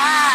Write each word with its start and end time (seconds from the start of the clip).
Ah! 0.00 0.27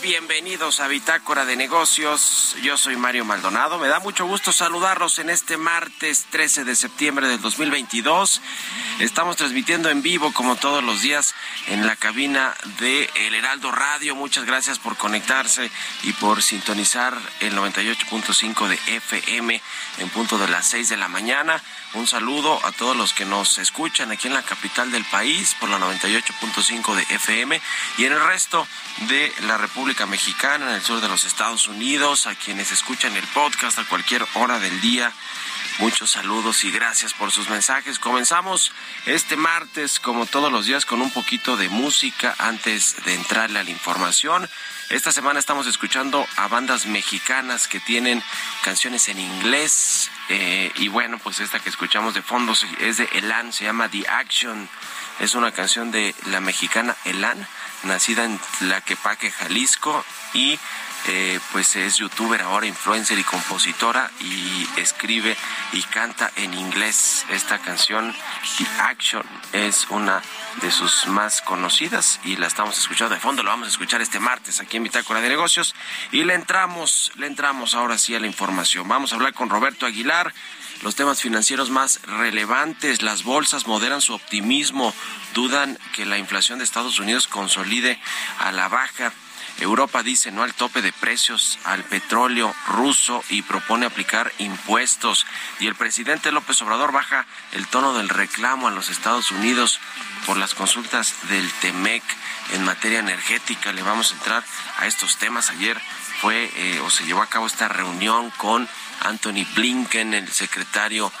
Bienvenidos 0.00 0.80
a 0.80 0.88
Bitácora 0.88 1.44
de 1.44 1.54
Negocios. 1.54 2.56
Yo 2.62 2.78
soy 2.78 2.96
Mario 2.96 3.26
Maldonado. 3.26 3.78
Me 3.78 3.88
da 3.88 4.00
mucho 4.00 4.24
gusto 4.24 4.50
saludarlos 4.50 5.18
en 5.18 5.28
este 5.28 5.58
martes 5.58 6.24
13 6.30 6.64
de 6.64 6.74
septiembre 6.74 7.28
del 7.28 7.38
2022. 7.42 8.40
Estamos 8.98 9.36
transmitiendo 9.36 9.90
en 9.90 10.02
vivo, 10.02 10.32
como 10.32 10.56
todos 10.56 10.82
los 10.82 11.02
días, 11.02 11.32
en 11.68 11.86
la 11.86 11.94
cabina 11.94 12.56
de 12.80 13.08
El 13.14 13.36
Heraldo 13.36 13.70
Radio. 13.70 14.16
Muchas 14.16 14.44
gracias 14.44 14.80
por 14.80 14.96
conectarse 14.96 15.70
y 16.02 16.12
por 16.14 16.42
sintonizar 16.42 17.16
el 17.38 17.54
98.5 17.56 18.66
de 18.66 18.74
FM 18.96 19.62
en 19.98 20.08
punto 20.08 20.36
de 20.36 20.48
las 20.48 20.66
6 20.66 20.88
de 20.88 20.96
la 20.96 21.06
mañana. 21.06 21.62
Un 21.94 22.08
saludo 22.08 22.58
a 22.66 22.72
todos 22.72 22.96
los 22.96 23.12
que 23.12 23.24
nos 23.24 23.58
escuchan 23.58 24.10
aquí 24.10 24.26
en 24.26 24.34
la 24.34 24.42
capital 24.42 24.90
del 24.90 25.04
país 25.04 25.54
por 25.60 25.68
la 25.70 25.78
98.5 25.78 26.96
de 26.96 27.02
FM 27.14 27.60
y 27.98 28.04
en 28.04 28.12
el 28.12 28.26
resto 28.26 28.66
de 29.06 29.32
la 29.46 29.58
República 29.58 30.06
Mexicana, 30.06 30.70
en 30.70 30.74
el 30.74 30.82
sur 30.82 31.00
de 31.00 31.08
los 31.08 31.24
Estados 31.24 31.68
Unidos, 31.68 32.26
a 32.26 32.34
quienes 32.34 32.72
escuchan 32.72 33.16
el 33.16 33.26
podcast 33.28 33.78
a 33.78 33.84
cualquier 33.84 34.26
hora 34.34 34.58
del 34.58 34.80
día. 34.80 35.12
Muchos 35.78 36.10
saludos 36.10 36.64
y 36.64 36.72
gracias 36.72 37.14
por 37.14 37.30
sus 37.30 37.48
mensajes. 37.50 38.00
Comenzamos 38.00 38.72
este 39.06 39.36
martes, 39.36 40.00
como 40.00 40.26
todos 40.26 40.50
los 40.50 40.66
días, 40.66 40.84
con 40.84 41.00
un 41.00 41.10
poquito 41.12 41.56
de 41.56 41.68
música 41.68 42.34
antes 42.38 42.96
de 43.04 43.14
entrarle 43.14 43.60
a 43.60 43.62
la 43.62 43.70
información. 43.70 44.50
Esta 44.90 45.12
semana 45.12 45.38
estamos 45.38 45.68
escuchando 45.68 46.26
a 46.36 46.48
bandas 46.48 46.86
mexicanas 46.86 47.68
que 47.68 47.78
tienen 47.78 48.24
canciones 48.64 49.08
en 49.08 49.20
inglés. 49.20 50.10
eh, 50.30 50.72
y 50.74 50.88
bueno, 50.88 51.18
pues 51.18 51.38
esta 51.38 51.60
que 51.60 51.68
escuchamos 51.68 52.12
de 52.12 52.22
fondo 52.22 52.54
es 52.80 52.96
de 52.96 53.08
Elan, 53.12 53.52
se 53.52 53.64
llama 53.64 53.88
The 53.88 54.04
Action. 54.08 54.68
Es 55.20 55.34
una 55.34 55.52
canción 55.52 55.90
de 55.90 56.14
la 56.26 56.40
mexicana 56.40 56.96
Elan, 57.04 57.46
nacida 57.82 58.24
en 58.24 58.38
Tlaquepaque, 58.58 59.30
Jalisco, 59.30 60.04
y 60.32 60.58
eh, 61.06 61.40
pues 61.52 61.74
es 61.76 61.96
youtuber 61.96 62.42
ahora, 62.42 62.66
influencer 62.66 63.18
y 63.18 63.24
compositora 63.24 64.10
y 64.20 64.68
escribe 64.76 65.36
y 65.72 65.82
canta 65.82 66.30
en 66.36 66.54
inglés. 66.54 67.24
Esta 67.30 67.58
canción, 67.58 68.14
The 68.58 68.66
Action, 68.82 69.24
es 69.52 69.86
una 69.90 70.22
de 70.60 70.70
sus 70.70 71.06
más 71.06 71.40
conocidas 71.40 72.20
y 72.24 72.36
la 72.36 72.46
estamos 72.46 72.78
escuchando 72.78 73.14
de 73.14 73.20
fondo, 73.20 73.42
lo 73.42 73.50
vamos 73.50 73.68
a 73.68 73.70
escuchar 73.70 74.02
este 74.02 74.20
martes 74.20 74.60
aquí 74.60 74.76
en 74.76 74.82
Bitácora 74.82 75.20
de 75.20 75.28
Negocios 75.28 75.74
y 76.10 76.24
le 76.24 76.34
entramos, 76.34 77.12
le 77.16 77.26
entramos 77.26 77.74
ahora 77.74 77.96
sí 77.96 78.14
a 78.14 78.20
la 78.20 78.26
información. 78.26 78.86
Vamos 78.86 79.12
a 79.12 79.16
hablar 79.16 79.32
con 79.32 79.48
Roberto 79.48 79.86
Aguilar. 79.86 80.34
Los 80.82 80.94
temas 80.94 81.20
financieros 81.20 81.70
más 81.70 82.00
relevantes, 82.02 83.02
las 83.02 83.24
bolsas 83.24 83.66
moderan 83.66 84.00
su 84.00 84.14
optimismo, 84.14 84.94
dudan 85.34 85.76
que 85.92 86.06
la 86.06 86.18
inflación 86.18 86.58
de 86.58 86.64
Estados 86.64 87.00
Unidos 87.00 87.26
consolide 87.26 87.98
a 88.38 88.52
la 88.52 88.68
baja. 88.68 89.12
Europa 89.58 90.04
dice 90.04 90.30
no 90.30 90.44
al 90.44 90.54
tope 90.54 90.80
de 90.80 90.92
precios 90.92 91.58
al 91.64 91.82
petróleo 91.82 92.54
ruso 92.68 93.24
y 93.28 93.42
propone 93.42 93.86
aplicar 93.86 94.32
impuestos. 94.38 95.26
Y 95.58 95.66
el 95.66 95.74
presidente 95.74 96.30
López 96.30 96.62
Obrador 96.62 96.92
baja 96.92 97.26
el 97.52 97.66
tono 97.66 97.92
del 97.94 98.08
reclamo 98.08 98.68
a 98.68 98.70
los 98.70 98.88
Estados 98.88 99.32
Unidos 99.32 99.80
por 100.26 100.36
las 100.36 100.54
consultas 100.54 101.12
del 101.28 101.50
TEMEC 101.54 102.04
en 102.52 102.64
materia 102.64 103.00
energética. 103.00 103.72
Le 103.72 103.82
vamos 103.82 104.12
a 104.12 104.14
entrar 104.14 104.44
a 104.78 104.86
estos 104.86 105.16
temas. 105.16 105.50
Ayer 105.50 105.76
fue 106.20 106.52
eh, 106.54 106.80
o 106.80 106.90
se 106.90 107.04
llevó 107.04 107.22
a 107.22 107.28
cabo 107.28 107.48
esta 107.48 107.66
reunión 107.66 108.30
con 108.36 108.68
Anthony 109.00 109.46
Blinken, 109.54 110.14
el 110.14 110.30
secretario 110.30 111.12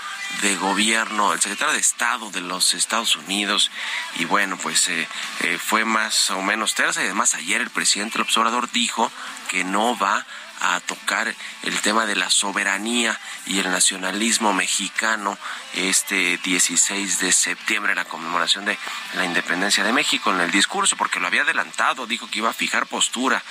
de 0.42 0.56
gobierno, 0.56 1.32
el 1.32 1.40
secretario 1.40 1.74
de 1.74 1.80
Estado 1.80 2.30
de 2.30 2.40
los 2.40 2.74
Estados 2.74 3.16
Unidos, 3.16 3.70
y 4.16 4.24
bueno, 4.24 4.58
pues 4.58 4.88
eh, 4.88 5.08
eh, 5.40 5.58
fue 5.58 5.84
más 5.84 6.30
o 6.30 6.42
menos 6.42 6.74
tersa, 6.74 7.00
y 7.00 7.06
además 7.06 7.34
ayer 7.34 7.60
el 7.60 7.70
presidente 7.70 8.18
López 8.18 8.36
Obrador 8.36 8.70
dijo 8.70 9.10
que 9.48 9.64
no 9.64 9.96
va 9.98 10.26
a 10.60 10.80
tocar 10.80 11.34
el 11.62 11.80
tema 11.80 12.04
de 12.06 12.16
la 12.16 12.30
soberanía 12.30 13.18
y 13.46 13.60
el 13.60 13.70
nacionalismo 13.70 14.52
mexicano 14.52 15.38
este 15.74 16.38
16 16.38 17.20
de 17.20 17.32
septiembre, 17.32 17.94
la 17.94 18.04
conmemoración 18.04 18.64
de 18.64 18.76
la 19.14 19.24
independencia 19.24 19.84
de 19.84 19.92
México 19.92 20.32
en 20.32 20.40
el 20.40 20.50
discurso, 20.50 20.96
porque 20.96 21.20
lo 21.20 21.28
había 21.28 21.42
adelantado, 21.42 22.06
dijo 22.06 22.28
que 22.28 22.38
iba 22.38 22.50
a 22.50 22.54
fijar 22.54 22.86
postura 22.86 23.42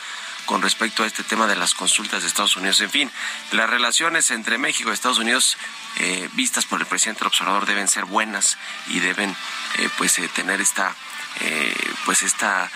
con 0.47 0.61
respecto 0.61 1.03
a 1.03 1.05
este 1.05 1.23
tema 1.23 1.45
de 1.45 1.57
las 1.57 1.75
consultas 1.75 2.23
de 2.23 2.27
Estados 2.27 2.55
Unidos. 2.55 2.81
En 2.81 2.89
fin, 2.89 3.11
las 3.51 3.69
relaciones 3.69 4.31
entre 4.31 4.57
México 4.57 4.89
y 4.89 4.93
Estados 4.93 5.19
Unidos 5.19 5.57
eh, 5.97 6.29
vistas 6.33 6.65
por 6.65 6.79
el 6.79 6.87
presidente 6.87 7.21
el 7.21 7.27
observador 7.27 7.65
deben 7.67 7.87
ser 7.87 8.05
buenas 8.05 8.57
y 8.87 8.99
deben 8.99 9.35
eh, 9.77 9.89
pues 9.97 10.17
eh, 10.17 10.27
tener 10.33 10.59
esta 10.59 10.95
pues 12.05 12.23
esta 12.23 12.71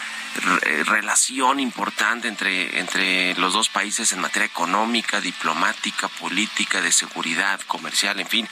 relación 0.86 1.60
importante 1.60 2.28
entre, 2.28 2.80
entre 2.80 3.36
los 3.36 3.54
dos 3.54 3.70
países 3.70 4.12
en 4.12 4.20
materia 4.20 4.46
económica, 4.46 5.20
diplomática, 5.20 6.08
política, 6.08 6.82
de 6.82 6.92
seguridad, 6.92 7.60
comercial, 7.62 8.20
en 8.20 8.28
fin. 8.28 8.48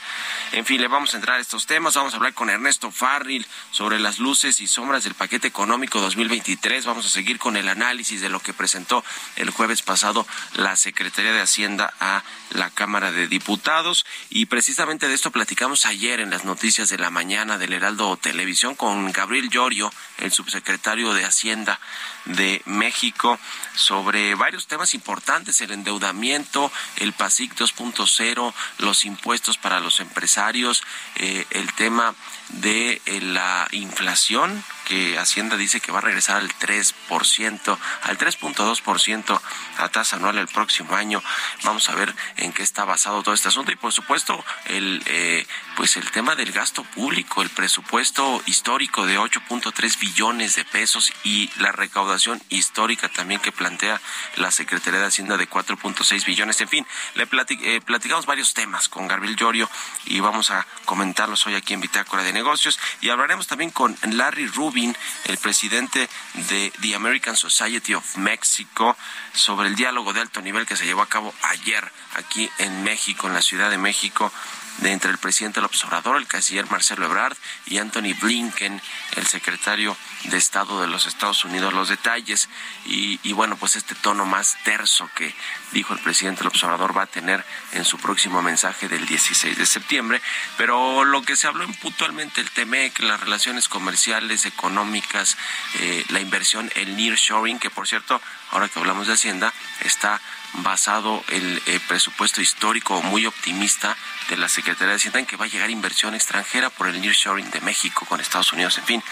En 0.52 0.66
fin, 0.66 0.80
le 0.80 0.88
vamos 0.88 1.14
a 1.14 1.16
entrar 1.16 1.38
a 1.38 1.40
estos 1.40 1.66
temas. 1.66 1.94
Vamos 1.94 2.12
a 2.12 2.16
hablar 2.16 2.34
con 2.34 2.50
Ernesto 2.50 2.90
Farril 2.90 3.46
sobre 3.70 3.98
las 3.98 4.18
luces 4.18 4.60
y 4.60 4.66
sombras 4.66 5.04
del 5.04 5.14
paquete 5.14 5.48
económico 5.48 6.00
2023. 6.00 6.86
Vamos 6.86 7.06
a 7.06 7.08
seguir 7.08 7.38
con 7.38 7.56
el 7.56 7.68
análisis 7.68 8.20
de 8.20 8.28
lo 8.28 8.40
que 8.40 8.52
presentó 8.52 9.04
el 9.36 9.50
jueves 9.50 9.82
pasado 9.82 10.26
la 10.54 10.76
Secretaría 10.76 11.32
de 11.32 11.40
Hacienda 11.40 11.94
a 12.00 12.24
la 12.50 12.70
Cámara 12.70 13.12
de 13.12 13.28
Diputados. 13.28 14.04
Y 14.28 14.46
precisamente 14.46 15.08
de 15.08 15.14
esto 15.14 15.30
platicamos 15.30 15.86
ayer 15.86 16.20
en 16.20 16.30
las 16.30 16.44
noticias 16.44 16.88
de 16.88 16.98
la 16.98 17.10
mañana 17.10 17.58
del 17.58 17.72
Heraldo 17.72 18.16
Televisión 18.16 18.74
con 18.74 19.12
Gabriel 19.12 19.50
Llorio, 19.50 19.92
el 20.18 20.32
subsecretario 20.32 21.14
de 21.14 21.24
Hacienda 21.24 21.69
Hacienda 21.70 21.78
de 22.26 22.62
México 22.66 23.38
sobre 23.74 24.34
varios 24.34 24.66
temas 24.66 24.94
importantes, 24.94 25.60
el 25.60 25.72
endeudamiento, 25.72 26.70
el 26.96 27.12
PASIC 27.12 27.54
2.0, 27.54 28.52
los 28.78 29.04
impuestos 29.04 29.58
para 29.58 29.80
los 29.80 30.00
empresarios, 30.00 30.82
eh, 31.16 31.46
el 31.50 31.72
tema 31.74 32.14
de 32.48 33.00
eh, 33.06 33.20
la 33.20 33.68
inflación, 33.72 34.64
que 34.84 35.18
Hacienda 35.18 35.56
dice 35.56 35.80
que 35.80 35.92
va 35.92 35.98
a 35.98 36.02
regresar 36.02 36.38
al 36.38 36.48
3%, 36.48 37.78
al 38.02 38.18
3.2% 38.18 39.40
a 39.78 39.88
tasa 39.88 40.16
anual 40.16 40.36
el 40.36 40.48
próximo 40.48 40.96
año. 40.96 41.22
Vamos 41.62 41.88
a 41.88 41.94
ver 41.94 42.12
en 42.36 42.52
qué 42.52 42.64
está 42.64 42.84
basado 42.84 43.22
todo 43.22 43.32
este 43.32 43.48
asunto 43.48 43.70
y 43.70 43.76
por 43.76 43.92
supuesto 43.92 44.44
el 44.64 45.00
eh, 45.06 45.46
pues 45.76 45.96
el 45.96 46.10
tema 46.10 46.34
del 46.34 46.50
gasto 46.50 46.82
público, 46.82 47.40
el 47.40 47.50
presupuesto 47.50 48.42
histórico 48.46 49.06
de 49.06 49.16
8.3 49.16 49.98
billones 50.00 50.56
de 50.56 50.64
pesos 50.64 51.12
y 51.22 51.50
la 51.60 51.70
recaudación 51.70 52.09
histórica 52.48 53.08
también 53.08 53.40
que 53.40 53.52
plantea 53.52 54.00
la 54.36 54.50
Secretaría 54.50 55.00
de 55.00 55.06
Hacienda 55.06 55.36
de 55.36 55.48
4.6 55.48 56.24
billones. 56.24 56.60
En 56.60 56.68
fin, 56.68 56.86
le 57.14 57.24
eh, 57.24 57.80
platicamos 57.80 58.26
varios 58.26 58.54
temas 58.54 58.88
con 58.88 59.06
Gabriel 59.06 59.36
Llorio 59.36 59.68
y 60.06 60.20
vamos 60.20 60.50
a 60.50 60.66
comentarlos 60.84 61.46
hoy 61.46 61.54
aquí 61.54 61.74
en 61.74 61.80
Bitácora 61.80 62.22
de 62.22 62.32
Negocios 62.32 62.78
y 63.00 63.10
hablaremos 63.10 63.46
también 63.46 63.70
con 63.70 63.96
Larry 64.02 64.46
Rubin, 64.48 64.96
el 65.24 65.38
presidente 65.38 66.08
de 66.34 66.72
The 66.80 66.94
American 66.94 67.36
Society 67.36 67.94
of 67.94 68.16
Mexico, 68.16 68.96
sobre 69.32 69.68
el 69.68 69.76
diálogo 69.76 70.12
de 70.12 70.20
alto 70.20 70.40
nivel 70.40 70.66
que 70.66 70.76
se 70.76 70.84
llevó 70.84 71.02
a 71.02 71.08
cabo 71.08 71.34
ayer 71.42 71.90
aquí 72.16 72.50
en 72.58 72.82
México, 72.82 73.26
en 73.26 73.34
la 73.34 73.42
Ciudad 73.42 73.70
de 73.70 73.78
México 73.78 74.32
de 74.80 74.92
entre 74.92 75.10
el 75.10 75.18
presidente 75.18 75.60
López 75.60 75.84
Obrador, 75.84 76.16
el 76.16 76.26
canciller 76.26 76.70
Marcelo 76.70 77.04
Ebrard 77.04 77.36
y 77.66 77.78
Anthony 77.78 78.14
Blinken, 78.20 78.80
el 79.16 79.26
secretario 79.26 79.96
de 80.24 80.36
Estado 80.36 80.80
de 80.80 80.86
los 80.86 81.06
Estados 81.06 81.44
Unidos, 81.44 81.72
los 81.72 81.88
detalles. 81.88 82.48
Y, 82.86 83.32
bueno, 83.32 83.56
pues 83.56 83.76
este 83.76 83.94
tono 83.94 84.26
más 84.26 84.56
terso 84.64 85.08
que 85.14 85.34
dijo 85.72 85.94
el 85.94 86.00
presidente 86.00 86.44
López 86.44 86.62
Obrador 86.64 86.96
va 86.96 87.02
a 87.02 87.06
tener 87.06 87.44
en 87.72 87.84
su 87.84 87.98
próximo 87.98 88.42
mensaje 88.42 88.88
del 88.88 89.06
16 89.06 89.56
de 89.56 89.66
septiembre. 89.66 90.20
Pero 90.56 91.04
lo 91.04 91.22
que 91.22 91.36
se 91.36 91.46
habló 91.46 91.64
en 91.64 91.74
puntualmente 91.74 92.40
el 92.40 92.50
TEMEC, 92.50 93.00
las 93.00 93.20
relaciones 93.20 93.68
comerciales, 93.68 94.46
económicas, 94.46 95.36
eh, 95.80 96.04
la 96.08 96.20
inversión, 96.20 96.70
el 96.74 96.96
nearshoring, 96.96 97.58
que 97.58 97.70
por 97.70 97.86
cierto, 97.86 98.20
ahora 98.50 98.68
que 98.68 98.78
hablamos 98.78 99.06
de 99.06 99.14
Hacienda, 99.14 99.52
está 99.80 100.20
basado 100.54 101.22
el 101.28 101.62
eh, 101.66 101.80
presupuesto 101.86 102.40
histórico 102.40 103.00
muy 103.02 103.26
optimista 103.26 103.96
de 104.28 104.36
la 104.36 104.48
Secretaría 104.48 104.88
de 104.88 104.96
Hacienda 104.96 105.18
en 105.20 105.26
que 105.26 105.36
va 105.36 105.44
a 105.44 105.48
llegar 105.48 105.70
inversión 105.70 106.14
extranjera 106.14 106.70
por 106.70 106.88
el 106.88 107.00
nearshoring 107.00 107.50
de 107.50 107.60
México 107.60 108.04
con 108.06 108.20
Estados 108.20 108.52
Unidos. 108.52 108.78
En 108.78 108.84
fin, 108.84 109.02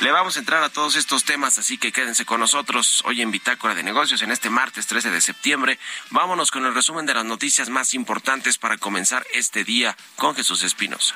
le 0.00 0.10
vamos 0.10 0.36
a 0.36 0.40
entrar 0.40 0.62
a 0.62 0.68
todos 0.68 0.96
estos 0.96 1.24
temas, 1.24 1.58
así 1.58 1.78
que 1.78 1.92
quédense 1.92 2.24
con 2.24 2.40
nosotros 2.40 3.02
hoy 3.04 3.22
en 3.22 3.30
Bitácora 3.30 3.74
de 3.74 3.82
Negocios 3.82 4.22
en 4.22 4.32
este 4.32 4.50
martes 4.50 4.86
13 4.86 5.10
de 5.10 5.20
septiembre. 5.20 5.78
Vámonos 6.10 6.50
con 6.50 6.66
el 6.66 6.74
resumen 6.74 7.06
de 7.06 7.14
las 7.14 7.24
noticias 7.24 7.68
más 7.68 7.94
importantes 7.94 8.58
para 8.58 8.78
comenzar 8.78 9.24
este 9.32 9.64
día 9.64 9.96
con 10.16 10.34
Jesús 10.34 10.62
Espinosa. 10.62 11.14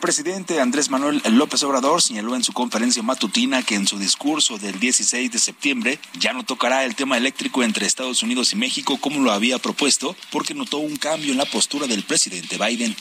Presidente 0.00 0.60
Andrés 0.60 0.90
Manuel 0.90 1.22
López 1.30 1.62
Obrador 1.62 2.02
señaló 2.02 2.34
en 2.34 2.42
su 2.42 2.52
conferencia 2.52 3.02
matutina 3.02 3.62
que 3.62 3.76
en 3.76 3.86
su 3.86 3.98
discurso 3.98 4.58
del 4.58 4.80
16 4.80 5.30
de 5.30 5.38
septiembre 5.38 6.00
ya 6.18 6.32
no 6.32 6.42
tocará 6.42 6.84
el 6.84 6.96
tema 6.96 7.16
eléctrico 7.16 7.62
entre 7.62 7.86
Estados 7.86 8.22
Unidos 8.22 8.52
y 8.52 8.56
México 8.56 8.98
como 8.98 9.20
lo 9.20 9.30
había 9.30 9.58
propuesto, 9.58 10.16
porque 10.32 10.54
notó 10.54 10.78
un 10.78 10.96
cambio 10.96 11.30
en 11.32 11.38
la 11.38 11.44
postura 11.44 11.86
del 11.86 12.02
presidente 12.02 12.58
Biden. 12.58 12.96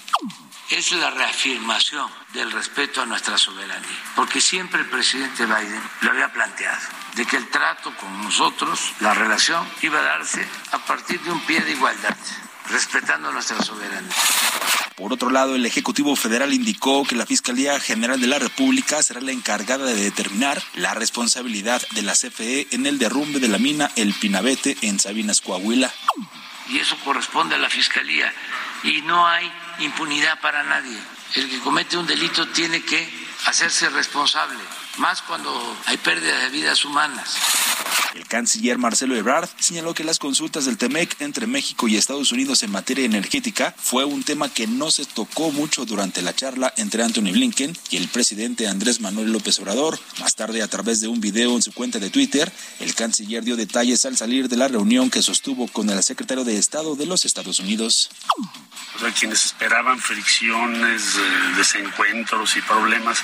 Es 0.70 0.91
la 0.91 1.10
reafirmación 1.10 2.08
del 2.34 2.51
respeto 2.51 3.01
a 3.01 3.06
nuestra 3.06 3.38
soberanía, 3.38 4.03
porque 4.15 4.39
siempre 4.39 4.82
el 4.82 4.89
presidente 4.89 5.46
Biden 5.46 5.82
lo 6.01 6.12
había 6.12 6.32
planteado, 6.32 6.88
de 7.15 7.25
que 7.25 7.38
el 7.38 7.50
trato 7.50 7.96
con 7.98 8.22
nosotros, 8.22 8.79
la 9.00 9.13
relación, 9.15 9.68
iba 9.82 9.98
a 10.00 10.03
darse 10.03 10.46
a 10.72 10.77
partir 10.86 11.20
de 11.22 11.32
un 11.32 11.39
pie 11.41 11.62
de 11.62 11.72
igualdad 11.72 12.15
respetando 12.70 13.32
nuestra 13.32 13.62
soberanía. 13.62 14.12
Por 14.96 15.14
otro 15.14 15.30
lado, 15.30 15.56
el 15.56 15.66
Ejecutivo 15.66 16.16
Federal 16.16 16.54
indicó 16.54 17.06
que 17.06 17.16
la 17.16 17.26
Fiscalía 17.26 17.80
General 17.80 18.20
de 18.20 18.28
la 18.28 18.38
República 18.38 19.02
será 19.02 19.22
la 19.22 19.32
encargada 19.32 19.86
de 19.86 19.96
determinar 19.96 20.62
la 20.74 20.94
responsabilidad 20.94 21.82
de 21.92 22.02
la 22.02 22.14
CFE 22.14 22.68
en 22.72 22.86
el 22.86 23.00
derrumbe 23.00 23.40
de 23.40 23.48
la 23.48 23.60
mina 23.60 23.90
El 23.96 24.14
Pinabete 24.14 24.78
en 24.82 25.00
Sabinas, 25.00 25.40
Coahuila. 25.40 25.90
Y 26.70 26.80
eso 26.80 26.98
corresponde 27.04 27.56
a 27.56 27.60
la 27.60 27.70
Fiscalía 27.70 28.32
y 28.84 29.02
no 29.04 29.26
hay 29.26 29.50
impunidad 29.80 30.40
para 30.42 30.64
nadie. 30.64 30.98
El 31.36 31.50
que 31.50 31.60
comete 31.60 31.98
un 31.98 32.06
delito 32.06 32.48
tiene 32.50 32.82
que 32.82 33.28
hacerse 33.46 33.89
responsable, 33.89 34.60
más 34.98 35.22
cuando 35.22 35.77
hay 35.86 35.98
pérdida 35.98 36.38
de 36.39 36.50
vidas 36.50 36.86
humanas. 36.86 37.38
El 38.15 38.27
canciller 38.27 38.77
Marcelo 38.77 39.15
Ebrard 39.15 39.48
señaló 39.60 39.93
que 39.93 40.03
las 40.03 40.17
consultas 40.17 40.65
del 40.65 40.77
TEMEC 40.77 41.22
entre 41.22 41.46
México 41.46 41.88
y 41.88 41.96
Estados 41.96 42.31
Unidos 42.31 42.63
en 42.63 42.72
materia 42.72 43.05
energética 43.05 43.75
fue 43.77 44.03
un 44.03 44.24
tema 44.24 44.51
que 44.51 44.65
no 44.65 44.89
se 44.89 45.05
tocó 45.05 45.51
mucho 45.51 45.86
durante 45.86 46.22
la 46.22 46.36
charla 46.36 46.74
entre 46.77 47.03
Anthony 47.03 47.31
Blinken 47.31 47.77
y 47.91 47.98
el 47.98 48.08
presidente 48.08 48.67
Andrés 48.67 49.00
Manuel 49.00 49.31
López 49.31 49.60
Obrador. 49.60 50.00
Más 50.19 50.36
tarde, 50.36 50.63
a 50.63 50.67
través 50.67 51.01
de 51.01 51.08
un 51.08 51.22
video 51.22 51.55
en 51.55 51.62
su 51.62 51.72
cuenta 51.72 52.00
de 52.00 52.10
Twitter, 52.10 52.51
el 52.79 52.96
canciller 52.96 53.43
dio 53.43 53.55
detalles 53.55 54.03
al 54.05 54.17
salir 54.17 54.50
de 54.50 54.58
la 54.58 54.67
reunión 54.67 55.12
que 55.12 55.22
sostuvo 55.22 55.67
con 55.67 55.89
el 55.89 56.01
secretario 56.03 56.43
de 56.43 56.58
Estado 56.58 56.96
de 56.96 57.05
los 57.05 57.25
Estados 57.25 57.60
Unidos. 57.60 58.10
quienes 59.17 59.46
esperaban 59.46 60.00
fricciones, 60.00 61.15
eh, 61.15 61.22
desencuentros 61.58 62.58
y 62.58 62.62
problemas, 62.62 63.24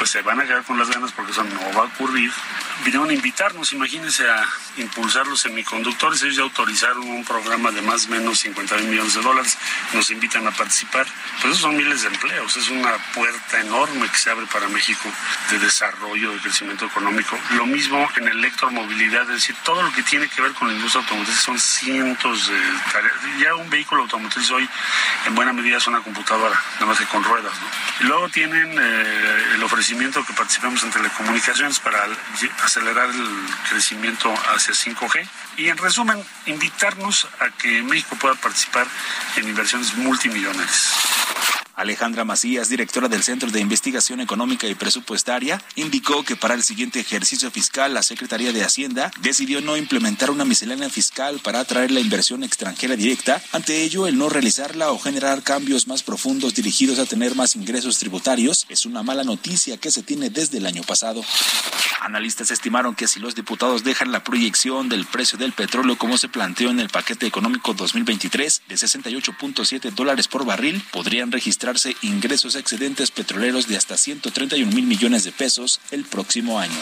pues 0.00 0.12
se 0.12 0.22
van 0.22 0.40
a 0.40 0.46
quedar 0.46 0.64
con 0.64 0.78
las 0.78 0.88
ganas 0.88 1.12
porque 1.12 1.30
eso 1.30 1.44
no 1.44 1.60
va 1.76 1.82
a 1.82 1.84
ocurrir. 1.84 2.32
Vinieron 2.86 3.10
a 3.10 3.12
invitarnos, 3.12 3.74
imagínense, 3.74 4.26
a 4.26 4.48
impulsar 4.78 5.26
los 5.26 5.40
semiconductores. 5.40 6.22
Ellos 6.22 6.36
ya 6.36 6.42
autorizaron 6.42 7.06
un 7.06 7.22
programa 7.22 7.70
de 7.70 7.82
más 7.82 8.06
o 8.06 8.08
menos 8.08 8.38
50 8.38 8.76
mil 8.76 8.86
millones 8.86 9.12
de 9.12 9.20
dólares. 9.20 9.58
Nos 9.92 10.10
invitan 10.10 10.46
a 10.46 10.52
participar. 10.52 11.06
Pues 11.34 11.52
esos 11.52 11.58
son 11.58 11.76
miles 11.76 12.00
de 12.00 12.08
empleos. 12.08 12.56
Es 12.56 12.70
una 12.70 12.96
puerta 13.14 13.60
enorme 13.60 14.08
que 14.08 14.16
se 14.16 14.30
abre 14.30 14.46
para 14.46 14.68
México 14.68 15.06
de 15.50 15.58
desarrollo, 15.58 16.32
de 16.32 16.38
crecimiento 16.38 16.86
económico. 16.86 17.38
Lo 17.50 17.66
mismo 17.66 18.08
en 18.16 18.28
electromovilidad, 18.28 19.24
es 19.24 19.42
decir, 19.42 19.56
todo 19.64 19.82
lo 19.82 19.92
que 19.92 20.02
tiene 20.02 20.30
que 20.30 20.40
ver 20.40 20.52
con 20.52 20.68
la 20.68 20.74
industria 20.74 21.02
automotriz 21.02 21.36
son 21.36 21.58
cientos 21.58 22.48
de 22.48 22.58
tareas. 22.90 23.16
Ya 23.38 23.54
un 23.54 23.68
vehículo 23.68 24.04
automotriz 24.04 24.50
hoy 24.50 24.66
en 25.26 25.34
buena 25.34 25.52
medida 25.52 25.76
es 25.76 25.86
una 25.86 26.00
computadora, 26.00 26.58
nada 26.76 26.86
más 26.86 26.98
que 26.98 27.04
con 27.04 27.22
ruedas. 27.22 27.52
Y 28.00 28.04
luego 28.04 28.30
tienen 28.30 28.78
eh, 28.80 29.44
el 29.56 29.62
ofrecimiento 29.62 29.89
que 29.98 30.32
participamos 30.34 30.82
en 30.84 30.90
telecomunicaciones 30.90 31.80
para 31.80 32.06
acelerar 32.64 33.10
el 33.10 33.28
crecimiento 33.68 34.32
hacia 34.54 34.72
5G. 34.72 35.28
Y 35.56 35.68
en 35.68 35.78
resumen, 35.78 36.22
invitarnos 36.46 37.26
a 37.40 37.50
que 37.50 37.82
México 37.82 38.16
pueda 38.20 38.36
participar 38.36 38.86
en 39.36 39.48
inversiones 39.48 39.94
multimillonarias. 39.94 40.92
Alejandra 41.80 42.26
Macías, 42.26 42.68
directora 42.68 43.08
del 43.08 43.22
Centro 43.22 43.50
de 43.50 43.58
Investigación 43.58 44.20
Económica 44.20 44.68
y 44.68 44.74
Presupuestaria, 44.74 45.62
indicó 45.76 46.22
que 46.24 46.36
para 46.36 46.52
el 46.52 46.62
siguiente 46.62 47.00
ejercicio 47.00 47.50
fiscal 47.50 47.94
la 47.94 48.02
Secretaría 48.02 48.52
de 48.52 48.62
Hacienda 48.62 49.10
decidió 49.22 49.62
no 49.62 49.78
implementar 49.78 50.30
una 50.30 50.44
miscelánea 50.44 50.90
fiscal 50.90 51.40
para 51.42 51.60
atraer 51.60 51.90
la 51.90 52.00
inversión 52.00 52.44
extranjera 52.44 52.96
directa, 52.96 53.42
ante 53.52 53.82
ello 53.82 54.06
el 54.06 54.18
no 54.18 54.28
realizarla 54.28 54.90
o 54.92 54.98
generar 54.98 55.42
cambios 55.42 55.86
más 55.86 56.02
profundos 56.02 56.54
dirigidos 56.54 56.98
a 56.98 57.06
tener 57.06 57.34
más 57.34 57.56
ingresos 57.56 57.98
tributarios 57.98 58.66
es 58.68 58.84
una 58.84 59.02
mala 59.02 59.24
noticia 59.24 59.78
que 59.78 59.90
se 59.90 60.02
tiene 60.02 60.28
desde 60.28 60.58
el 60.58 60.66
año 60.66 60.82
pasado. 60.82 61.24
Analistas 62.00 62.50
estimaron 62.50 62.94
que 62.94 63.08
si 63.08 63.20
los 63.20 63.34
diputados 63.34 63.84
dejan 63.84 64.12
la 64.12 64.24
proyección 64.24 64.88
del 64.88 65.06
precio 65.06 65.38
del 65.38 65.52
petróleo 65.52 65.96
como 65.96 66.18
se 66.18 66.28
planteó 66.28 66.70
en 66.70 66.80
el 66.80 66.88
paquete 66.88 67.26
económico 67.26 67.74
2023 67.74 68.62
de 68.68 68.74
68.7 68.74 69.90
dólares 69.92 70.28
por 70.28 70.44
barril, 70.44 70.82
podrían 70.92 71.30
registrar 71.30 71.69
ingresos 72.02 72.56
excedentes 72.56 73.10
petroleros 73.10 73.68
de 73.68 73.76
hasta 73.76 73.96
131 73.96 74.72
mil 74.72 74.86
millones 74.86 75.24
de 75.24 75.32
pesos 75.32 75.80
el 75.90 76.04
próximo 76.04 76.58
año. 76.58 76.74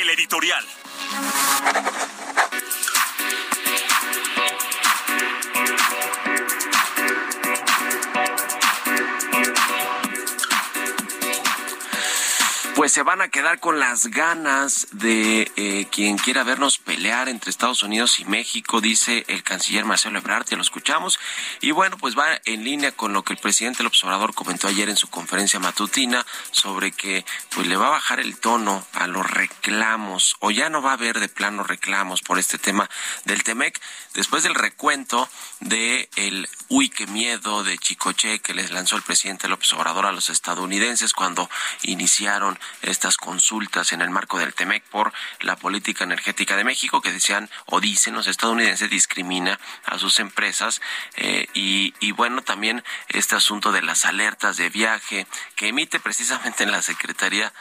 El 0.00 0.10
editorial. 0.10 0.64
Pues 12.86 12.92
se 12.92 13.02
van 13.02 13.20
a 13.20 13.26
quedar 13.26 13.58
con 13.58 13.80
las 13.80 14.06
ganas 14.06 14.86
de 14.92 15.50
eh, 15.56 15.88
quien 15.90 16.18
quiera 16.18 16.44
vernos 16.44 16.78
pelear 16.78 17.28
entre 17.28 17.50
Estados 17.50 17.82
Unidos 17.82 18.20
y 18.20 18.24
México, 18.26 18.80
dice 18.80 19.24
el 19.26 19.42
canciller 19.42 19.84
Marcelo 19.84 20.20
Ebrard, 20.20 20.46
ya 20.46 20.56
lo 20.56 20.62
escuchamos. 20.62 21.18
Y 21.60 21.72
bueno, 21.72 21.98
pues 21.98 22.16
va 22.16 22.40
en 22.44 22.62
línea 22.62 22.92
con 22.92 23.12
lo 23.12 23.24
que 23.24 23.32
el 23.32 23.40
presidente 23.40 23.82
López 23.82 24.04
Obrador 24.04 24.34
comentó 24.34 24.68
ayer 24.68 24.88
en 24.88 24.96
su 24.96 25.10
conferencia 25.10 25.58
matutina 25.58 26.24
sobre 26.52 26.92
que 26.92 27.24
pues 27.52 27.66
le 27.66 27.76
va 27.76 27.88
a 27.88 27.90
bajar 27.90 28.20
el 28.20 28.38
tono 28.38 28.86
a 28.92 29.08
los 29.08 29.28
reclamos 29.28 30.36
o 30.38 30.52
ya 30.52 30.70
no 30.70 30.80
va 30.80 30.90
a 30.90 30.94
haber 30.94 31.18
de 31.18 31.28
plano 31.28 31.64
reclamos 31.64 32.22
por 32.22 32.38
este 32.38 32.56
tema 32.56 32.88
del 33.24 33.42
TEMEC 33.42 33.80
después 34.14 34.44
del 34.44 34.54
recuento 34.54 35.28
de 35.58 36.08
el 36.14 36.48
uy 36.68 36.88
qué 36.88 37.06
miedo 37.06 37.62
de 37.62 37.78
Chicoche 37.78 38.40
que 38.40 38.54
les 38.54 38.70
lanzó 38.70 38.96
el 38.96 39.02
presidente 39.02 39.48
López 39.48 39.72
Obrador 39.72 40.06
a 40.06 40.12
los 40.12 40.30
estadounidenses 40.30 41.12
cuando 41.12 41.48
iniciaron 41.82 42.58
estas 42.82 43.16
consultas 43.16 43.92
en 43.92 44.00
el 44.00 44.10
marco 44.10 44.38
del 44.38 44.54
TEMEC 44.54 44.82
por 44.84 45.12
la 45.40 45.56
política 45.56 46.04
energética 46.04 46.56
de 46.56 46.64
México 46.64 47.00
que 47.00 47.12
decían 47.12 47.48
o 47.66 47.80
dicen 47.80 48.14
los 48.14 48.26
estadounidenses 48.26 48.90
discrimina 48.90 49.60
a 49.84 49.98
sus 49.98 50.18
empresas 50.18 50.80
eh, 51.16 51.46
y, 51.54 51.92
bueno 52.12 52.40
también 52.42 52.82
este 53.08 53.34
asunto 53.36 53.72
de 53.72 53.82
las 53.82 54.06
alertas 54.06 54.56
de 54.56 54.70
viaje 54.70 55.26
que 55.54 55.68
emite 55.68 56.00
precisamente 56.00 56.64
en 56.64 56.72
la 56.72 56.80
Secretaría 56.82 57.52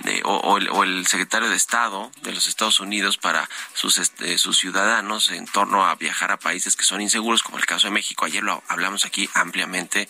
de, 0.00 0.20
o, 0.24 0.56
el, 0.56 1.06
secretario 1.06 1.48
de 1.48 1.56
Estado 1.56 2.10
de 2.22 2.32
los 2.32 2.46
Estados 2.46 2.80
Unidos 2.80 3.18
para 3.18 3.48
sus, 3.74 3.98
este, 3.98 4.38
sus 4.38 4.58
ciudadanos 4.58 5.30
en 5.30 5.46
torno 5.46 5.84
a 5.86 5.94
viajar 5.94 6.30
a 6.32 6.38
países 6.38 6.76
que 6.76 6.84
son 6.84 7.00
inseguros, 7.00 7.42
como 7.42 7.58
el 7.58 7.66
caso 7.66 7.88
de 7.88 7.92
México. 7.92 8.24
Ayer 8.24 8.42
hablamos 8.68 9.04
aquí 9.04 9.28
ampliamente, 9.34 10.08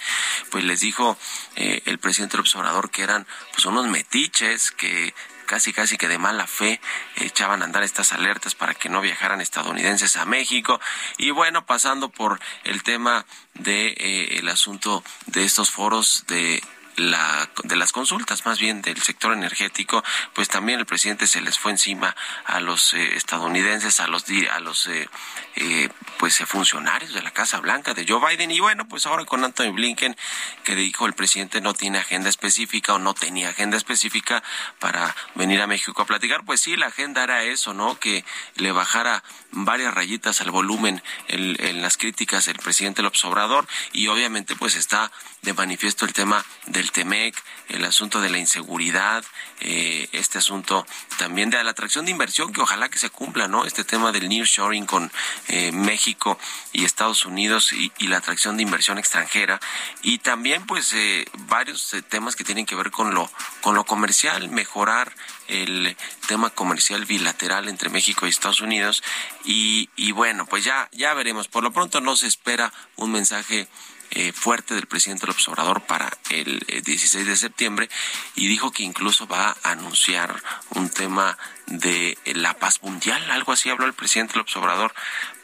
pues 0.50 0.64
les 0.64 0.80
dijo 0.80 1.18
eh, 1.56 1.82
el 1.86 1.98
presidente 1.98 2.32
del 2.32 2.40
observador 2.40 2.90
que 2.90 3.02
eran 3.02 3.26
pues 3.52 3.64
unos 3.66 3.86
metiches 3.86 4.70
que 4.70 5.14
casi 5.46 5.72
casi 5.72 5.96
que 5.96 6.06
de 6.06 6.18
mala 6.18 6.46
fe 6.46 6.80
echaban 7.16 7.62
a 7.62 7.64
andar 7.64 7.82
estas 7.82 8.12
alertas 8.12 8.54
para 8.54 8.74
que 8.74 8.88
no 8.88 9.00
viajaran 9.00 9.40
estadounidenses 9.40 10.16
a 10.16 10.24
México. 10.24 10.80
Y 11.18 11.30
bueno 11.32 11.66
pasando 11.66 12.08
por 12.08 12.40
el 12.62 12.84
tema 12.84 13.26
de 13.54 13.88
eh, 13.88 14.38
el 14.38 14.48
asunto 14.48 15.02
de 15.26 15.44
estos 15.44 15.70
foros 15.70 16.24
de 16.28 16.62
la, 17.00 17.50
de 17.64 17.76
las 17.76 17.92
consultas, 17.92 18.44
más 18.44 18.58
bien 18.58 18.82
del 18.82 19.00
sector 19.02 19.32
energético, 19.32 20.04
pues 20.34 20.48
también 20.48 20.78
el 20.78 20.86
presidente 20.86 21.26
se 21.26 21.40
les 21.40 21.58
fue 21.58 21.72
encima 21.72 22.14
a 22.44 22.60
los 22.60 22.94
eh, 22.94 23.16
estadounidenses, 23.16 24.00
a 24.00 24.06
los 24.06 24.24
a 24.50 24.60
los 24.60 24.86
eh, 24.86 25.08
eh, 25.56 25.88
pues 26.18 26.38
funcionarios 26.46 27.12
de 27.12 27.22
la 27.22 27.30
Casa 27.30 27.60
Blanca 27.60 27.94
de 27.94 28.06
Joe 28.06 28.20
Biden 28.28 28.50
y 28.50 28.60
bueno, 28.60 28.86
pues 28.86 29.06
ahora 29.06 29.24
con 29.24 29.44
Anthony 29.44 29.72
Blinken 29.72 30.16
que 30.64 30.74
dijo 30.74 31.06
el 31.06 31.14
presidente 31.14 31.60
no 31.60 31.74
tiene 31.74 31.98
agenda 31.98 32.28
específica 32.28 32.94
o 32.94 32.98
no 32.98 33.14
tenía 33.14 33.50
agenda 33.50 33.76
específica 33.76 34.42
para 34.78 35.14
venir 35.34 35.60
a 35.62 35.66
México 35.66 36.02
a 36.02 36.06
platicar, 36.06 36.44
pues 36.44 36.60
sí, 36.60 36.76
la 36.76 36.86
agenda 36.86 37.24
era 37.24 37.42
eso, 37.44 37.74
¿no? 37.74 37.98
Que 37.98 38.24
le 38.56 38.72
bajara 38.72 39.24
varias 39.50 39.94
rayitas 39.94 40.40
al 40.40 40.50
volumen 40.50 41.02
en, 41.28 41.56
en 41.64 41.82
las 41.82 41.96
críticas 41.96 42.46
del 42.46 42.58
presidente 42.58 43.02
López 43.02 43.24
Obrador 43.24 43.66
y 43.92 44.08
obviamente 44.08 44.54
pues 44.56 44.76
está 44.76 45.10
de 45.42 45.54
manifiesto 45.54 46.04
el 46.04 46.12
tema 46.12 46.44
del 46.66 46.89
TEMEC, 46.92 47.34
el 47.68 47.84
asunto 47.84 48.20
de 48.20 48.30
la 48.30 48.38
inseguridad, 48.38 49.24
eh, 49.60 50.08
este 50.12 50.38
asunto 50.38 50.86
también 51.18 51.50
de 51.50 51.62
la 51.62 51.70
atracción 51.70 52.04
de 52.04 52.10
inversión, 52.10 52.52
que 52.52 52.60
ojalá 52.60 52.88
que 52.88 52.98
se 52.98 53.10
cumpla, 53.10 53.46
¿no? 53.46 53.64
Este 53.64 53.84
tema 53.84 54.12
del 54.12 54.28
nearshoring 54.28 54.86
con 54.86 55.12
eh, 55.48 55.70
México 55.72 56.38
y 56.72 56.84
Estados 56.84 57.24
Unidos 57.24 57.72
y, 57.72 57.90
la 58.10 58.16
atracción 58.16 58.56
de 58.56 58.64
inversión 58.64 58.98
extranjera 58.98 59.60
y 60.02 60.18
también 60.18 60.66
pues 60.66 60.92
eh, 60.94 61.26
varios 61.46 61.94
temas 62.08 62.34
que 62.34 62.42
tienen 62.42 62.66
que 62.66 62.74
ver 62.74 62.90
con 62.90 63.14
lo 63.14 63.30
con 63.60 63.76
lo 63.76 63.84
comercial, 63.84 64.48
mejorar 64.48 65.14
el 65.46 65.96
tema 66.26 66.50
comercial 66.50 67.04
bilateral 67.04 67.68
entre 67.68 67.88
México 67.88 68.26
y 68.26 68.30
Estados 68.30 68.62
Unidos 68.62 69.04
y, 69.44 69.90
y 69.94 70.10
bueno, 70.10 70.46
pues 70.46 70.64
ya 70.64 70.88
ya 70.92 71.14
veremos. 71.14 71.46
Por 71.46 71.62
lo 71.62 71.72
pronto 71.72 72.00
no 72.00 72.16
se 72.16 72.26
espera 72.26 72.72
un 72.96 73.12
mensaje 73.12 73.68
eh, 74.10 74.32
fuerte 74.32 74.74
del 74.74 74.86
presidente 74.86 75.26
López 75.26 75.46
Obrador 75.48 75.82
para 75.82 76.10
el 76.30 76.58
16 76.84 77.14
eh, 77.14 77.28
de 77.28 77.36
septiembre 77.36 77.88
y 78.34 78.46
dijo 78.48 78.72
que 78.72 78.82
incluso 78.82 79.26
va 79.26 79.56
a 79.62 79.70
anunciar 79.70 80.42
un 80.70 80.90
tema 80.90 81.38
de 81.66 82.18
la 82.34 82.54
paz 82.54 82.82
mundial, 82.82 83.30
algo 83.30 83.52
así 83.52 83.70
habló 83.70 83.86
el 83.86 83.94
presidente 83.94 84.36
López 84.36 84.56
Obrador, 84.56 84.94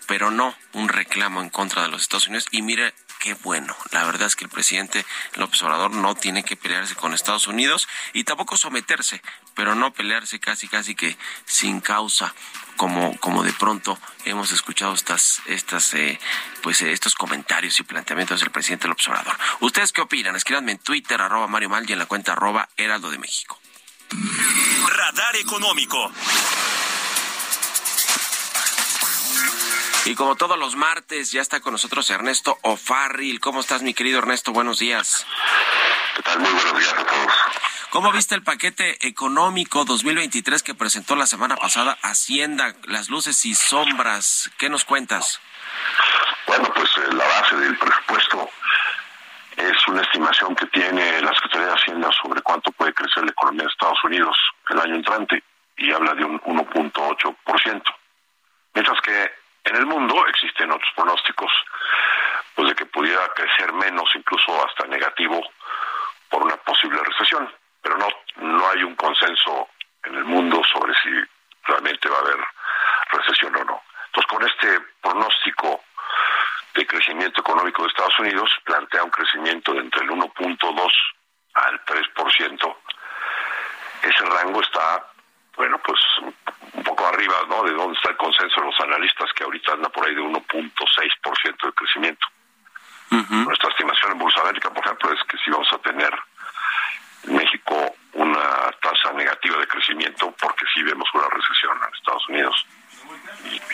pero 0.07 0.31
no 0.31 0.55
un 0.73 0.89
reclamo 0.89 1.41
en 1.43 1.51
contra 1.51 1.83
de 1.83 1.89
los 1.89 2.03
Estados 2.03 2.29
Unidos. 2.29 2.47
Y 2.51 2.63
mire, 2.63 2.95
qué 3.21 3.35
bueno. 3.35 3.77
La 3.91 4.05
verdad 4.05 4.27
es 4.27 4.37
que 4.37 4.45
el 4.45 4.51
presidente 4.51 5.05
López 5.35 5.63
Obrador 5.63 5.91
no 5.91 6.15
tiene 6.15 6.45
que 6.45 6.57
pelearse 6.57 6.95
con 6.95 7.15
Estados 7.15 7.47
Unidos 7.47 7.89
y 8.13 8.25
tampoco 8.25 8.57
someterse, 8.57 9.23
pero 9.55 9.75
no 9.75 9.93
pelearse 9.93 10.41
casi 10.41 10.69
casi 10.69 10.95
que 10.95 11.17
sin 11.45 11.81
causa 11.81 12.35
como, 12.77 13.17
como 13.19 13.43
de 13.43 13.53
pronto 13.53 13.99
hemos 14.25 14.53
escuchado 14.53 14.95
estas, 14.95 15.41
estas, 15.47 15.95
eh, 15.95 16.19
pues 16.63 16.83
eh, 16.83 16.93
estos 16.93 17.15
comentarios 17.15 17.79
y 17.81 17.83
planteamientos 17.83 18.41
del 18.41 18.51
presidente 18.51 18.85
del 18.85 18.93
observador. 18.93 19.37
¿Ustedes 19.61 19.93
qué 19.93 20.03
opinan? 20.03 20.37
Escríbanme 20.37 20.73
en 20.73 20.79
Twitter, 20.79 21.21
arroba 21.21 21.47
Mario 21.47 21.71
Mal 21.71 21.89
y 21.89 21.93
en 21.93 21.99
la 21.99 22.07
cuenta 22.07 22.33
arroba 22.33 22.69
Heraldo 22.77 23.11
de 23.11 23.19
México. 23.19 23.59
Radar 24.89 25.37
Económico. 25.37 26.13
Y 30.07 30.15
como 30.15 30.37
todos 30.37 30.57
los 30.57 30.77
martes, 30.77 31.33
ya 31.33 31.41
está 31.41 31.59
con 31.59 31.73
nosotros 31.73 32.09
Ernesto 32.11 32.57
O'Farrill. 32.63 33.41
¿Cómo 33.41 33.59
estás, 33.59 33.83
mi 33.83 33.93
querido 33.93 34.21
Ernesto? 34.21 34.53
Buenos 34.53 34.79
días. 34.79 35.27
¿Qué 36.15 36.23
tal? 36.23 36.39
Muy 36.39 36.49
buenos 36.49 36.79
días 36.79 36.93
a 36.93 37.05
todos. 37.05 37.33
¿Cómo 37.91 38.13
viste 38.13 38.37
el 38.37 38.45
paquete 38.45 39.05
económico 39.05 39.85
2023 39.85 40.63
que 40.63 40.77
presentó 40.77 41.17
la 41.17 41.27
semana 41.27 41.57
pasada 41.57 41.99
Hacienda, 42.03 42.77
las 42.85 43.11
luces 43.11 43.45
y 43.47 43.57
sombras? 43.57 44.49
¿Qué 44.59 44.71
nos 44.71 44.85
cuentas? 44.85 45.41
Bueno, 46.47 46.73
pues 46.73 46.89
eh, 46.99 47.13
la 47.13 47.25
base 47.25 47.57
del 47.57 47.77
presupuesto 47.77 48.49
es 49.57 49.89
una 49.89 50.03
estimación 50.03 50.55
que 50.55 50.67
tiene 50.67 51.21
la 51.21 51.35
Secretaría 51.35 51.67
de 51.67 51.75
Hacienda 51.75 52.11
sobre 52.23 52.43
cuánto 52.43 52.71
puede 52.71 52.95
crecer 52.95 53.25
la 53.25 53.33
economía 53.33 53.65
de 53.65 53.71
Estados 53.71 54.05
Unidos 54.05 54.37
el 54.69 54.79
año 54.79 54.95
entrante 54.95 55.43
y 55.77 55.91
habla 55.91 56.15
de 56.15 56.25
un 56.25 56.41
1.8%. 56.43 57.83
Mientras 58.73 59.01
que 59.01 59.46
en 59.67 59.77
el 59.77 59.87
mundo 59.87 60.27
existen 60.29 60.71
otros 60.71 60.91
pronósticos 60.95 61.53
pues 62.55 62.69
de 62.69 62.75
que 62.75 62.87
pudiera 62.87 63.29
crecer 63.35 63.73
menos, 63.73 64.09
incluso 64.15 64.67
hasta 64.67 64.87
negativo, 64.87 65.41
por 66.31 66.43
una 66.43 66.57
posible 66.57 66.99
recesión. 67.03 67.53
Pero 67.83 67.99
no, 67.99 68.09
no 68.37 68.69
hay 68.71 68.83
un 68.83 68.97
consenso 68.97 69.69
en 70.05 70.15
el 70.17 70.25
mundo 70.25 70.63
sobre 70.73 70.95
si 70.95 71.11
realmente 71.65 72.09
va 72.09 72.17
a 72.17 72.21
haber 72.21 72.39
recesión 73.11 73.55
o 73.57 73.65
no. 73.65 73.83
Entonces, 74.07 74.33
con 74.33 74.47
este 74.47 74.81
pronóstico 75.03 75.85
de 76.75 76.87
crecimiento 76.87 77.41
económico 77.41 77.83
de 77.83 77.89
Estados 77.89 78.19
Unidos, 78.19 78.51
plantea 78.65 79.05
un 79.05 79.11
crecimiento 79.11 79.73
de 79.73 79.81
entre 79.81 80.03
el 80.03 80.11
1.2 80.11 80.93
al 81.55 81.85
3%. 81.85 82.77
Ese 84.03 84.25
rango 84.25 84.61
está, 84.61 85.07
bueno, 85.57 85.79
pues 85.85 86.01
un 86.21 86.85
poco 86.85 87.07
arriba, 87.07 87.35
¿no? 87.49 87.63
De 87.65 87.73
dónde 87.73 87.97
está 87.97 88.11
el 88.11 88.17
consenso 88.17 88.61
de 88.61 88.67
los 88.67 88.81
analistas, 88.81 89.33
que 89.35 89.45
ahorita 89.45 89.73
anda 89.73 89.89
por 89.89 90.07
ahí 90.07 90.15
de 90.15 90.23
1.6% 90.23 91.67
de 91.67 91.73
crecimiento. 91.73 92.27
Nuestra 93.11 93.71
estimación 93.71 94.13
en 94.13 94.19
Bolsa 94.19 94.41
América, 94.41 94.71
por 94.71 94.85
ejemplo, 94.85 95.13
es 95.13 95.23
que 95.29 95.39
si 95.39 95.51
vamos 95.51 95.73
a 95.73 95.79
tener 95.79 96.13
en 97.25 97.37
México 97.37 97.97
una 98.15 98.73
tasa 98.81 99.13
negativa 99.13 99.59
de 99.59 99.69
crecimiento, 99.69 100.35
porque 100.41 100.67
sí 100.75 100.83
vemos 100.83 101.09
una 101.15 101.29
recesión 101.29 101.77
en 101.77 101.95
Estados 101.95 102.29
Unidos 102.29 102.67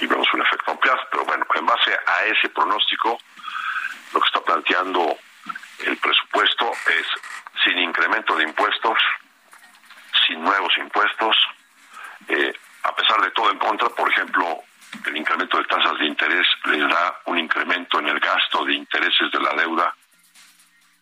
y, 0.01 0.07
vemos 0.07 0.29
un 0.35 0.43
efecto 0.43 0.73
ampliado. 0.73 1.01
Pero 1.11 1.25
bueno, 1.25 1.47
en 1.55 1.67
base 1.67 1.99
a 2.07 2.25
ese 2.25 2.49
pronóstico, 2.51 3.19
lo 4.13 4.21
que 4.21 4.27
está 4.27 4.41
planteando 4.41 5.17
el 5.87 5.97
presupuesto 5.97 6.71
es 6.87 7.07
sin 7.65 7.79
incremento 7.79 8.37
de 8.37 8.45
impuestos, 8.45 8.99
sin 10.27 10.43
nuevos 10.43 10.77
impuestos, 10.77 11.37
de 13.23 13.31
todo 13.31 13.51
en 13.51 13.59
contra, 13.59 13.89
por 13.91 14.11
ejemplo, 14.11 14.63
el 15.07 15.17
incremento 15.17 15.59
de 15.59 15.65
tasas 15.65 15.99
de 15.99 16.07
interés 16.07 16.47
les 16.65 16.89
da 16.89 17.21
un 17.27 17.39
incremento 17.39 17.99
en 17.99 18.09
el 18.09 18.21
gasto 18.21 18.65
de 18.65 18.75
intereses 18.75 19.31
de 19.33 19.41
la 19.41 19.53
deuda 19.55 19.95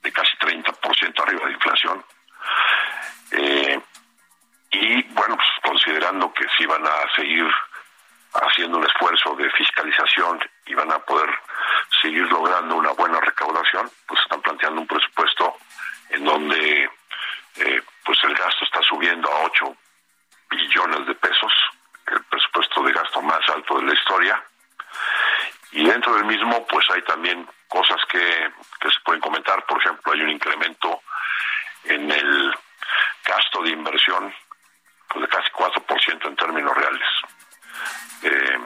de 0.02 0.12
casi 0.12 0.36
30% 0.36 1.22
arriba 1.22 1.46
de 1.46 1.52
inflación. 1.52 2.04
Eh, 3.32 3.80
y 4.70 5.02
bueno, 5.02 5.36
pues 5.36 5.48
considerando 5.62 6.32
que 6.32 6.46
si 6.56 6.66
van 6.66 6.86
a 6.86 7.14
seguir 7.16 7.46
haciendo 8.34 8.78
un 8.78 8.86
esfuerzo 8.86 9.34
de 9.34 9.50
fiscalización 9.50 10.40
y 10.66 10.74
van 10.74 10.92
a 10.92 10.98
poder 11.00 11.30
seguir 12.00 12.30
logrando 12.30 12.76
una 12.76 12.92
buena 12.92 13.20
recaudación, 13.20 13.90
pues 14.06 14.20
están 14.22 14.40
planteando 14.40 14.80
un 14.80 14.86
presupuesto 14.86 15.56
en 16.10 16.24
donde 16.24 16.90
eh, 17.56 17.82
pues 18.04 18.18
el 18.24 18.34
gasto 18.34 18.64
está 18.64 18.80
subiendo 18.82 19.28
a 19.28 19.44
8 19.44 19.76
billones 20.50 21.06
de 21.06 21.14
pesos, 21.14 21.52
el 22.10 22.22
presupuesto 22.24 22.82
de 22.82 22.92
gasto 22.92 23.22
más 23.22 23.40
alto 23.48 23.78
de 23.78 23.86
la 23.86 23.94
historia. 23.94 24.42
Y 25.72 25.84
dentro 25.84 26.14
del 26.14 26.24
mismo, 26.24 26.66
pues 26.66 26.84
hay 26.90 27.02
también 27.02 27.48
cosas 27.68 28.00
que, 28.08 28.52
que 28.80 28.90
se 28.90 29.00
pueden 29.04 29.20
comentar. 29.20 29.64
Por 29.66 29.80
ejemplo, 29.80 30.12
hay 30.12 30.20
un 30.22 30.30
incremento 30.30 31.00
en 31.84 32.10
el 32.10 32.54
gasto 33.24 33.62
de 33.62 33.70
inversión 33.70 34.34
pues, 35.08 35.22
de 35.22 35.28
casi 35.28 35.50
4% 35.50 36.28
en 36.28 36.36
términos 36.36 36.76
reales. 36.76 37.08
Eh, 38.22 38.58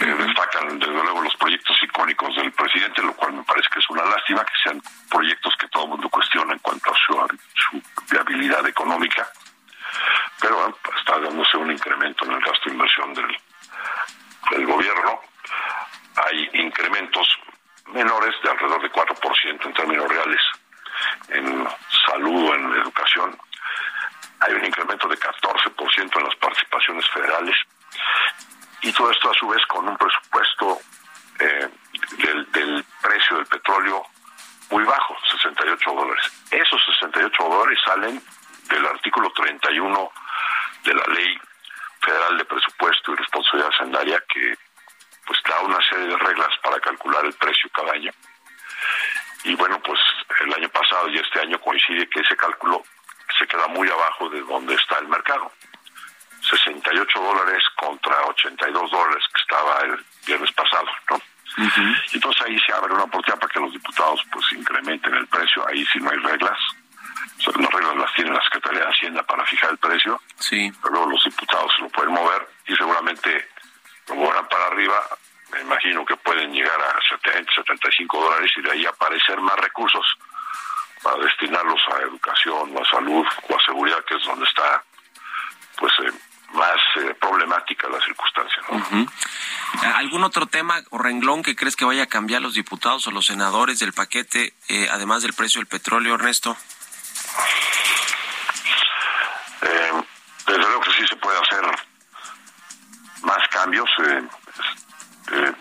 eh, 0.00 0.14
destacan 0.14 0.78
desde 0.78 0.92
luego 0.92 1.22
los 1.22 1.36
proyectos 1.36 1.76
icónicos 1.82 2.34
del 2.36 2.52
presidente, 2.52 3.02
lo 3.02 3.14
cual 3.14 3.34
me 3.34 3.42
parece 3.44 3.68
que 3.72 3.80
es 3.80 3.90
una 3.90 4.04
lástima 4.04 4.44
que 4.44 4.52
sean 4.62 4.82
proyectos 5.10 5.54
que 5.58 5.68
todo 5.68 5.84
el 5.84 5.90
mundo 5.90 6.08
cuestiona 6.08 6.52
en 6.54 6.58
cuanto 6.60 6.90
a 6.90 6.96
su, 7.06 7.82
viabilidad 8.10 8.66
económica, 8.66 9.30
pero 10.40 10.76
está 10.98 11.18
dándose 11.18 11.56
un 11.56 11.70
incremento 11.70 12.24
en 12.24 12.32
el 12.32 12.40
gasto 12.40 12.64
de 12.66 12.72
inversión 12.72 13.14
del, 13.14 14.66
gobierno. 14.66 15.20
Hay 16.26 16.48
incrementos 16.54 17.28
menores 17.86 18.34
de 18.42 18.50
alrededor 18.50 18.82
de 18.82 18.90
4% 18.90 19.66
en 19.66 19.74
términos 19.74 20.08
reales 20.08 20.40
en 21.28 21.68
salud 22.06 22.50
o 22.50 22.54
en 22.54 22.72
educación. 22.74 23.38
Hay 24.40 24.54
un 24.54 24.64
incremento 24.64 25.08
de 25.08 25.18
14% 25.18 26.18
en 26.18 26.24
las 26.24 26.36
participaciones 26.36 27.08
federales 27.10 27.56
y 28.82 28.92
todo 28.92 29.10
esto 29.10 29.30
a 29.30 29.34
su 29.34 29.48
vez 29.48 29.64
con 29.66 29.88
un 29.88 29.96
presupuesto 29.96 30.80
eh, 31.38 31.68
del, 32.18 32.50
del 32.52 32.84
precio 33.02 33.36
del 33.36 33.46
petróleo 33.46 34.02
muy 34.70 34.84
bajo, 34.84 35.16
68 35.30 35.90
dólares. 35.92 36.24
Esos 36.50 36.80
68 36.98 37.42
dólares 37.42 37.78
salen 37.84 38.22
del 38.70 38.86
artículo 38.86 39.30
31 39.32 40.12
de 40.84 40.94
la 40.94 41.04
Ley 41.14 41.38
Federal 42.00 42.38
de 42.38 42.44
Presupuesto 42.44 43.12
y 43.12 43.16
Responsabilidad 43.16 43.72
Hacendaria 43.74 44.24
que 44.32 44.56
pues 45.26 45.38
da 45.48 45.60
una 45.60 45.78
serie 45.88 46.06
de 46.06 46.16
reglas 46.16 46.48
para 46.62 46.80
calcular 46.80 47.24
el 47.24 47.34
precio 47.34 47.70
cada 47.74 47.92
año. 47.92 48.10
Y 49.44 49.54
bueno, 49.54 49.80
pues 49.80 50.00
el 50.40 50.54
año 50.54 50.68
pasado 50.70 51.08
y 51.08 51.18
este 51.18 51.40
año 51.40 51.60
coincide 51.60 52.08
que 52.08 52.20
ese 52.20 52.36
cálculo 52.36 52.82
se 53.38 53.46
queda 53.46 53.66
muy 53.68 53.88
abajo 53.88 54.28
de 54.28 54.40
donde 54.40 54.74
está 54.74 54.98
el 54.98 55.08
mercado. 55.08 55.52
68 56.48 57.20
dólares 57.20 57.62
contra 57.76 58.24
82 58.26 58.90
dólares 58.90 59.24
que 59.32 59.40
estaba 59.40 59.80
el 59.80 60.04
viernes 60.26 60.52
pasado, 60.52 60.86
¿no? 61.10 61.20
Entonces 62.12 62.42
ahí 62.42 62.58
se 62.60 62.72
abre 62.72 62.94
una 62.94 63.04
oportunidad 63.04 63.38
para 63.38 63.52
que 63.52 63.60
los 63.60 63.72
diputados 63.72 64.22
pues 64.32 64.44
incrementen 64.52 65.14
el 65.14 65.26
precio, 65.26 65.66
ahí 65.68 65.84
sí 65.86 65.98
no 65.98 66.10
hay 66.10 66.18
reglas, 66.18 66.58
las 67.46 67.70
reglas 67.70 67.96
las 67.96 68.14
tiene 68.14 68.30
la 68.32 68.42
Secretaría 68.42 68.80
de 68.80 68.90
Hacienda 68.90 69.22
para 69.22 69.44
fijar 69.46 69.70
el 69.70 69.78
precio, 69.78 70.20
sí. 70.38 70.70
pero 70.82 70.94
luego 70.94 71.10
los 71.10 71.24
diputados 71.24 71.72
se 71.76 71.82
lo 71.82 71.88
pueden 71.88 72.12
mover 72.12 72.48
y 72.66 72.76
seguramente 72.76 73.48
lo 74.08 74.14
moverán 74.16 74.46
para 74.48 74.66
arriba, 74.66 74.96
me 75.52 75.60
imagino 75.62 76.04
que 76.04 76.16
pueden 76.16 76.52
llegar 76.52 76.80
a 76.80 76.98
70, 77.08 77.52
75 77.54 78.20
dólares 78.20 78.50
y 78.56 78.62
de 78.62 78.70
ahí 78.70 78.86
aparecer 78.86 79.40
más 79.40 79.56
recursos 79.56 80.06
para 81.02 81.22
destinarlos 81.22 81.80
a 81.92 82.02
educación 82.02 82.76
o 82.76 82.82
a 82.82 82.84
salud 82.84 83.26
o 83.48 83.56
a 83.56 83.64
seguridad, 83.64 84.04
que 84.04 84.16
es 84.16 84.24
donde 84.24 84.44
está 84.44 84.82
pues 85.78 85.92
eh, 86.04 86.12
más 86.52 86.76
eh, 86.96 87.14
problemática 87.20 87.88
la 87.88 88.00
circunstancia. 88.00 88.62
¿Algún 89.94 90.24
otro 90.24 90.46
tema 90.46 90.82
o 90.90 90.98
renglón 90.98 91.42
que 91.42 91.56
crees 91.56 91.76
que 91.76 91.84
vaya 91.84 92.04
a 92.04 92.06
cambiar 92.06 92.42
los 92.42 92.54
diputados 92.54 93.06
o 93.06 93.10
los 93.10 93.26
senadores 93.26 93.78
del 93.78 93.92
paquete, 93.92 94.54
eh, 94.68 94.88
además 94.90 95.22
del 95.22 95.32
precio 95.32 95.60
del 95.60 95.68
petróleo, 95.68 96.14
Ernesto? 96.14 96.56
Eh, 99.62 99.92
desde 100.46 100.58
luego 100.58 100.80
que 100.80 100.92
sí 100.92 101.06
se 101.06 101.16
puede 101.16 101.38
hacer 101.38 101.64
más 103.22 103.48
cambios. 103.50 103.88
Eh, 103.98 104.22
eh, 105.32 105.52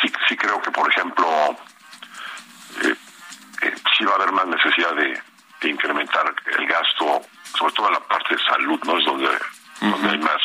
sí, 0.00 0.12
sí 0.28 0.36
creo 0.36 0.60
que, 0.62 0.70
por 0.70 0.88
ejemplo, 0.90 1.56
eh, 2.82 2.94
eh, 3.62 3.74
sí 3.96 4.04
va 4.04 4.12
a 4.12 4.16
haber 4.16 4.32
más 4.32 4.46
necesidad 4.46 4.94
de, 4.94 5.20
de 5.60 5.68
incrementar 5.68 6.34
el 6.46 6.66
gasto, 6.66 7.22
sobre 7.56 7.72
todo 7.74 7.88
en 7.88 7.94
la 7.94 8.00
parte 8.00 8.34
de 8.34 8.42
salud, 8.44 8.80
¿no? 8.84 8.98
Es 8.98 9.04
donde, 9.04 9.38
donde 9.80 10.10
hay 10.10 10.18
más 10.18 10.42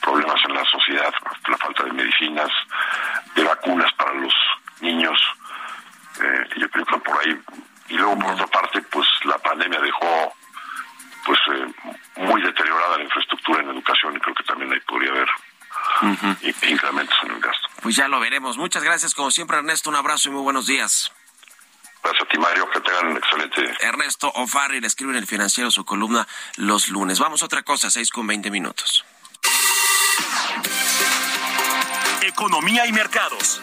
problemas 0.00 0.40
en 0.48 0.54
la 0.54 0.64
sociedad, 0.64 1.12
la 1.48 1.58
falta 1.58 1.84
de 1.84 1.92
medicinas, 1.92 2.50
de 3.34 3.44
vacunas 3.44 3.92
para 3.94 4.14
los 4.14 4.34
niños. 4.80 5.18
Eh, 6.20 6.48
yo 6.56 6.68
creo 6.70 6.84
que 6.84 6.98
por 6.98 7.20
ahí. 7.20 7.40
Y 7.92 7.96
luego, 7.96 8.18
por 8.18 8.32
otra 8.32 8.46
parte, 8.46 8.80
pues 8.90 9.06
la 9.24 9.36
pandemia 9.36 9.78
dejó 9.78 10.34
pues 11.26 11.38
eh, 11.54 11.66
muy 12.16 12.40
deteriorada 12.40 12.96
la 12.96 13.04
infraestructura 13.04 13.60
en 13.60 13.68
educación 13.68 14.16
y 14.16 14.18
creo 14.18 14.34
que 14.34 14.44
también 14.44 14.72
ahí 14.72 14.80
podría 14.80 15.10
haber 15.10 15.28
incrementos 16.62 17.16
en 17.22 17.32
el 17.32 17.40
gasto. 17.40 17.68
Pues 17.82 17.94
ya 17.94 18.08
lo 18.08 18.18
veremos. 18.18 18.56
Muchas 18.56 18.82
gracias, 18.82 19.14
como 19.14 19.30
siempre, 19.30 19.58
Ernesto. 19.58 19.90
Un 19.90 19.96
abrazo 19.96 20.30
y 20.30 20.32
muy 20.32 20.42
buenos 20.42 20.66
días. 20.66 21.12
Gracias 22.02 22.22
a 22.22 22.28
ti, 22.28 22.38
Mario, 22.38 22.66
que 22.70 22.80
tengan 22.80 23.08
un 23.08 23.16
excelente 23.18 23.76
Ernesto 23.80 24.32
O'Farrill 24.36 24.80
le 24.80 24.86
escribe 24.86 25.12
en 25.12 25.18
el 25.18 25.26
financiero 25.26 25.70
su 25.70 25.84
columna 25.84 26.26
los 26.56 26.88
lunes. 26.88 27.18
Vamos 27.18 27.42
a 27.42 27.44
otra 27.44 27.62
cosa, 27.62 27.90
6 27.90 28.10
con 28.10 28.26
20 28.26 28.50
minutos. 28.50 29.04
Economía 32.22 32.86
y 32.86 32.92
mercados. 32.92 33.60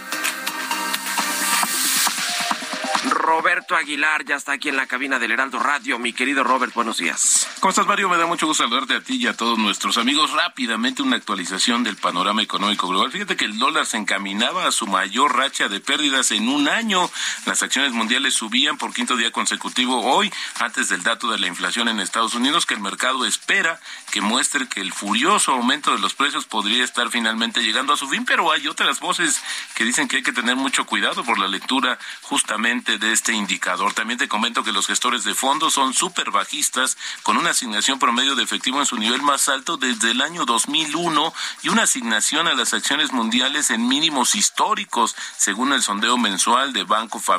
Roberto 3.29 3.75
Aguilar, 3.75 4.25
ya 4.25 4.37
está 4.37 4.53
aquí 4.53 4.69
en 4.69 4.75
la 4.75 4.87
cabina 4.87 5.19
del 5.19 5.29
Heraldo 5.29 5.59
Radio. 5.59 5.99
Mi 5.99 6.13
querido 6.13 6.43
Robert, 6.43 6.73
buenos 6.73 6.97
días. 6.97 7.47
¿Cómo 7.59 7.69
estás, 7.69 7.85
Mario? 7.85 8.09
Me 8.09 8.17
da 8.17 8.25
mucho 8.25 8.47
gusto 8.47 8.63
saludarte 8.63 8.95
a 8.95 9.01
ti 9.01 9.17
y 9.17 9.27
a 9.27 9.37
todos 9.37 9.59
nuestros 9.59 9.99
amigos. 9.99 10.31
Rápidamente 10.31 11.03
una 11.03 11.17
actualización 11.17 11.83
del 11.83 11.95
panorama 11.95 12.41
económico 12.41 12.87
global. 12.87 13.11
Fíjate 13.11 13.37
que 13.37 13.45
el 13.45 13.59
dólar 13.59 13.85
se 13.85 13.97
encaminaba 13.97 14.65
a 14.65 14.71
su 14.71 14.87
mayor 14.87 15.37
racha 15.37 15.67
de 15.67 15.79
pérdidas 15.79 16.31
en 16.31 16.49
un 16.49 16.67
año. 16.67 17.07
Las 17.45 17.61
acciones 17.61 17.91
mundiales 17.91 18.33
subían 18.33 18.79
por 18.79 18.95
quinto 18.95 19.15
día 19.15 19.31
consecutivo 19.31 20.01
hoy, 20.01 20.33
antes 20.59 20.89
del 20.89 21.03
dato 21.03 21.29
de 21.29 21.37
la 21.37 21.45
inflación 21.45 21.87
en 21.87 21.99
Estados 21.99 22.33
Unidos, 22.33 22.65
que 22.65 22.73
el 22.73 22.79
mercado 22.79 23.27
espera 23.27 23.79
que 24.11 24.21
muestre 24.21 24.67
que 24.67 24.81
el 24.81 24.91
furioso 24.91 25.51
aumento 25.51 25.91
de 25.91 25.99
los 25.99 26.15
precios 26.15 26.45
podría 26.45 26.83
estar 26.83 27.11
finalmente 27.11 27.61
llegando 27.61 27.93
a 27.93 27.97
su 27.97 28.09
fin, 28.09 28.25
pero 28.25 28.51
hay 28.51 28.67
otras 28.67 28.99
voces 28.99 29.39
que 29.75 29.85
dicen 29.85 30.07
que 30.07 30.17
hay 30.17 30.23
que 30.23 30.33
tener 30.33 30.55
mucho 30.55 30.87
cuidado 30.87 31.23
por 31.23 31.37
la 31.37 31.47
lectura 31.47 31.99
justamente 32.23 32.97
de 32.97 33.18
este 33.19 33.33
indicador. 33.33 33.93
También 33.93 34.17
te 34.17 34.29
comento 34.29 34.63
que 34.63 34.71
los 34.71 34.87
gestores 34.87 35.25
de 35.25 35.35
fondos 35.35 35.73
son 35.73 35.93
súper 35.93 36.31
bajistas, 36.31 36.97
con 37.21 37.35
una 37.35 37.49
asignación 37.49 37.99
promedio 37.99 38.33
de 38.33 38.43
efectivo 38.43 38.79
en 38.79 38.85
su 38.85 38.95
nivel 38.95 39.21
más 39.21 39.49
alto 39.49 39.75
desde 39.75 40.11
el 40.11 40.21
año 40.21 40.45
2001 40.45 41.33
y 41.61 41.67
una 41.67 41.83
asignación 41.83 42.47
a 42.47 42.53
las 42.53 42.73
acciones 42.73 43.11
mundiales 43.11 43.71
en 43.71 43.89
mínimos 43.89 44.35
históricos, 44.35 45.17
según 45.35 45.73
el 45.73 45.83
sondeo 45.83 46.17
mensual 46.17 46.71
de 46.71 46.85
Bank 46.85 47.13
of. 47.13 47.29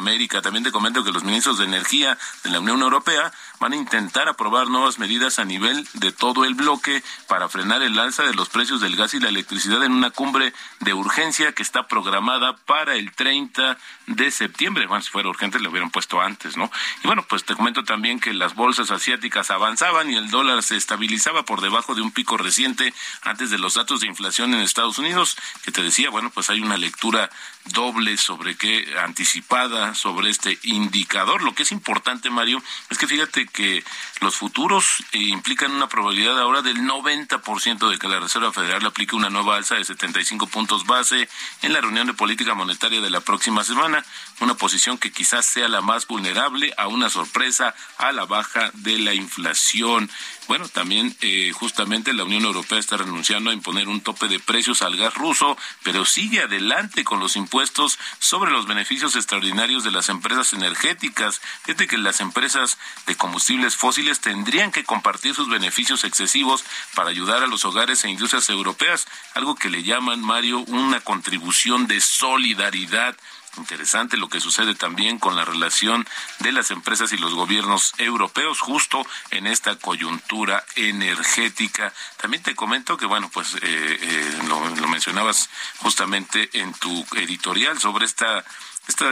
También 0.43 0.65
te 0.65 0.71
comento 0.71 1.03
que 1.03 1.13
los 1.13 1.25
ministros 1.25 1.57
de 1.57 1.65
Energía 1.65 2.19
de 2.45 2.51
la 2.51 2.61
Unión 2.61 2.83
Europea 2.83 3.33
van 3.61 3.75
a 3.75 3.77
intentar 3.77 4.27
aprobar 4.27 4.69
nuevas 4.69 4.99
medidas 4.99 5.39
a 5.39 5.45
nivel 5.45 5.87
de 5.93 6.13
todo 6.13 6.47
el 6.47 6.55
bloque 6.55 7.03
para 7.29 7.49
frenar 7.51 7.83
el 7.83 7.99
alza 7.99 8.23
de 8.23 8.33
los 8.33 8.49
precios 8.49 8.81
del 8.81 8.97
gas 8.97 9.13
y 9.13 9.21
la 9.21 9.29
electricidad 9.29 9.85
en 9.85 9.93
una 9.93 10.11
cumbre 10.11 10.55
de 10.81 10.95
urgencia 10.95 11.53
que 11.53 11.63
está 11.63 11.87
programada 11.87 12.57
para 12.57 12.95
el 12.95 13.13
30 13.13 13.77
de 14.07 14.31
septiembre. 14.31 14.87
Bueno, 14.87 15.03
si 15.03 15.11
fuera 15.11 15.29
urgente 15.29 15.61
lo 15.61 15.69
hubieran 15.69 15.91
puesto 15.91 16.23
antes, 16.23 16.57
¿no? 16.57 16.71
Y 17.05 17.07
bueno, 17.07 17.25
pues 17.29 17.45
te 17.45 17.55
comento 17.55 17.85
también 17.85 18.19
que 18.19 18.33
las 18.33 18.55
bolsas 18.55 18.91
asiáticas 18.91 19.51
avanzaban 19.51 20.11
y 20.11 20.17
el 20.17 20.31
dólar 20.31 20.63
se 20.63 20.77
estabilizaba 20.77 21.45
por 21.45 21.61
debajo 21.61 21.95
de 21.95 22.01
un 22.01 22.13
pico 22.13 22.39
reciente 22.39 22.95
antes 23.23 23.51
de 23.51 23.59
los 23.59 23.75
datos 23.75 24.01
de 24.01 24.07
inflación 24.07 24.55
en 24.55 24.61
Estados 24.61 24.99
Unidos, 24.99 25.37
que 25.63 25.71
te 25.71 25.83
decía, 25.83 26.09
bueno, 26.09 26.31
pues 26.31 26.49
hay 26.49 26.61
una 26.61 26.79
lectura 26.79 27.29
doble 27.67 28.17
sobre 28.17 28.57
qué 28.57 28.95
anticipada 29.05 29.95
sobre 29.95 30.31
este 30.31 30.59
indicador. 30.63 31.43
Lo 31.43 31.55
que 31.55 31.65
es 31.65 31.73
importante, 31.73 32.31
Mario, 32.31 32.63
es 32.89 32.97
que 32.97 33.07
fíjate 33.07 33.50
que 33.51 33.85
los 34.21 34.37
futuros 34.37 35.05
eh, 35.13 35.19
implican 35.19 35.73
una 35.73 35.89
probabilidad 35.89 36.39
ahora 36.41 36.63
del 36.63 36.79
90% 36.79 37.89
de 37.89 37.99
que 37.99 38.09
la 38.09 38.21
Reserva 38.21 38.53
Federal 38.53 38.85
aplique 38.87 39.17
una 39.17 39.31
nueva 39.31 39.57
alza 39.57 39.77
de 39.77 39.85
75 39.85 40.47
puntos 40.47 40.87
base 40.87 41.29
en 41.63 41.73
la 41.73 41.81
reunión 41.81 42.07
de 42.07 42.15
política 42.15 42.55
monetaria 42.55 43.01
de 43.01 43.11
la 43.11 43.21
próxima 43.21 43.65
semana, 43.65 44.05
una 44.41 44.55
posición 44.55 44.99
que 44.99 45.13
quizás 45.13 45.47
sea 45.47 45.69
la 45.69 45.81
más 45.81 46.07
vulnerable 46.07 46.73
a 46.77 46.89
una 46.89 47.11
sorpresa 47.11 47.75
a 47.99 48.13
la 48.13 48.27
baja 48.27 48.71
de 48.75 48.99
la 48.99 49.15
inflación. 49.15 50.11
Bueno, 50.49 50.69
también 50.69 51.17
eh, 51.21 51.53
justamente 51.53 52.13
la 52.13 52.25
Unión 52.25 52.45
Europea 52.45 52.79
está 52.79 52.97
renunciando 52.97 53.51
a 53.51 53.55
imponer 53.55 53.89
un 53.89 54.01
tope 54.01 54.27
de 54.27 54.41
precios 54.41 54.83
al 54.83 54.97
gas 54.97 55.15
ruso, 55.15 55.57
pero 55.85 56.05
sigue 56.05 56.41
adelante 56.41 57.05
con 57.05 57.21
los 57.21 57.37
impuestos 57.37 57.99
sobre 58.19 58.51
los 58.51 58.67
beneficios 58.67 59.15
extraordinarios 59.15 59.85
de 59.85 59.93
las 59.93 60.09
empresas 60.09 60.53
energéticas. 60.53 61.41
Fíjate 61.63 61.87
que 61.87 61.99
las 61.99 62.21
empresas 62.21 62.79
de 63.07 63.17
combustibles 63.41 63.75
fósiles 63.75 64.21
tendrían 64.21 64.71
que 64.71 64.85
compartir 64.85 65.35
sus 65.35 65.49
beneficios 65.49 66.05
excesivos 66.05 66.63
para 66.95 67.09
ayudar 67.09 67.43
a 67.43 67.47
los 67.47 67.65
hogares 67.65 68.05
e 68.05 68.11
industrias 68.11 68.51
europeas, 68.51 69.07
algo 69.33 69.55
que 69.55 69.71
le 69.71 69.83
llaman, 69.83 70.21
Mario, 70.21 70.59
una 70.69 71.01
contribución 71.01 71.87
de 71.87 72.03
solidaridad 72.03 73.17
Interesante 73.57 74.17
lo 74.17 74.29
que 74.29 74.39
sucede 74.41 74.77
también 74.77 75.19
con 75.19 75.35
la 75.35 75.45
relación 75.45 76.07
de 76.39 76.53
las 76.53 76.71
empresas 76.71 77.13
y 77.13 77.17
los 77.17 77.35
gobiernos 77.35 77.95
europeos 77.99 78.61
justo 78.61 79.05
en 79.33 79.49
esta 79.49 79.77
coyuntura 79.77 80.65
energética. 80.77 81.93
También 82.17 82.45
te 82.45 82.55
comento 82.55 82.97
que, 82.97 83.07
bueno, 83.07 83.29
pues 83.35 83.57
eh, 83.57 83.61
eh, 83.63 84.39
lo, 84.47 84.69
lo 84.77 84.87
mencionabas 84.87 85.51
justamente 85.79 86.49
en 86.61 86.73
tu 86.75 87.05
editorial 87.17 87.81
sobre 87.81 88.07
esta 88.07 88.45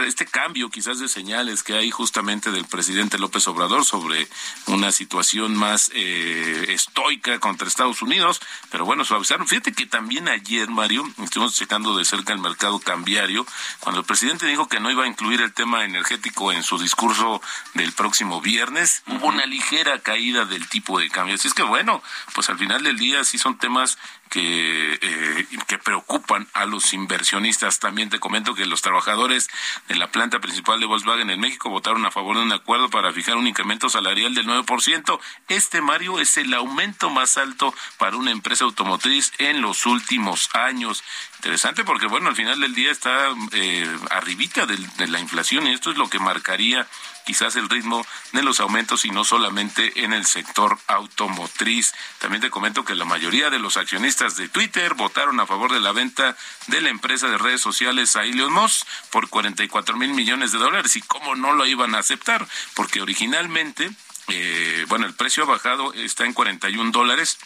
este 0.05 0.25
cambio 0.25 0.69
quizás 0.69 0.99
de 0.99 1.07
señales 1.07 1.63
que 1.63 1.73
hay 1.73 1.89
justamente 1.89 2.51
del 2.51 2.65
presidente 2.65 3.17
López 3.17 3.47
Obrador 3.47 3.85
sobre 3.85 4.27
una 4.67 4.91
situación 4.91 5.55
más 5.55 5.89
eh, 5.93 6.65
estoica 6.69 7.39
contra 7.39 7.67
Estados 7.67 8.01
Unidos, 8.01 8.41
pero 8.71 8.85
bueno, 8.85 9.05
suavizaron. 9.05 9.47
Fíjate 9.47 9.73
que 9.73 9.85
también 9.85 10.27
ayer, 10.27 10.69
Mario, 10.69 11.03
estuvimos 11.23 11.55
checando 11.55 11.97
de 11.97 12.05
cerca 12.05 12.33
el 12.33 12.39
mercado 12.39 12.79
cambiario, 12.79 13.45
cuando 13.79 14.01
el 14.01 14.05
presidente 14.05 14.45
dijo 14.45 14.67
que 14.67 14.79
no 14.79 14.91
iba 14.91 15.05
a 15.05 15.07
incluir 15.07 15.41
el 15.41 15.53
tema 15.53 15.85
energético 15.85 16.51
en 16.51 16.63
su 16.63 16.77
discurso 16.77 17.41
del 17.73 17.93
próximo 17.93 18.41
viernes, 18.41 19.03
hubo 19.07 19.27
una 19.27 19.45
ligera 19.45 19.99
caída 19.99 20.45
del 20.45 20.67
tipo 20.67 20.99
de 20.99 21.09
cambio. 21.09 21.35
Así 21.35 21.47
es 21.47 21.53
que 21.53 21.63
bueno, 21.63 22.03
pues 22.33 22.49
al 22.49 22.57
final 22.57 22.83
del 22.83 22.97
día 22.97 23.23
sí 23.23 23.37
son 23.37 23.57
temas 23.57 23.97
que, 24.29 24.93
eh, 25.01 25.47
que 25.67 25.77
preocupan 25.77 26.47
a 26.53 26.65
los 26.65 26.93
inversionistas. 26.93 27.79
También 27.79 28.09
te 28.09 28.19
comento 28.19 28.55
que 28.55 28.65
los 28.65 28.81
trabajadores 28.81 29.49
de 29.87 29.95
la 29.95 30.11
planta 30.11 30.39
principal 30.39 30.79
de 30.79 30.85
Volkswagen 30.85 31.29
en 31.29 31.39
México 31.39 31.69
votaron 31.69 32.05
a 32.05 32.11
favor 32.11 32.37
de 32.37 32.43
un 32.43 32.51
acuerdo 32.51 32.89
para 32.89 33.11
fijar 33.11 33.37
un 33.37 33.47
incremento 33.47 33.89
salarial 33.89 34.33
del 34.35 34.47
9%. 34.47 35.19
Este, 35.47 35.81
Mario, 35.81 36.19
es 36.19 36.37
el 36.37 36.53
aumento 36.53 37.09
más 37.09 37.37
alto 37.37 37.73
para 37.97 38.17
una 38.17 38.31
empresa 38.31 38.65
automotriz 38.65 39.33
en 39.37 39.61
los 39.61 39.85
últimos 39.85 40.49
años. 40.53 41.03
Interesante 41.39 41.85
porque, 41.85 42.05
bueno, 42.05 42.27
al 42.27 42.35
final 42.35 42.59
del 42.59 42.75
día 42.75 42.91
está 42.91 43.29
eh, 43.53 43.97
arribita 44.09 44.65
de 44.65 45.07
la 45.07 45.21
inflación 45.21 45.67
y 45.67 45.71
esto 45.71 45.89
es 45.89 45.97
lo 45.97 46.09
que 46.09 46.19
marcaría 46.19 46.85
quizás 47.25 47.55
el 47.55 47.69
ritmo 47.69 48.05
de 48.33 48.43
los 48.43 48.59
aumentos 48.59 49.05
y 49.05 49.11
no 49.11 49.23
solamente 49.23 50.03
en 50.03 50.11
el 50.11 50.25
sector 50.25 50.77
automotriz. 50.87 51.93
También 52.17 52.41
te 52.41 52.49
comento 52.49 52.83
que 52.83 52.93
la 52.93 53.05
mayoría 53.05 53.49
de 53.49 53.59
los 53.59 53.77
accionistas 53.77 54.35
de 54.35 54.49
Twitter 54.49 54.95
votaron 54.95 55.39
a 55.39 55.45
favor 55.45 55.71
de 55.71 55.79
la 55.79 55.93
venta 55.93 56.35
de 56.67 56.81
la 56.81 56.89
empresa 56.89 57.29
de 57.29 57.37
redes 57.37 57.61
sociales 57.61 58.17
a 58.17 58.25
Elon 58.25 58.51
Musk 58.51 58.85
por 59.09 59.29
44 59.29 59.95
mil 59.95 60.09
millones 60.13 60.51
de 60.51 60.57
dólares. 60.57 60.97
Y 60.97 61.01
cómo 61.03 61.35
no 61.35 61.53
lo 61.53 61.65
iban 61.65 61.95
a 61.95 61.99
aceptar, 61.99 62.45
porque 62.73 63.01
originalmente, 63.01 63.91
eh, 64.27 64.85
bueno, 64.89 65.05
el 65.05 65.13
precio 65.13 65.43
ha 65.43 65.45
bajado, 65.45 65.93
está 65.93 66.25
en 66.25 66.33
41 66.33 66.91
dólares 66.91 67.37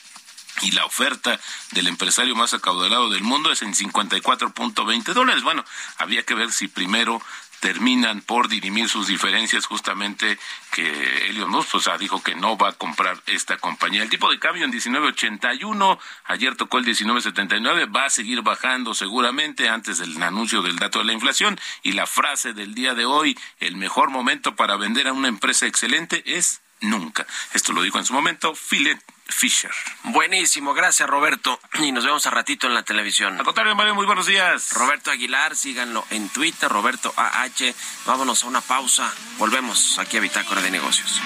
y 0.62 0.72
la 0.72 0.86
oferta 0.86 1.40
del 1.72 1.88
empresario 1.88 2.36
más 2.36 2.54
acaudalado 2.54 3.10
del 3.10 3.24
mundo 3.24 3.52
es 3.52 3.62
en 3.62 3.74
54.20 3.74 5.14
dólares. 5.14 5.44
Bueno, 5.44 5.66
había 5.98 6.24
que 6.24 6.36
ver 6.36 6.52
si 6.52 6.68
primero 6.68 7.22
terminan 7.64 8.20
por 8.20 8.50
dirimir 8.50 8.90
sus 8.90 9.08
diferencias 9.08 9.68
justamente 9.68 10.38
que 10.74 11.30
Elon 11.30 11.50
Musk 11.50 11.72
pues, 11.72 11.90
dijo 11.98 12.22
que 12.22 12.36
no 12.36 12.58
va 12.58 12.70
a 12.70 12.74
comprar 12.74 13.24
esta 13.26 13.56
compañía. 13.56 14.04
El 14.04 14.10
tipo 14.10 14.30
de 14.30 14.38
cambio 14.38 14.66
en 14.66 14.74
19.81, 14.74 15.98
ayer 16.26 16.56
tocó 16.58 16.80
el 16.80 16.86
19.79, 16.86 17.96
va 17.96 18.04
a 18.04 18.10
seguir 18.10 18.42
bajando 18.42 18.94
seguramente 18.94 19.70
antes 19.70 20.00
del 20.00 20.22
anuncio 20.22 20.62
del 20.62 20.76
dato 20.76 21.00
de 21.00 21.06
la 21.06 21.14
inflación 21.14 21.58
y 21.84 21.94
la 21.94 22.06
frase 22.06 22.52
del 22.52 22.76
día 22.76 22.96
de 22.96 23.06
hoy, 23.06 23.40
el 23.62 23.78
mejor 23.78 24.10
momento 24.10 24.58
para 24.58 24.76
vender 24.76 25.08
a 25.08 25.14
una 25.14 25.30
empresa 25.30 25.66
excelente 25.66 26.22
es 26.26 26.63
nunca. 26.84 27.26
Esto 27.54 27.74
lo 27.74 27.82
dijo 27.82 27.98
en 27.98 28.06
su 28.06 28.14
momento 28.14 28.54
Philip 28.54 29.00
Fisher. 29.26 29.72
Buenísimo, 30.04 30.74
gracias 30.74 31.10
Roberto. 31.10 31.60
Y 31.80 31.92
nos 31.92 32.06
vemos 32.06 32.26
a 32.28 32.30
ratito 32.30 32.68
en 32.68 32.74
la 32.74 32.84
televisión. 32.84 33.38
Al 33.38 33.46
contrario, 33.46 33.76
Mario, 33.76 33.96
muy 33.96 34.06
buenos 34.06 34.28
días. 34.28 34.72
Roberto 34.74 35.12
Aguilar, 35.12 35.56
síganlo 35.56 36.06
en 36.12 36.30
Twitter, 36.30 36.70
Roberto 36.70 37.14
AH. 37.16 37.74
Vámonos 38.06 38.44
a 38.44 38.48
una 38.48 38.62
pausa. 38.62 39.12
Volvemos 39.38 39.98
aquí 40.00 40.18
a 40.18 40.22
Bitácora 40.22 40.62
de 40.62 40.72
Negocios. 40.72 41.22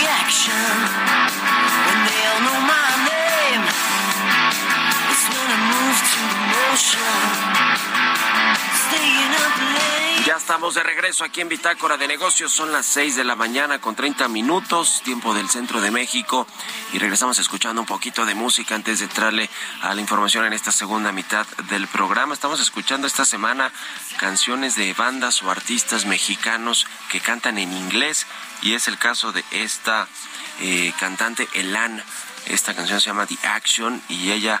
Going 0.00 0.06
for 0.06 0.06
the 0.06 0.08
action. 0.08 0.52
When 1.86 1.98
they 2.06 2.20
all 2.26 2.40
know 2.40 2.60
my 2.66 2.88
name, 3.08 3.62
it's 5.10 5.24
when 5.28 5.48
I 5.48 5.58
move 5.68 5.98
to 6.12 7.79
motion. 8.90 9.20
estamos 10.50 10.74
de 10.74 10.82
regreso 10.82 11.22
aquí 11.22 11.42
en 11.42 11.48
Bitácora 11.48 11.96
de 11.96 12.08
Negocios. 12.08 12.50
Son 12.50 12.72
las 12.72 12.84
6 12.86 13.14
de 13.14 13.22
la 13.22 13.36
mañana 13.36 13.80
con 13.80 13.94
30 13.94 14.26
minutos, 14.26 15.00
tiempo 15.04 15.32
del 15.32 15.48
centro 15.48 15.80
de 15.80 15.90
México. 15.90 16.46
Y 16.92 16.98
regresamos 16.98 17.38
escuchando 17.38 17.80
un 17.80 17.86
poquito 17.86 18.26
de 18.26 18.34
música 18.34 18.74
antes 18.74 18.98
de 18.98 19.04
entrarle 19.04 19.48
a 19.80 19.94
la 19.94 20.00
información 20.00 20.44
en 20.44 20.52
esta 20.52 20.72
segunda 20.72 21.12
mitad 21.12 21.46
del 21.68 21.86
programa. 21.86 22.34
Estamos 22.34 22.58
escuchando 22.58 23.06
esta 23.06 23.24
semana 23.24 23.70
canciones 24.18 24.74
de 24.74 24.92
bandas 24.94 25.40
o 25.42 25.50
artistas 25.52 26.04
mexicanos 26.04 26.84
que 27.10 27.20
cantan 27.20 27.56
en 27.58 27.72
inglés. 27.72 28.26
Y 28.62 28.72
es 28.72 28.88
el 28.88 28.98
caso 28.98 29.30
de 29.30 29.44
esta 29.52 30.08
eh, 30.60 30.92
cantante 30.98 31.48
Elan. 31.54 32.02
Esta 32.46 32.74
canción 32.74 33.00
se 33.00 33.06
llama 33.06 33.26
The 33.26 33.38
Action 33.44 34.02
y 34.08 34.32
ella 34.32 34.60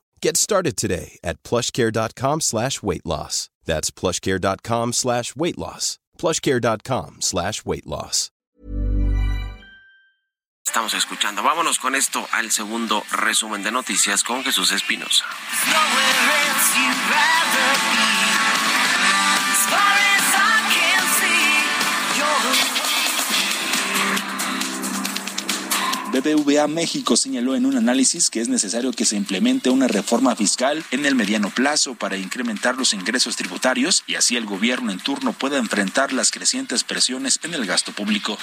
Get 0.21 0.37
started 0.37 0.77
today 0.77 1.17
at 1.23 1.43
plushcare.com 1.43 2.41
slash 2.41 2.83
weight 2.83 3.05
loss. 3.05 3.49
That's 3.65 3.91
plushcare.com 3.91 4.93
slash 4.93 5.35
weight 5.35 5.57
loss. 5.57 5.97
plushcare.com 6.17 7.21
slash 7.21 7.65
weight 7.65 7.87
loss. 7.87 8.31
estamos 10.71 10.93
escuchando. 10.93 11.43
Vámonos 11.43 11.79
con 11.79 11.95
esto 11.95 12.25
al 12.31 12.49
segundo 12.49 13.03
resumen 13.11 13.61
de 13.61 13.71
noticias 13.71 14.23
con 14.23 14.41
Jesús 14.41 14.71
Espinosa. 14.71 15.25
BBVA 26.11 26.67
México 26.67 27.15
señaló 27.15 27.55
en 27.55 27.65
un 27.65 27.77
análisis 27.77 28.29
que 28.29 28.41
es 28.41 28.49
necesario 28.49 28.91
que 28.91 29.05
se 29.05 29.15
implemente 29.15 29.69
una 29.69 29.87
reforma 29.87 30.35
fiscal 30.35 30.83
en 30.91 31.05
el 31.05 31.15
mediano 31.15 31.49
plazo 31.49 31.95
para 31.95 32.17
incrementar 32.17 32.75
los 32.75 32.93
ingresos 32.93 33.37
tributarios 33.37 34.03
y 34.07 34.15
así 34.15 34.35
el 34.35 34.45
gobierno 34.45 34.91
en 34.91 34.99
turno 34.99 35.31
pueda 35.31 35.57
enfrentar 35.57 36.11
las 36.11 36.31
crecientes 36.31 36.83
presiones 36.83 37.39
en 37.43 37.53
el 37.53 37.65
gasto 37.65 37.93
público. 37.93 38.37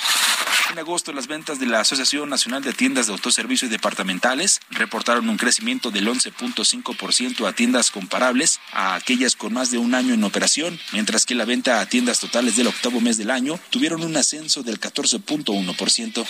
En 0.72 0.78
agosto, 0.78 1.12
las 1.12 1.26
ventas 1.26 1.58
de 1.58 1.66
la 1.66 1.80
Asociación 1.80 2.30
Nacional 2.30 2.62
de 2.62 2.72
Tiendas 2.72 3.06
de 3.06 3.12
Autoservicio 3.12 3.68
y 3.68 3.70
Departamentales 3.70 4.60
reportaron 4.70 5.28
un 5.28 5.36
crecimiento 5.36 5.90
del 5.90 6.08
11.5% 6.08 7.46
a 7.46 7.52
tiendas 7.52 7.90
comparables 7.90 8.60
a 8.72 8.94
aquellas 8.94 9.36
con 9.36 9.52
más 9.52 9.70
de 9.70 9.76
un 9.76 9.94
año 9.94 10.14
en 10.14 10.24
operación, 10.24 10.80
mientras 10.92 11.26
que 11.26 11.34
la 11.34 11.44
venta 11.44 11.80
a 11.80 11.86
tiendas 11.86 12.18
totales 12.18 12.56
del 12.56 12.68
octavo 12.68 13.02
mes 13.02 13.18
del 13.18 13.30
año 13.30 13.60
tuvieron 13.68 14.02
un 14.02 14.16
ascenso 14.16 14.62
del 14.62 14.80
14.1%. 14.80 16.26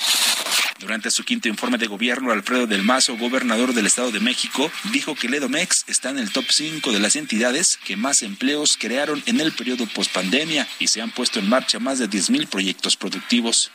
Durante 0.81 1.11
su 1.11 1.25
quinto 1.29 1.47
informe 1.47 1.77
de 1.77 1.87
gobierno, 1.89 2.33
Alfredo 2.33 2.67
del 2.67 2.83
Mazo, 2.83 3.19
gobernador 3.19 3.75
del 3.75 3.85
Estado 3.85 4.11
de 4.11 4.19
México, 4.19 4.73
dijo 4.85 5.15
que 5.15 5.27
el 5.27 5.35
Edomex 5.35 5.85
está 5.87 6.09
en 6.09 6.19
el 6.19 6.33
top 6.33 6.47
5 6.49 6.91
de 6.91 7.01
las 7.01 7.17
entidades 7.17 7.79
que 7.85 7.99
más 7.99 8.23
empleos 8.23 8.79
crearon 8.81 9.23
en 9.27 9.39
el 9.39 9.53
periodo 9.53 9.85
pospandemia 9.95 10.67
y 10.79 10.87
se 10.87 11.03
han 11.03 11.11
puesto 11.11 11.39
en 11.39 11.47
marcha 11.47 11.79
más 11.81 11.99
de 11.99 12.09
10.000 12.09 12.49
proyectos 12.49 12.97
productivos. 12.97 13.71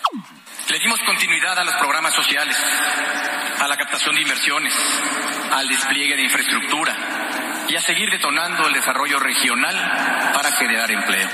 Le 0.67 0.79
dimos 0.79 0.99
continuidad 1.05 1.59
a 1.59 1.63
los 1.63 1.75
programas 1.75 2.15
sociales, 2.15 2.57
a 3.59 3.67
la 3.67 3.77
captación 3.77 4.15
de 4.15 4.21
inversiones, 4.23 4.73
al 5.51 5.69
despliegue 5.69 6.15
de 6.15 6.23
infraestructura 6.23 6.97
y 7.69 7.75
a 7.75 7.81
seguir 7.81 8.09
detonando 8.09 8.67
el 8.67 8.73
desarrollo 8.73 9.19
regional 9.19 9.75
para 10.33 10.51
generar 10.53 10.89
empleo. 10.89 11.29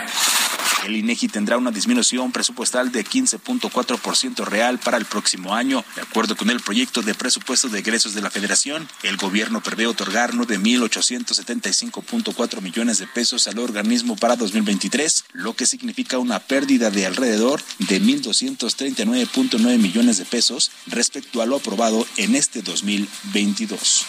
El 0.85 0.95
INEGI 0.95 1.27
tendrá 1.27 1.57
una 1.57 1.71
disminución 1.71 2.31
presupuestal 2.31 2.91
de 2.91 3.03
15.4% 3.05 4.45
real 4.45 4.79
para 4.79 4.97
el 4.97 5.05
próximo 5.05 5.55
año. 5.55 5.83
De 5.95 6.01
acuerdo 6.01 6.35
con 6.35 6.49
el 6.49 6.59
proyecto 6.59 7.01
de 7.01 7.13
presupuesto 7.13 7.69
de 7.69 7.79
egresos 7.79 8.13
de 8.13 8.21
la 8.21 8.29
Federación, 8.29 8.87
el 9.03 9.15
gobierno 9.17 9.61
prevé 9.61 9.87
otorgar 9.87 10.33
9.875.4 10.33 12.61
millones 12.61 12.99
de 12.99 13.07
pesos 13.07 13.47
al 13.47 13.59
organismo 13.59 14.15
para 14.15 14.35
2023, 14.35 15.25
lo 15.33 15.55
que 15.55 15.65
significa 15.65 16.17
una 16.17 16.39
pérdida 16.39 16.91
de 16.91 17.05
alrededor 17.05 17.61
de 17.79 18.01
1.239.9 18.01 19.77
millones 19.77 20.17
de 20.17 20.25
pesos 20.25 20.71
respecto 20.87 21.41
a 21.41 21.45
lo 21.45 21.57
aprobado 21.57 22.07
en 22.17 22.35
este 22.35 22.61
2022. 22.61 24.05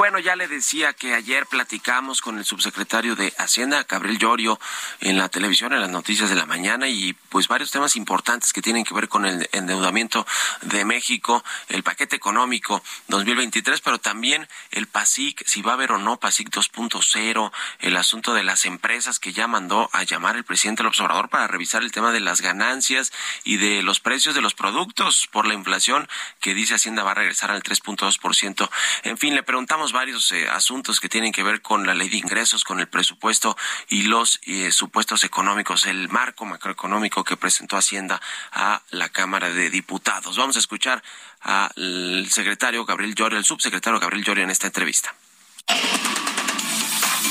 Bueno, 0.00 0.18
ya 0.18 0.34
le 0.34 0.48
decía 0.48 0.94
que 0.94 1.12
ayer 1.12 1.44
platicamos 1.44 2.22
con 2.22 2.38
el 2.38 2.46
subsecretario 2.46 3.16
de 3.16 3.34
Hacienda, 3.36 3.84
Gabriel 3.86 4.16
Llorio, 4.16 4.58
en 5.00 5.18
la 5.18 5.28
televisión, 5.28 5.74
en 5.74 5.82
las 5.82 5.90
noticias 5.90 6.30
de 6.30 6.36
la 6.36 6.46
mañana, 6.46 6.88
y 6.88 7.12
pues 7.28 7.48
varios 7.48 7.70
temas 7.70 7.96
importantes 7.96 8.54
que 8.54 8.62
tienen 8.62 8.84
que 8.84 8.94
ver 8.94 9.10
con 9.10 9.26
el 9.26 9.46
endeudamiento 9.52 10.26
de 10.62 10.86
México, 10.86 11.44
el 11.68 11.82
paquete 11.82 12.16
económico 12.16 12.82
2023, 13.08 13.82
pero 13.82 13.98
también 13.98 14.48
el 14.70 14.86
PASIC, 14.86 15.46
si 15.46 15.60
va 15.60 15.72
a 15.72 15.74
haber 15.74 15.92
o 15.92 15.98
no 15.98 16.18
PASIC 16.18 16.48
2.0, 16.48 17.52
el 17.80 17.96
asunto 17.98 18.32
de 18.32 18.42
las 18.42 18.64
empresas 18.64 19.18
que 19.18 19.34
ya 19.34 19.48
mandó 19.48 19.90
a 19.92 20.04
llamar 20.04 20.34
el 20.34 20.44
presidente 20.44 20.82
del 20.82 20.88
observador 20.88 21.28
para 21.28 21.46
revisar 21.46 21.82
el 21.82 21.92
tema 21.92 22.10
de 22.10 22.20
las 22.20 22.40
ganancias 22.40 23.12
y 23.44 23.58
de 23.58 23.82
los 23.82 24.00
precios 24.00 24.34
de 24.34 24.40
los 24.40 24.54
productos 24.54 25.28
por 25.30 25.46
la 25.46 25.52
inflación 25.52 26.08
que 26.40 26.54
dice 26.54 26.76
Hacienda 26.76 27.02
va 27.02 27.10
a 27.10 27.16
regresar 27.16 27.50
al 27.50 27.62
3.2%. 27.62 28.70
En 29.02 29.18
fin, 29.18 29.34
le 29.34 29.42
preguntamos 29.42 29.89
varios 29.92 30.30
eh, 30.32 30.48
asuntos 30.48 31.00
que 31.00 31.08
tienen 31.08 31.32
que 31.32 31.42
ver 31.42 31.62
con 31.62 31.86
la 31.86 31.94
ley 31.94 32.08
de 32.08 32.16
ingresos, 32.16 32.64
con 32.64 32.80
el 32.80 32.88
presupuesto 32.88 33.56
y 33.88 34.02
los 34.02 34.40
eh, 34.44 34.72
supuestos 34.72 35.24
económicos, 35.24 35.86
el 35.86 36.08
marco 36.08 36.44
macroeconómico 36.44 37.24
que 37.24 37.36
presentó 37.36 37.76
Hacienda 37.76 38.20
a 38.52 38.82
la 38.90 39.08
Cámara 39.08 39.50
de 39.50 39.70
Diputados. 39.70 40.36
Vamos 40.36 40.56
a 40.56 40.60
escuchar 40.60 41.02
al 41.40 42.26
secretario 42.30 42.84
Gabriel 42.84 43.14
Llorio, 43.14 43.38
el 43.38 43.44
subsecretario 43.44 44.00
Gabriel 44.00 44.24
Llorio 44.24 44.44
en 44.44 44.50
esta 44.50 44.66
entrevista. 44.66 45.14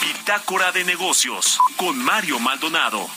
Bitácora 0.02 0.72
de 0.72 0.84
negocios 0.84 1.60
con 1.78 1.98
Mario 1.98 2.40
Maldonado. 2.40 3.10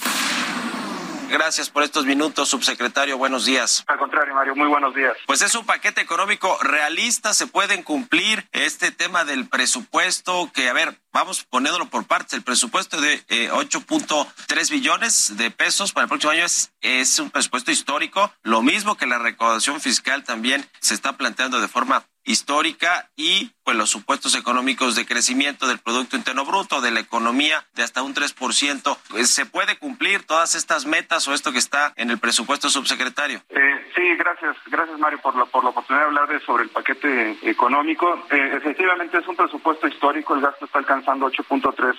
Gracias 1.33 1.71
por 1.71 1.83
estos 1.83 2.05
minutos, 2.05 2.51
subsecretario. 2.51 3.17
Buenos 3.17 3.47
días. 3.47 3.85
Al 3.87 3.99
contrario, 3.99 4.35
Mario, 4.35 4.55
muy 4.55 4.69
buenos 4.69 4.95
días. 4.95 5.17
Pues 5.27 5.41
es 5.41 5.55
un 5.55 5.65
paquete 5.65 6.03
económico 6.03 6.59
realista, 6.63 7.33
se 7.33 7.47
pueden 7.47 7.83
cumplir 7.83 8.47
este 8.53 8.91
tema 8.91 9.25
del 9.25 9.49
presupuesto 9.49 10.51
que, 10.53 10.69
a 10.69 10.75
ver, 10.75 10.95
vamos 11.11 11.45
poniéndolo 11.45 11.87
por 11.87 12.05
partes, 12.05 12.35
el 12.35 12.43
presupuesto 12.43 13.01
de 13.01 13.25
eh, 13.31 13.49
8.3 13.51 14.71
billones 14.71 15.39
de 15.39 15.51
pesos 15.51 15.95
para 15.95 16.05
el 16.05 16.09
próximo 16.11 16.33
año 16.33 16.45
es, 16.45 16.75
es 16.83 17.19
un 17.19 17.31
presupuesto 17.31 17.71
histórico, 17.71 18.31
lo 18.43 18.61
mismo 18.61 18.99
que 18.99 19.07
la 19.07 19.17
recaudación 19.17 19.81
fiscal 19.81 20.25
también 20.25 20.69
se 20.81 20.93
está 20.93 21.17
planteando 21.17 21.61
de 21.61 21.69
forma 21.69 22.05
histórica 22.25 23.11
y 23.17 23.51
pues 23.65 23.77
los 23.77 23.91
supuestos 23.91 24.35
económicos 24.35 24.95
de 24.95 25.07
crecimiento 25.07 25.67
del 25.67 25.79
Producto 25.79 26.17
Interno 26.17 26.45
Bruto, 26.45 26.81
de 26.81 26.91
la 26.91 27.01
economía 27.01 27.65
de 27.75 27.83
hasta 27.83 28.03
un 28.03 28.15
3%. 28.15 28.99
Pues, 29.11 29.31
¿Se 29.31 29.47
puede 29.47 29.79
cumplir 29.79 30.25
todas 30.25 30.55
estas 30.55 30.87
metas 30.87 31.27
o 31.29 31.35
esto 31.35 31.53
que 31.53 31.59
está 31.59 31.93
en 31.97 32.11
el 32.11 32.19
presupuesto 32.19 32.69
subsecretario? 32.71 33.43
Eh, 33.49 33.93
sí, 33.95 34.03
gracias, 34.17 34.57
gracias 34.67 34.99
Mario 34.99 35.21
por 35.21 35.37
la, 35.37 35.45
por 35.47 35.65
la 35.65 35.71
oportunidad 35.71 36.05
de 36.05 36.09
hablar 36.09 36.29
de, 36.29 36.41
sobre 36.41 36.65
el 36.65 36.71
paquete 36.71 37.39
económico. 37.43 38.27
Eh, 38.31 38.53
efectivamente 38.55 39.19
es 39.19 39.27
un 39.27 39.37
presupuesto 39.37 39.89
histórico, 39.89 40.35
el 40.35 40.41
gasto 40.41 40.65
está 40.65 40.79
alcanzando 40.79 41.31
8.3 41.31 41.95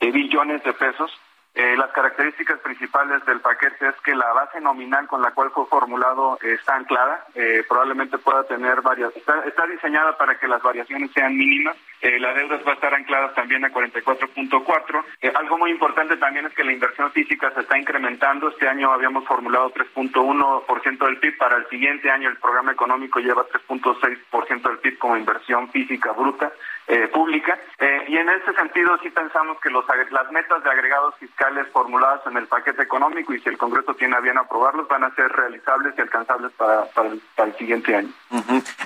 eh, 0.00 0.10
billones 0.10 0.62
de 0.64 0.72
pesos. 0.72 1.10
Eh, 1.56 1.76
las 1.76 1.92
características 1.92 2.58
principales 2.58 3.24
del 3.26 3.38
paquete 3.38 3.86
es 3.86 3.94
que 4.04 4.12
la 4.16 4.32
base 4.32 4.60
nominal 4.60 5.06
con 5.06 5.22
la 5.22 5.30
cual 5.30 5.52
fue 5.52 5.66
formulado 5.66 6.36
está 6.42 6.74
anclada, 6.74 7.26
eh, 7.36 7.62
probablemente 7.68 8.18
pueda 8.18 8.42
tener 8.42 8.80
varias, 8.82 9.14
está, 9.16 9.40
está, 9.44 9.64
diseñada 9.66 10.18
para 10.18 10.36
que 10.36 10.48
las 10.48 10.60
variaciones 10.62 11.12
sean 11.12 11.36
mínimas, 11.36 11.76
la 12.18 12.34
deuda 12.34 12.60
va 12.66 12.72
a 12.72 12.74
estar 12.74 12.94
anclada 12.94 13.32
también 13.34 13.64
a 13.64 13.70
44.4. 13.70 15.04
algo 15.34 15.58
muy 15.58 15.70
importante 15.70 16.16
también 16.16 16.46
es 16.46 16.54
que 16.54 16.64
la 16.64 16.72
inversión 16.72 17.10
física 17.12 17.50
se 17.54 17.60
está 17.60 17.78
incrementando, 17.78 18.48
este 18.48 18.68
año 18.68 18.92
habíamos 18.92 19.24
formulado 19.24 19.72
3.1% 19.72 21.06
del 21.06 21.18
PIB, 21.18 21.38
para 21.38 21.56
el 21.56 21.68
siguiente 21.68 22.10
año 22.10 22.28
el 22.28 22.36
programa 22.36 22.72
económico 22.72 23.20
lleva 23.20 23.46
3.6% 23.48 24.62
del 24.62 24.78
PIB 24.78 24.98
como 24.98 25.16
inversión 25.16 25.70
física 25.70 26.12
bruta. 26.12 26.52
Eh, 26.86 27.08
pública. 27.08 27.58
Eh, 27.78 27.94
Eh, 27.94 28.04
y 28.08 28.16
en 28.16 28.28
ese 28.28 28.52
sentido 28.54 28.96
sí 29.02 29.10
pensamos 29.10 29.58
que 29.60 29.68
los, 29.68 29.84
las 30.10 30.32
metas 30.32 30.62
de 30.64 30.70
agregados 30.70 31.14
fiscales 31.18 31.66
formuladas 31.72 32.20
en 32.26 32.36
el 32.36 32.46
paquete 32.46 32.82
económico 32.82 33.34
y 33.34 33.40
si 33.40 33.48
el 33.48 33.58
Congreso 33.58 33.94
tiene 33.94 34.16
a 34.16 34.20
bien 34.20 34.38
aprobarlos 34.38 34.88
van 34.88 35.04
a 35.04 35.14
ser 35.14 35.30
realizables 35.30 35.94
y 35.96 36.00
alcanzables 36.00 36.52
para, 36.52 36.86
para, 36.86 37.10
el, 37.10 37.56
siguiente 37.58 37.94
año. 37.94 38.08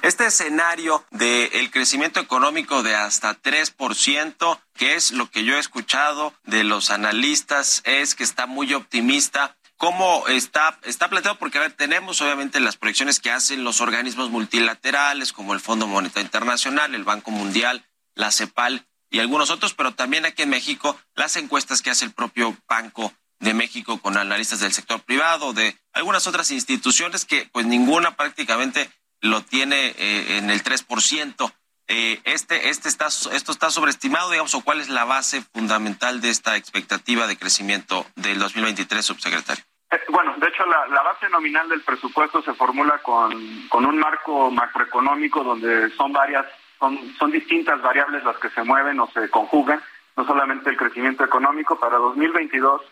Este 0.03 0.27
escenario 0.27 1.05
del 1.11 1.71
crecimiento 1.71 2.21
económico 2.21 2.83
de 2.83 2.95
hasta 3.09 3.41
3%, 3.41 4.61
que 4.75 4.95
es 4.95 5.13
lo 5.13 5.31
que 5.31 5.45
yo 5.45 5.57
he 5.57 5.59
escuchado 5.59 6.35
de 6.45 6.63
los 6.63 6.91
analistas, 6.91 7.81
es 7.85 8.15
que 8.15 8.23
está 8.23 8.47
muy 8.47 8.75
optimista 8.75 9.57
cómo 9.79 10.29
está, 10.29 10.79
está 10.83 11.09
planteado, 11.09 11.39
porque 11.39 11.57
a 11.57 11.63
ver, 11.63 11.73
tenemos 11.73 12.21
obviamente 12.21 12.61
las 12.61 12.77
proyecciones 12.77 13.19
que 13.19 13.31
hacen 13.31 13.65
los 13.65 13.81
organismos 13.81 14.29
multilaterales 14.31 15.33
como 15.33 15.55
el 15.55 15.61
Fondo 15.61 15.87
Monetario 15.87 16.27
Internacional, 16.27 16.95
el 16.95 17.05
Banco 17.05 17.31
Mundial, 17.31 17.87
la 18.15 18.31
CEPAL 18.31 18.87
y 19.09 19.21
algunos 19.21 19.51
otros, 19.51 19.73
pero 19.73 19.95
también 19.95 20.27
aquí 20.27 20.43
en 20.43 20.51
México 20.51 21.01
las 21.15 21.37
encuestas 21.37 21.81
que 21.81 21.91
hace 21.91 22.05
el 22.05 22.13
propio 22.13 22.57
Banco 22.69 23.15
de 23.39 23.55
México 23.55 24.03
con 24.03 24.19
analistas 24.19 24.61
del 24.61 24.73
sector 24.73 25.01
privado, 25.01 25.55
de 25.55 25.79
algunas 25.93 26.27
otras 26.27 26.51
instituciones 26.51 27.25
que 27.25 27.49
pues 27.53 27.65
ninguna 27.65 28.17
prácticamente 28.17 28.91
lo 29.21 29.43
tiene 29.43 29.95
eh, 29.97 30.39
en 30.39 30.51
el 30.51 30.63
3%. 30.63 31.53
Eh, 31.89 32.21
este, 32.25 32.69
este 32.69 32.89
está, 32.89 33.07
esto 33.07 33.51
está 33.51 33.71
sobreestimado, 33.71 34.31
digamos, 34.31 34.55
o 34.55 34.63
cuál 34.63 34.81
es 34.81 34.91
la 34.91 35.05
base 35.05 35.41
fundamental 35.55 36.21
de 36.21 36.29
esta 36.29 36.57
expectativa 36.57 37.27
de 37.27 37.39
crecimiento 37.39 38.05
del 38.15 38.39
2023, 38.39 39.05
subsecretario. 39.05 39.65
Eh, 39.91 39.99
bueno, 40.11 40.35
de 40.37 40.49
hecho, 40.49 40.67
la, 40.67 40.87
la, 40.89 41.03
base 41.03 41.31
nominal 41.31 41.67
del 41.69 41.81
presupuesto 41.81 42.43
se 42.43 42.53
formula 42.53 42.99
con, 42.99 43.33
con 43.69 43.87
un 43.87 43.99
marco 43.99 44.51
macroeconómico 44.51 45.43
donde 45.43 45.89
son 45.97 46.13
varias 46.13 46.45
son, 46.79 46.99
son 47.19 47.31
distintas 47.31 47.81
variables 47.81 48.23
las 48.23 48.37
que 48.37 48.51
se 48.51 48.63
mueven 48.63 49.01
o 49.01 49.09
se 49.09 49.31
conjugan, 49.31 49.83
no 50.17 50.27
solamente 50.27 50.69
el 50.71 50.77
crecimiento 50.77 51.25
económico. 51.25 51.81
Para 51.81 51.97
2022 51.97 52.83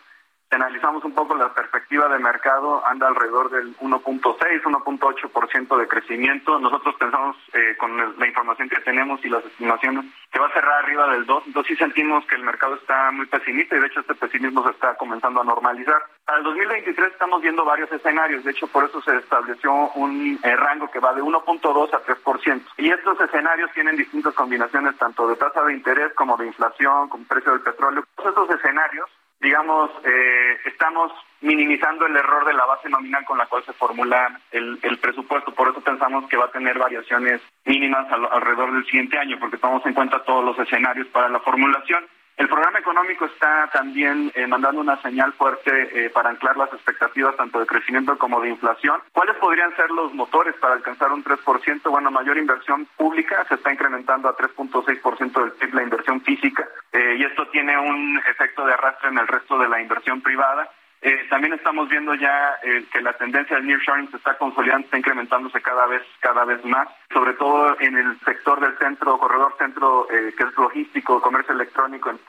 analizamos 0.55 1.03
un 1.03 1.13
poco 1.13 1.35
la 1.35 1.53
perspectiva 1.53 2.07
de 2.07 2.19
mercado, 2.19 2.85
anda 2.85 3.07
alrededor 3.07 3.49
del 3.49 3.75
1.6, 3.77 4.63
1.8% 4.63 5.77
de 5.77 5.87
crecimiento. 5.87 6.59
Nosotros 6.59 6.95
pensamos, 6.95 7.35
eh, 7.53 7.75
con 7.77 7.97
la 8.17 8.27
información 8.27 8.69
que 8.69 8.79
tenemos 8.81 9.23
y 9.25 9.29
las 9.29 9.43
estimaciones, 9.45 10.05
que 10.31 10.39
va 10.39 10.47
a 10.47 10.53
cerrar 10.53 10.83
arriba 10.83 11.07
del 11.09 11.25
2. 11.25 11.43
Entonces 11.47 11.77
sí 11.77 11.83
sentimos 11.83 12.25
que 12.25 12.35
el 12.35 12.43
mercado 12.43 12.75
está 12.75 13.11
muy 13.11 13.25
pesimista 13.25 13.75
y 13.75 13.79
de 13.79 13.87
hecho 13.87 13.99
este 13.99 14.15
pesimismo 14.15 14.63
se 14.63 14.71
está 14.71 14.95
comenzando 14.95 15.41
a 15.41 15.43
normalizar. 15.43 16.01
Para 16.25 16.39
el 16.39 16.43
2023 16.45 17.11
estamos 17.11 17.41
viendo 17.41 17.65
varios 17.65 17.91
escenarios. 17.91 18.43
De 18.43 18.51
hecho, 18.51 18.67
por 18.67 18.85
eso 18.85 19.01
se 19.01 19.15
estableció 19.17 19.73
un 19.95 20.39
eh, 20.43 20.55
rango 20.55 20.89
que 20.89 20.99
va 20.99 21.13
de 21.13 21.21
1.2 21.21 21.93
a 21.93 22.03
3%. 22.03 22.61
Y 22.77 22.89
estos 22.89 23.19
escenarios 23.19 23.71
tienen 23.73 23.97
distintas 23.97 24.33
combinaciones, 24.33 24.97
tanto 24.97 25.27
de 25.27 25.35
tasa 25.35 25.63
de 25.63 25.73
interés 25.73 26.13
como 26.13 26.37
de 26.37 26.47
inflación, 26.47 27.09
como 27.09 27.25
precio 27.25 27.51
del 27.51 27.61
petróleo. 27.61 28.05
Todos 28.15 28.29
estos 28.29 28.49
escenarios 28.59 29.09
digamos, 29.39 29.91
eh, 30.03 30.57
estamos 30.65 31.11
minimizando 31.41 32.05
el 32.05 32.15
error 32.15 32.45
de 32.45 32.53
la 32.53 32.65
base 32.65 32.89
nominal 32.89 33.23
con 33.25 33.37
la 33.37 33.45
cual 33.45 33.63
se 33.63 33.73
formula 33.73 34.39
el, 34.51 34.79
el 34.81 34.97
presupuesto. 34.97 35.53
Por 35.53 35.69
eso 35.69 35.81
pensamos 35.81 36.27
que 36.27 36.37
va 36.37 36.45
a 36.45 36.51
tener 36.51 36.77
variaciones 36.79 37.41
mínimas 37.65 38.11
alrededor 38.11 38.73
del 38.73 38.85
siguiente 38.85 39.17
año, 39.17 39.37
porque 39.39 39.57
tomamos 39.57 39.85
en 39.85 39.93
cuenta 39.93 40.23
todos 40.23 40.43
los 40.43 40.57
escenarios 40.59 41.07
para 41.07 41.29
la 41.29 41.39
formulación. 41.39 42.05
El 42.37 42.47
programa 42.47 42.77
económico 42.77 43.25
está 43.25 43.67
también 43.73 44.31
eh, 44.35 44.45
mandando 44.45 44.79
una 44.81 45.01
señal 45.01 45.33
fuerte 45.33 45.71
eh, 46.05 46.11
para 46.11 46.29
anclar 46.29 46.55
las 46.55 46.71
expectativas 46.71 47.35
tanto 47.35 47.59
de 47.59 47.65
crecimiento 47.65 48.15
como 48.19 48.39
de 48.39 48.49
inflación. 48.49 49.01
¿Cuáles 49.11 49.35
podrían 49.37 49.75
ser 49.75 49.89
los 49.89 50.13
motores 50.13 50.53
para 50.61 50.75
alcanzar 50.75 51.11
un 51.11 51.23
3%? 51.23 51.89
Bueno, 51.89 52.11
mayor 52.11 52.37
inversión 52.37 52.87
pública, 52.95 53.43
se 53.49 53.55
está 53.55 53.73
incrementando 53.73 54.29
a 54.29 54.37
3.6% 54.37 55.41
del 55.41 55.51
PIB 55.53 55.73
la 55.73 55.83
inversión 55.83 56.21
física 56.21 56.67
eh, 56.91 57.15
y 57.17 57.23
esto 57.23 57.47
tiene 57.47 57.75
un 57.75 58.21
efecto 58.29 58.65
de 58.65 58.73
arrastre 58.73 59.09
en 59.09 59.17
el 59.17 59.27
resto 59.27 59.57
de 59.57 59.69
la 59.69 59.81
inversión 59.81 60.21
privada. 60.21 60.69
Eh, 61.01 61.27
también 61.29 61.53
estamos 61.53 61.87
viendo 61.89 62.15
ya 62.15 62.55
eh, 62.63 62.83
que 62.91 63.01
la 63.01 63.13
tendencia 63.13 63.55
del 63.55 63.67
nearshoring 63.67 64.09
se 64.09 64.17
está 64.17 64.35
consolidando, 64.37 64.85
está 64.85 64.97
incrementándose 64.97 65.61
cada 65.61 65.85
vez 65.85 66.01
cada 66.19 66.43
vez 66.43 66.63
más, 66.65 66.87
sobre 67.13 67.33
todo 67.33 67.79
en 67.79 67.95
el 67.95 68.19
sector 68.21 68.59
del 68.59 68.77
centro, 68.79 69.19
corredor 69.19 69.53
centro, 69.59 70.07
eh, 70.09 70.33
que 70.35 70.43
es 70.43 70.57
logístico, 70.57 71.21
comercio 71.21 71.53
electrónico 71.53 72.09
en, 72.09 72.19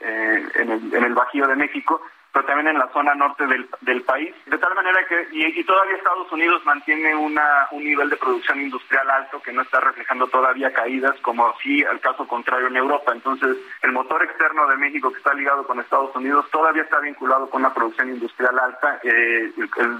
en 0.55 1.03
el 1.03 1.13
Bajío 1.15 1.47
de 1.47 1.55
México, 1.55 2.01
pero 2.31 2.45
también 2.45 2.67
en 2.67 2.79
la 2.79 2.89
zona 2.93 3.15
norte 3.15 3.45
del, 3.47 3.67
del 3.81 4.01
país. 4.03 4.33
De 4.45 4.57
tal 4.57 4.75
manera 4.75 4.99
que, 5.07 5.27
y, 5.31 5.63
todavía 5.63 5.95
Estados 5.95 6.31
Unidos 6.31 6.63
mantiene 6.65 7.15
una, 7.15 7.67
un 7.71 7.83
nivel 7.83 8.09
de 8.09 8.17
producción 8.17 8.61
industrial 8.61 9.09
alto 9.09 9.41
que 9.41 9.51
no 9.51 9.63
está 9.63 9.79
reflejando 9.79 10.27
todavía 10.27 10.71
caídas, 10.71 11.19
como 11.21 11.53
sí 11.61 11.83
al 11.83 11.99
caso 11.99 12.27
contrario 12.27 12.67
en 12.67 12.77
Europa. 12.77 13.11
Entonces, 13.13 13.57
el 13.81 13.91
motor 13.91 14.23
externo 14.23 14.67
de 14.67 14.77
México 14.77 15.11
que 15.11 15.17
está 15.17 15.33
ligado 15.33 15.65
con 15.65 15.79
Estados 15.79 16.15
Unidos 16.15 16.45
todavía 16.51 16.83
está 16.83 16.99
vinculado 16.99 17.49
con 17.49 17.61
una 17.61 17.73
producción 17.73 18.09
industrial 18.09 18.57
alta. 18.59 18.99
Eh, 19.03 19.51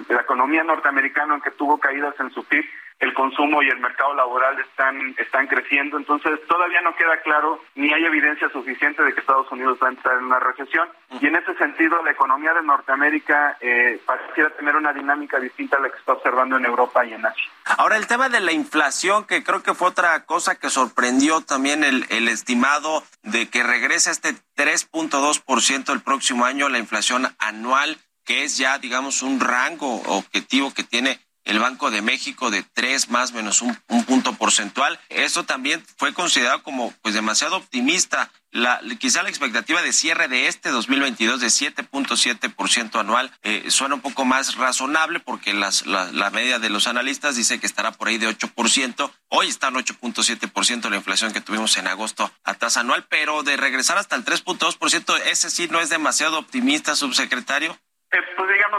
la 0.10 0.22
economía 0.22 0.64
norteamericana, 0.64 1.34
aunque 1.34 1.52
tuvo 1.52 1.78
caídas 1.78 2.14
en 2.20 2.30
su 2.32 2.44
PIB, 2.44 2.66
el 3.00 3.14
consumo 3.14 3.64
y 3.64 3.70
el 3.70 3.80
mercado 3.80 4.14
laboral 4.14 4.60
están, 4.60 5.16
están 5.18 5.48
creciendo, 5.48 5.98
entonces 5.98 6.40
todavía 6.48 6.82
no 6.82 6.96
queda 6.96 7.22
claro 7.22 7.64
ni 7.76 7.94
hay 7.94 8.04
evidencia 8.04 8.50
suficiente 8.50 9.04
de 9.04 9.14
que 9.14 9.22
Estados 9.22 9.50
Unidos 9.52 9.78
va 9.82 9.88
a 9.88 9.92
entrar 9.92 10.18
en 10.18 10.26
una 10.26 10.40
recesión 10.40 10.90
y 11.22 11.26
en 11.26 11.36
ese 11.36 11.56
sentido 11.56 12.04
la 12.04 12.12
economía 12.12 12.54
de 12.54 12.62
Norteamérica 12.62 13.58
eh, 13.62 14.02
pareciera 14.06 14.50
tener 14.52 14.76
una 14.76 14.92
dinámica 14.92 15.40
distinta 15.40 15.78
a 15.78 15.80
la 15.80 15.90
que 15.90 15.98
está 15.98 16.14
observando 16.14 16.58
en 16.58 16.66
Europa 16.66 17.06
y 17.06 17.14
en 17.14 17.26
Asia. 17.26 17.50
Ahora 17.78 17.96
el 17.96 18.08
tema 18.08 18.28
de 18.28 18.42
la 18.42 18.52
inflación, 18.52 19.26
que 19.26 19.44
creo 19.44 19.64
que 19.64 19.74
fue 19.74 19.88
otra 19.88 20.26
cosa 20.26 20.60
que 20.60 20.70
sorprendió 20.70 21.42
también 21.42 21.86
el, 21.86 22.06
el 22.10 22.28
estimado 22.28 23.04
de 23.24 23.50
que 23.50 23.64
regrese 23.64 24.12
este 24.12 24.34
3.2% 24.58 25.94
el 25.94 26.02
próximo 26.02 26.46
año, 26.46 26.68
la 26.68 26.80
inflación 26.80 27.28
anual, 27.40 27.98
que 28.26 28.44
es 28.44 28.58
ya 28.58 28.78
digamos 28.78 29.22
un 29.22 29.40
rango 29.40 30.02
objetivo 30.08 30.74
que 30.74 30.84
tiene 30.84 31.20
el 31.50 31.58
Banco 31.58 31.90
de 31.90 32.04
México 32.04 32.52
de 32.52 32.62
tres 32.62 33.10
más 33.10 33.34
menos 33.34 33.64
un, 33.64 33.76
punto 34.06 34.34
porcentual. 34.34 35.00
Eso 35.10 35.46
también 35.46 35.84
fue 35.98 36.14
considerado 36.14 36.62
como 36.62 36.94
pues 37.02 37.16
demasiado 37.16 37.58
optimista. 37.58 38.32
La, 38.52 38.82
quizá 39.00 39.22
la 39.24 39.30
expectativa 39.30 39.82
de 39.82 39.94
cierre 39.94 40.28
de 40.28 40.48
este 40.48 40.70
2022 40.70 41.40
de 41.40 41.48
7.7% 41.48 43.00
anual 43.00 43.32
eh, 43.44 43.66
suena 43.70 43.96
un 43.96 44.02
poco 44.02 44.26
más 44.26 44.56
razonable 44.56 45.20
porque 45.20 45.54
las, 45.54 45.86
la, 45.86 46.12
la, 46.12 46.32
media 46.32 46.58
de 46.58 46.70
los 46.70 46.88
analistas 46.88 47.36
dice 47.36 47.60
que 47.60 47.68
estará 47.68 47.92
por 47.92 48.08
ahí 48.08 48.18
de 48.18 48.28
8%. 48.30 49.12
Hoy 49.30 49.48
está 49.48 49.68
en 49.68 49.76
8.7% 49.76 50.90
la 50.90 50.96
inflación 50.96 51.34
que 51.34 51.42
tuvimos 51.42 51.78
en 51.78 51.88
agosto 51.88 52.32
a 52.44 52.54
tasa 52.56 52.80
anual, 52.80 53.06
pero 53.10 53.44
de 53.44 53.58
regresar 53.58 53.98
hasta 53.98 54.16
el 54.16 54.26
3.2%, 54.26 55.20
ese 55.26 55.50
sí 55.50 55.68
no 55.68 55.80
es 55.80 55.90
demasiado 55.90 56.40
optimista, 56.40 56.96
subsecretario. 56.96 57.78
Eh, 58.12 58.18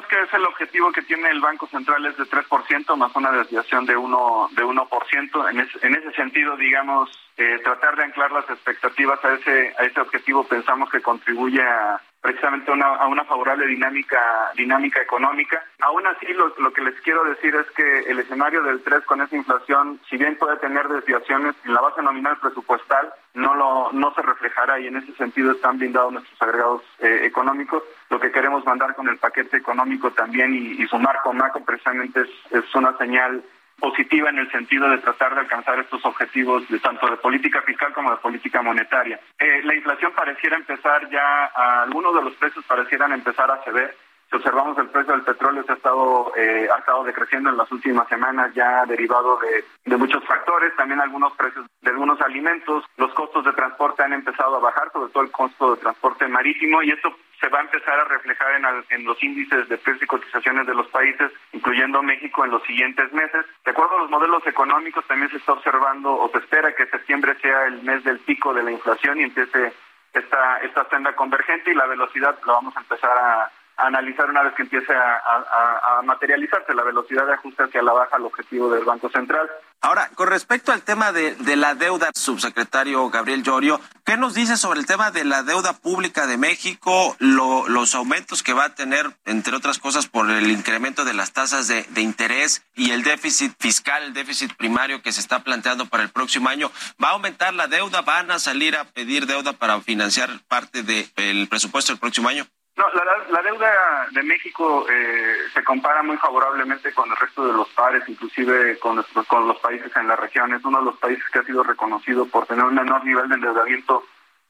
que 0.07 0.21
es 0.21 0.33
el 0.33 0.45
objetivo 0.45 0.93
que 0.93 1.03
tiene 1.03 1.29
el 1.31 1.41
Banco 1.41 1.67
Central 1.67 2.05
es 2.07 2.17
de 2.17 2.25
3% 2.25 2.97
más 2.97 3.15
una 3.17 3.33
desviación 3.33 3.87
de 3.87 3.97
1 3.97 4.49
de 4.53 4.65
1%. 4.65 5.51
En, 5.51 5.61
en 5.61 5.95
ese 5.95 6.13
sentido, 6.13 6.57
digamos, 6.57 7.11
eh, 7.37 7.61
tratar 7.63 7.97
de 7.97 8.05
anclar 8.05 8.33
las 8.33 8.49
expectativas 8.51 9.25
a 9.25 9.35
ese 9.35 9.75
a 9.79 9.85
ese 9.85 10.01
objetivo 10.01 10.45
pensamos 10.45 10.91
que 10.91 11.01
contribuye 11.01 11.63
a 11.63 12.01
precisamente 12.21 12.71
una, 12.71 12.87
a 12.87 13.07
una 13.07 13.25
favorable 13.25 13.67
dinámica 13.67 14.51
dinámica 14.57 15.01
económica. 15.01 15.65
Aún 15.81 16.07
así, 16.07 16.27
lo, 16.35 16.55
lo 16.59 16.73
que 16.73 16.83
les 16.83 17.01
quiero 17.01 17.25
decir 17.25 17.55
es 17.55 17.71
que 17.71 18.01
el 18.11 18.19
escenario 18.19 18.63
del 18.63 18.83
3 18.83 19.05
con 19.07 19.23
esa 19.23 19.37
inflación, 19.37 20.01
si 20.09 20.17
bien 20.17 20.37
puede 20.37 20.59
tener 20.59 20.87
desviaciones 20.89 21.55
en 21.65 21.73
la 21.73 21.81
base 21.81 22.03
nominal 22.03 22.37
presupuestal, 22.39 23.13
no 23.35 23.55
lo 23.55 23.93
no 23.93 24.13
se 24.15 24.23
reflejará 24.23 24.79
y 24.81 24.89
en 24.89 24.97
ese 24.97 25.13
sentido 25.15 25.53
están 25.53 25.79
blindados 25.79 26.13
nuestros 26.13 26.43
agregados 26.43 26.83
eh, 26.99 27.21
económicos. 27.25 27.83
Lo 28.11 28.21
que 28.21 28.33
queremos 28.33 28.65
mandar 28.67 28.95
con 28.95 29.09
el 29.09 29.19
paquete 29.19 29.57
económico 29.57 30.11
también 30.11 30.55
y, 30.55 30.83
y 30.83 30.87
su 30.89 30.99
marco 30.99 31.33
macro 31.33 31.65
precisamente 31.65 32.21
es, 32.21 32.29
es 32.51 32.75
una 32.75 32.97
señal 32.99 33.43
positiva 33.81 34.31
en 34.31 34.39
el 34.39 34.51
sentido 34.53 34.89
de 34.89 34.99
tratar 34.99 35.35
de 35.35 35.41
alcanzar 35.41 35.79
estos 35.81 36.05
objetivos 36.05 36.69
de 36.69 36.79
tanto 36.79 37.09
de 37.09 37.17
política 37.17 37.63
fiscal 37.63 37.93
como 37.93 38.11
de 38.11 38.19
política 38.19 38.63
monetaria. 38.63 39.19
Eh, 39.39 39.63
la 39.65 39.75
inflación 39.75 40.13
pareciera 40.15 40.57
empezar 40.57 41.11
ya, 41.11 41.47
a, 41.47 41.83
algunos 41.83 42.15
de 42.15 42.23
los 42.23 42.35
precios 42.35 42.65
parecieran 42.67 43.13
empezar 43.13 43.51
a 43.51 43.63
ceder. 43.65 43.97
Si 44.31 44.37
observamos 44.37 44.79
el 44.79 44.89
precio 44.91 45.13
del 45.13 45.23
petróleo 45.23 45.65
se 45.65 45.73
ha 45.73 45.75
estado 45.75 46.33
eh, 46.37 46.69
ha 46.73 46.79
estado 46.79 47.03
decreciendo 47.03 47.51
en 47.51 47.57
las 47.57 47.73
últimas 47.73 48.07
semanas 48.09 48.55
ya 48.55 48.85
derivado 48.87 49.39
de, 49.39 49.65
de 49.85 49.97
muchos 49.97 50.25
factores, 50.25 50.77
también 50.77 51.01
algunos 51.01 51.33
precios 51.33 51.67
de 51.81 51.91
algunos 51.91 52.21
alimentos, 52.21 52.85
los 52.97 53.13
costos 53.15 53.45
de 53.45 53.53
transporte 53.55 54.05
han 54.05 54.13
empezado 54.13 54.55
a 54.57 54.61
bajar, 54.61 54.93
sobre 54.93 55.11
todo 55.11 55.25
el 55.25 55.33
costo 55.33 55.75
de 55.75 55.81
transporte 55.81 56.29
marítimo 56.29 56.81
y 56.83 56.91
esto 56.91 57.13
se 57.41 57.49
va 57.49 57.59
a 57.59 57.63
empezar 57.63 57.99
a 57.99 58.05
reflejar 58.05 58.55
en, 58.91 59.05
los 59.05 59.23
índices 59.23 59.69
de 59.69 59.79
precios 59.79 60.03
y 60.03 60.07
cotizaciones 60.07 60.67
de 60.67 60.75
los 60.75 60.87
países, 60.89 61.33
incluyendo 61.53 62.03
México, 62.03 62.45
en 62.45 62.51
los 62.51 62.63
siguientes 62.65 63.11
meses. 63.13 63.47
De 63.65 63.71
acuerdo 63.71 63.97
a 63.97 64.01
los 64.03 64.11
modelos 64.11 64.47
económicos, 64.47 65.07
también 65.07 65.31
se 65.31 65.39
está 65.39 65.55
observando 65.55 66.13
o 66.13 66.29
se 66.31 66.39
espera 66.39 66.75
que 66.75 66.87
septiembre 66.87 67.35
sea 67.41 67.67
el 67.67 67.83
mes 67.83 68.05
del 68.05 68.19
pico 68.19 68.53
de 68.53 68.63
la 68.63 68.71
inflación 68.71 69.21
y 69.21 69.25
empiece 69.25 69.73
esta, 70.13 70.59
esta 70.59 70.89
senda 70.91 71.15
convergente 71.15 71.71
y 71.71 71.75
la 71.75 71.87
velocidad 71.87 72.39
la 72.45 72.53
vamos 72.53 72.77
a 72.77 72.81
empezar 72.81 73.17
a, 73.17 73.51
analizar 73.81 74.29
una 74.29 74.43
vez 74.43 74.55
que 74.55 74.63
empiece 74.63 74.93
a, 74.93 76.01
materializarse 76.05 76.75
la 76.75 76.83
velocidad 76.83 77.27
de 77.27 77.35
ajuste 77.35 77.65
hacia 77.65 77.83
la 77.83 77.93
baja 77.93 78.17
al 78.17 78.25
objetivo 78.25 78.71
del 78.71 78.85
Banco 78.85 79.11
Central. 79.11 79.49
Ahora, 79.83 80.09
con 80.15 80.29
respecto 80.29 80.73
al 80.73 80.83
tema 80.83 81.13
de, 81.13 81.37
la 81.57 81.75
deuda, 81.75 82.11
subsecretario 82.15 83.09
Gabriel 83.11 83.43
Llorio, 83.43 83.81
¿Qué 84.11 84.17
nos 84.17 84.35
dice 84.35 84.57
sobre 84.57 84.81
el 84.81 84.87
tema 84.87 85.13
de 85.13 85.25
la 85.25 85.45
deuda 85.45 85.73
pública 85.73 86.27
de 86.27 86.37
México, 86.37 87.17
los 87.21 87.95
aumentos 87.95 88.43
que 88.43 88.53
va 88.53 88.65
a 88.65 88.75
tener, 88.75 89.09
entre 89.25 89.55
otras 89.55 89.79
cosas, 89.79 90.09
por 90.09 90.29
el 90.29 90.51
incremento 90.51 91.05
de 91.05 91.15
las 91.15 91.33
tasas 91.33 91.69
de, 91.69 91.87
interés 92.01 92.65
y 92.75 92.91
el 92.91 93.05
déficit 93.05 93.53
fiscal, 93.61 94.03
el 94.03 94.13
déficit 94.13 94.57
primario 94.57 95.01
que 95.01 95.13
se 95.13 95.21
está 95.21 95.45
planteando 95.45 95.87
para 95.87 96.03
el 96.03 96.09
próximo 96.09 96.49
año? 96.49 96.73
¿Va 97.01 97.11
a 97.11 97.13
aumentar 97.13 97.55
la 97.55 97.69
deuda? 97.69 98.01
¿Van 98.01 98.33
a 98.33 98.41
salir 98.41 98.75
a 98.75 98.83
pedir 98.83 99.27
deuda 99.27 99.53
para 99.53 99.81
financiar 99.81 100.41
parte 100.49 100.83
del 100.83 101.47
presupuesto 101.47 101.93
del 101.93 102.01
próximo 102.01 102.29
año? 102.29 102.49
No, 102.81 102.87
la, 103.31 103.43
deuda 103.43 104.07
de 104.11 104.23
México 104.23 104.87
eh, 104.91 105.37
se 105.53 105.63
compara 105.63 106.03
muy 106.03 106.17
favorablemente 106.17 106.95
con 106.95 107.11
el 107.11 107.17
resto 107.19 107.47
de 107.47 107.53
los 107.53 107.69
pares, 107.75 108.03
inclusive 108.09 108.79
con, 108.79 109.05
con 109.27 109.47
los 109.47 109.59
países 109.59 109.95
en 109.97 110.09
la 110.09 110.17
región. 110.17 110.55
Es 110.55 110.65
uno 110.65 110.79
de 110.79 110.87
los 110.87 110.97
países 110.97 111.23
que 111.31 111.41
ha 111.41 111.45
sido 111.45 111.63
reconocido 111.63 112.25
por 112.25 112.47
tener 112.47 112.65
un 112.65 112.75
menor 112.75 113.05
nivel 113.05 113.29
de 113.29 113.35
endeudamiento 113.35 114.05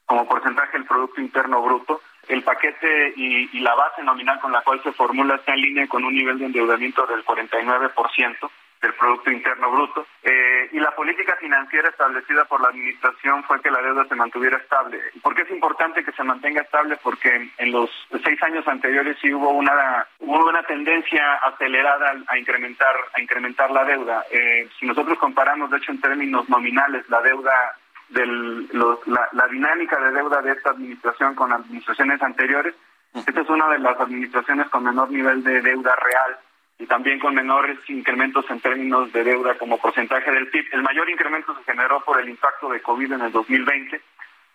como 0.07 0.29
porcentaje 0.29 0.79
del 0.79 0.87
Producto 0.87 1.21
Interno 1.21 1.61
Bruto. 1.61 2.03
El 2.29 2.45
paquete 2.45 3.15
y, 3.17 3.51
y 3.53 3.61
la 3.63 3.75
base 3.75 4.01
nominal 4.05 4.39
con 4.39 4.53
la 4.53 4.63
cual 4.63 4.81
se 4.85 4.93
formula 4.93 5.35
está 5.35 5.53
en 5.55 5.63
línea 5.63 5.89
con 5.89 6.05
un 6.05 6.15
nivel 6.15 6.39
de 6.39 6.47
endeudamiento 6.47 7.05
del 7.07 7.25
49% 7.25 8.51
del 8.81 8.95
Producto 8.95 9.31
Interno 9.31 9.71
Bruto. 9.71 10.07
Eh, 10.23 10.69
y 10.73 10.81
la 10.81 10.95
política 10.95 11.37
financiera 11.37 11.89
establecida 11.89 12.45
por 12.47 12.61
la 12.61 12.69
Administración 12.69 13.45
fue 13.45 13.61
que 13.61 13.71
la 13.71 13.83
deuda 13.83 14.07
se 14.07 14.15
mantuviera 14.15 14.57
estable. 14.57 15.01
¿Por 15.23 15.35
qué 15.35 15.43
es 15.43 15.51
importante 15.51 16.05
que 16.05 16.13
se 16.13 16.25
mantenga 16.25 16.63
estable? 16.63 16.97
Porque 17.03 17.51
en 17.59 17.73
los 17.73 17.91
seis 18.25 18.43
años 18.43 18.67
anteriores 18.67 19.17
sí 19.21 19.33
hubo 19.33 19.51
una, 19.51 20.07
hubo 20.19 20.49
una 20.49 20.63
tendencia 20.63 21.35
acelerada 21.37 22.15
a 22.27 22.39
incrementar, 22.39 22.95
a 23.15 23.21
incrementar 23.21 23.71
la 23.71 23.85
deuda. 23.85 24.25
Eh, 24.31 24.69
si 24.79 24.87
nosotros 24.87 25.19
comparamos, 25.19 25.71
de 25.71 25.79
hecho, 25.79 25.93
en 25.93 26.01
términos 26.01 26.49
nominales, 26.49 27.09
la 27.09 27.21
deuda 27.21 27.77
del, 28.09 28.69
la, 29.07 29.29
la 29.33 29.47
dinámica 29.49 30.01
de 30.01 30.13
deuda 30.13 30.43
de 30.43 30.53
esta 30.53 30.71
administración 30.71 31.35
con 31.35 31.53
administraciones 31.53 32.21
anteriores, 32.23 32.75
esta 33.15 33.41
es 33.41 33.49
una 33.49 33.69
de 33.69 33.79
las 33.81 33.99
administraciones 34.01 34.69
con 34.69 34.85
menor 34.85 35.11
nivel 35.11 35.43
de 35.43 35.61
deuda 35.61 35.95
real 35.97 36.39
y 36.81 36.87
también 36.87 37.19
con 37.19 37.35
menores 37.35 37.79
incrementos 37.89 38.51
en 38.51 38.59
términos 38.61 39.13
de 39.13 39.23
deuda 39.23 39.59
como 39.59 39.79
porcentaje 39.79 40.31
del 40.33 40.49
PIB. 40.49 40.67
El 40.73 40.83
mayor 40.83 41.11
incremento 41.11 41.55
se 41.55 41.63
generó 41.65 42.01
por 42.01 42.19
el 42.19 42.29
impacto 42.29 42.71
de 42.71 42.81
COVID 42.81 43.13
en 43.13 43.21
el 43.21 43.33
2020. 43.33 44.01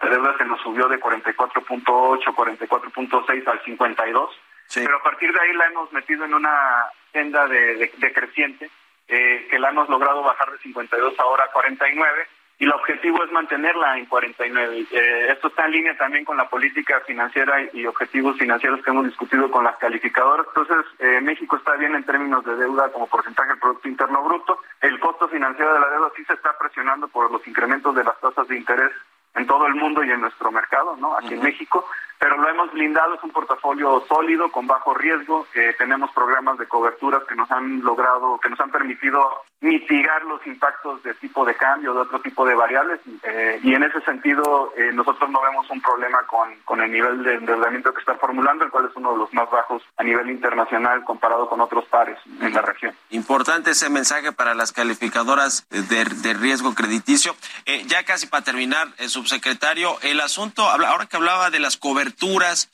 La 0.01 0.09
deuda 0.09 0.35
se 0.35 0.45
nos 0.45 0.59
subió 0.61 0.87
de 0.87 0.99
44.8, 0.99 2.23
44.6 2.23 3.47
al 3.47 3.63
52. 3.63 4.41
Pero 4.73 4.97
a 4.97 5.03
partir 5.03 5.31
de 5.31 5.39
ahí 5.39 5.53
la 5.53 5.67
hemos 5.67 5.93
metido 5.93 6.25
en 6.25 6.33
una 6.33 6.85
senda 7.13 7.47
de, 7.47 7.91
creciente 8.13 8.71
eh, 9.07 9.47
que 9.49 9.59
la 9.59 9.69
hemos 9.69 9.87
logrado 9.87 10.23
bajar 10.23 10.51
de 10.51 10.57
52 10.57 11.13
ahora 11.19 11.45
a 11.45 11.51
49 11.51 12.27
y 12.57 12.63
el 12.63 12.71
objetivo 12.71 13.23
es 13.23 13.31
mantenerla 13.31 13.97
en 13.97 14.05
49. 14.05 14.87
Eh, 14.89 15.27
esto 15.29 15.49
está 15.49 15.65
en 15.65 15.71
línea 15.71 15.97
también 15.97 16.23
con 16.23 16.37
la 16.37 16.47
política 16.47 17.01
financiera 17.05 17.57
y 17.73 17.85
objetivos 17.85 18.37
financieros 18.37 18.81
que 18.81 18.91
hemos 18.91 19.05
discutido 19.05 19.51
con 19.51 19.65
las 19.65 19.75
calificadoras. 19.77 20.47
Entonces, 20.47 20.85
eh, 20.99 21.19
México 21.21 21.57
está 21.57 21.75
bien 21.75 21.95
en 21.95 22.03
términos 22.03 22.45
de 22.45 22.55
deuda 22.55 22.89
como 22.93 23.07
porcentaje 23.07 23.49
del 23.49 23.59
Producto 23.59 23.89
Interno 23.89 24.23
Bruto. 24.23 24.59
El 24.81 24.99
costo 24.99 25.27
financiero 25.27 25.73
de 25.73 25.79
la 25.81 25.89
deuda 25.89 26.11
sí 26.15 26.23
se 26.25 26.33
está 26.33 26.57
presionando 26.57 27.09
por 27.09 27.29
los 27.29 27.45
incrementos 27.45 27.93
de 27.93 28.03
las 28.05 28.19
tasas 28.21 28.47
de 28.47 28.57
interés 28.57 28.91
en 29.35 29.45
todo 29.47 29.67
el 29.67 29.75
mundo 29.75 30.03
y 30.03 30.11
en 30.11 30.21
nuestro 30.21 30.49
mercado, 30.49 30.95
¿no? 30.95 31.17
Aquí 31.17 31.33
en 31.33 31.43
México, 31.43 31.85
pero 32.25 32.41
lo 32.41 32.49
hemos 32.49 32.71
blindado, 32.71 33.13
es 33.13 33.21
un 33.21 33.29
portafolio 33.29 34.03
sólido, 34.07 34.51
con 34.51 34.65
bajo 34.65 34.95
riesgo, 34.95 35.45
tenemos 35.77 36.09
programas 36.09 36.57
de 36.57 36.67
coberturas 36.67 37.23
que 37.25 37.35
nos 37.35 37.51
han 37.51 37.81
logrado, 37.81 38.39
que 38.39 38.49
nos 38.49 38.59
han 38.59 38.71
permitido 38.71 39.43
mitigar 39.61 40.23
los 40.23 40.45
impactos 40.47 41.03
de 41.03 41.13
tipo 41.13 41.45
de 41.45 41.53
cambio, 41.53 41.93
de 41.93 41.99
otro 41.99 42.19
tipo 42.21 42.43
de 42.43 42.55
variables, 42.55 42.99
eh, 43.21 43.59
y 43.61 43.75
en 43.75 43.83
ese 43.83 44.01
sentido 44.01 44.73
eh, 44.75 44.91
nosotros 44.91 45.29
no 45.29 45.39
vemos 45.39 45.69
un 45.69 45.81
problema 45.81 46.23
con, 46.25 46.49
con 46.65 46.81
el 46.81 46.91
nivel 46.91 47.23
de 47.23 47.35
endeudamiento 47.35 47.93
que 47.93 47.99
está 47.99 48.15
formulando, 48.15 48.65
el 48.65 48.71
cual 48.71 48.87
es 48.89 48.95
uno 48.95 49.11
de 49.11 49.19
los 49.19 49.31
más 49.31 49.49
bajos 49.51 49.83
a 49.97 50.03
nivel 50.03 50.27
internacional 50.31 51.03
comparado 51.03 51.47
con 51.47 51.61
otros 51.61 51.85
pares 51.85 52.17
en 52.41 52.53
la 52.53 52.61
región. 52.61 52.95
Importante 53.11 53.71
ese 53.71 53.89
mensaje 53.89 54.31
para 54.31 54.55
las 54.55 54.71
calificadoras 54.71 55.67
de, 55.69 56.05
de 56.05 56.33
riesgo 56.33 56.73
crediticio. 56.73 57.35
Eh, 57.65 57.83
ya 57.85 58.03
casi 58.03 58.25
para 58.25 58.43
terminar, 58.43 58.87
su 58.97 59.09
subsecretario, 59.09 59.97
el 60.01 60.19
asunto, 60.21 60.67
ahora 60.67 61.05
que 61.05 61.17
hablaba 61.17 61.49
de 61.51 61.59
las 61.59 61.77
coberturas 61.77 62.14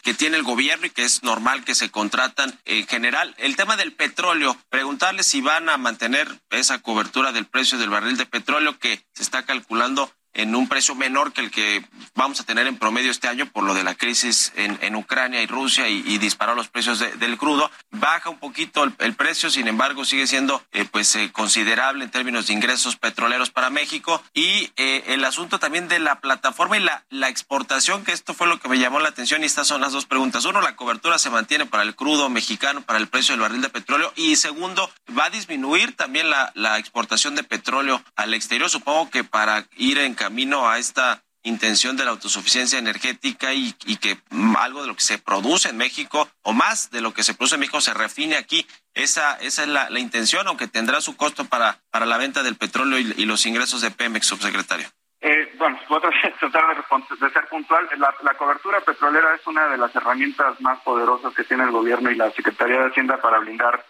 que 0.04 0.14
tiene 0.14 0.38
el 0.38 0.44
gobierno 0.44 0.86
y 0.86 0.90
que 0.90 1.04
es 1.04 1.24
normal 1.24 1.64
que 1.64 1.76
se 1.76 1.90
contratan 1.90 2.58
en 2.66 2.88
general, 2.88 3.36
el 3.38 3.56
tema 3.56 3.76
del 3.76 3.92
petróleo, 3.92 4.56
preguntarle 4.70 5.24
si 5.24 5.42
van 5.42 5.70
a 5.70 5.78
mantener 5.78 6.28
esa 6.52 6.80
cobertura 6.80 7.32
del 7.32 7.46
precio 7.46 7.78
del 7.78 7.90
barril 7.90 8.18
de 8.18 8.26
petróleo 8.26 8.78
que 8.80 9.04
se 9.14 9.24
está 9.24 9.44
calculando 9.44 10.12
en 10.34 10.56
un 10.56 10.68
precio 10.68 10.96
menor 10.96 11.34
que 11.34 11.42
el 11.42 11.52
que 11.52 11.86
vamos 12.16 12.40
a 12.40 12.44
tener 12.44 12.68
en 12.68 12.78
promedio 12.78 13.12
este 13.12 13.28
año 13.28 13.46
por 13.48 13.64
lo 13.64 13.74
de 13.74 13.84
la 13.84 13.96
crisis 13.96 14.54
en, 14.56 14.78
en 14.82 14.96
Ucrania 14.96 15.42
y 15.42 15.48
Rusia 15.48 15.90
y, 15.90 16.04
y 16.06 16.18
disparó 16.18 16.56
los 16.56 16.70
precios 16.70 17.00
del 17.00 17.38
crudo. 17.38 17.70
Baja 17.92 18.30
un 18.30 18.40
poquito 18.40 18.84
el, 18.84 19.14
precio, 19.16 19.50
sin 19.50 19.68
embargo 19.68 20.06
sigue 20.06 20.28
siendo 20.28 20.64
eh, 20.72 20.86
pues 20.86 21.16
eh, 21.16 21.32
considerable 21.32 22.04
en 22.04 22.12
términos 22.12 22.48
de 22.48 22.54
ingresos 22.54 22.96
petroleros 22.96 23.50
para 23.50 23.70
México 23.70 24.24
y 24.34 24.72
eh, 24.78 25.04
el 25.08 25.24
asunto 25.26 25.60
también 25.60 25.88
de 25.88 26.00
la 26.00 26.20
plataforma 26.20 26.78
y 26.78 26.82
la, 26.82 27.04
la 27.10 27.30
exportación, 27.30 28.04
que 28.04 28.14
esto 28.14 28.34
fue 28.34 28.48
lo 28.48 28.60
que 28.60 28.70
me 28.70 28.80
llamó 28.80 29.00
la 29.00 29.10
atención 29.10 29.44
y 29.44 29.46
estas 29.46 29.68
son 29.68 29.82
las 29.82 29.92
dos 29.92 30.06
preguntas. 30.06 30.46
Uno, 30.46 30.62
la 30.62 30.76
cobertura 30.76 31.20
se 31.20 31.30
mantiene 31.30 31.66
para 31.66 31.84
el 31.84 31.96
crudo 31.96 32.30
mexicano, 32.30 32.82
para 32.82 33.00
el 33.00 33.08
precio 33.08 33.34
del 33.34 33.42
barril 33.42 33.62
de 33.62 33.70
petróleo 33.70 34.14
y 34.16 34.36
segundo, 34.36 34.90
va 35.18 35.26
a 35.26 35.30
disminuir 35.30 35.96
también 35.96 36.30
la, 36.30 36.52
la 36.56 36.78
exportación 36.78 37.36
de 37.36 37.44
petróleo 37.44 38.04
al 38.16 38.34
exterior, 38.34 38.70
supongo 38.70 39.10
que 39.10 39.24
para 39.24 39.66
ir 39.76 39.98
en 39.98 40.14
camino 40.22 40.70
a 40.70 40.78
esta 40.78 41.24
intención 41.44 41.98
de 41.98 42.06
la 42.06 42.12
autosuficiencia 42.12 42.78
energética 42.78 43.54
y, 43.54 43.74
que 43.74 44.18
algo 44.60 44.82
de 44.82 44.88
lo 44.88 44.96
que 44.96 45.02
se 45.02 45.18
produce 45.18 45.70
en 45.70 45.78
México 45.78 46.30
o 46.44 46.54
más 46.54 46.92
de 46.92 47.02
lo 47.02 47.12
que 47.12 47.24
se 47.24 47.34
produce 47.34 47.56
en 47.56 47.62
México 47.62 47.82
se 47.82 47.96
refine 47.96 48.36
aquí. 48.38 48.68
Esa, 48.94 49.38
esa 49.38 49.64
es 49.64 49.68
la, 49.68 50.00
intención, 50.00 50.48
aunque 50.48 50.68
tendrá 50.68 51.02
su 51.02 51.18
costo 51.18 51.46
para, 51.46 51.80
para 51.90 52.06
la 52.06 52.20
venta 52.20 52.44
del 52.44 52.56
petróleo 52.56 53.00
y, 53.00 53.26
los 53.26 53.48
ingresos 53.48 53.82
de 53.82 53.90
Pemex, 53.90 54.28
subsecretario. 54.28 54.88
Eh, 55.22 55.56
bueno, 55.58 55.80
voy 55.90 56.00
tratar 56.40 56.76
de, 56.76 57.30
ser 57.32 57.48
puntual. 57.48 57.90
La, 57.98 58.14
la, 58.22 58.34
cobertura 58.36 58.82
petrolera 58.82 59.34
es 59.34 59.48
una 59.48 59.68
de 59.70 59.78
las 59.78 59.96
herramientas 59.96 60.62
más 60.62 60.80
poderosas 60.82 61.34
que 61.34 61.44
tiene 61.46 61.64
el 61.64 61.72
gobierno 61.72 62.12
y 62.12 62.16
la 62.16 62.30
Secretaría 62.32 62.80
de 62.80 62.90
Hacienda 62.90 63.18
para 63.20 63.40
blindar 63.40 63.84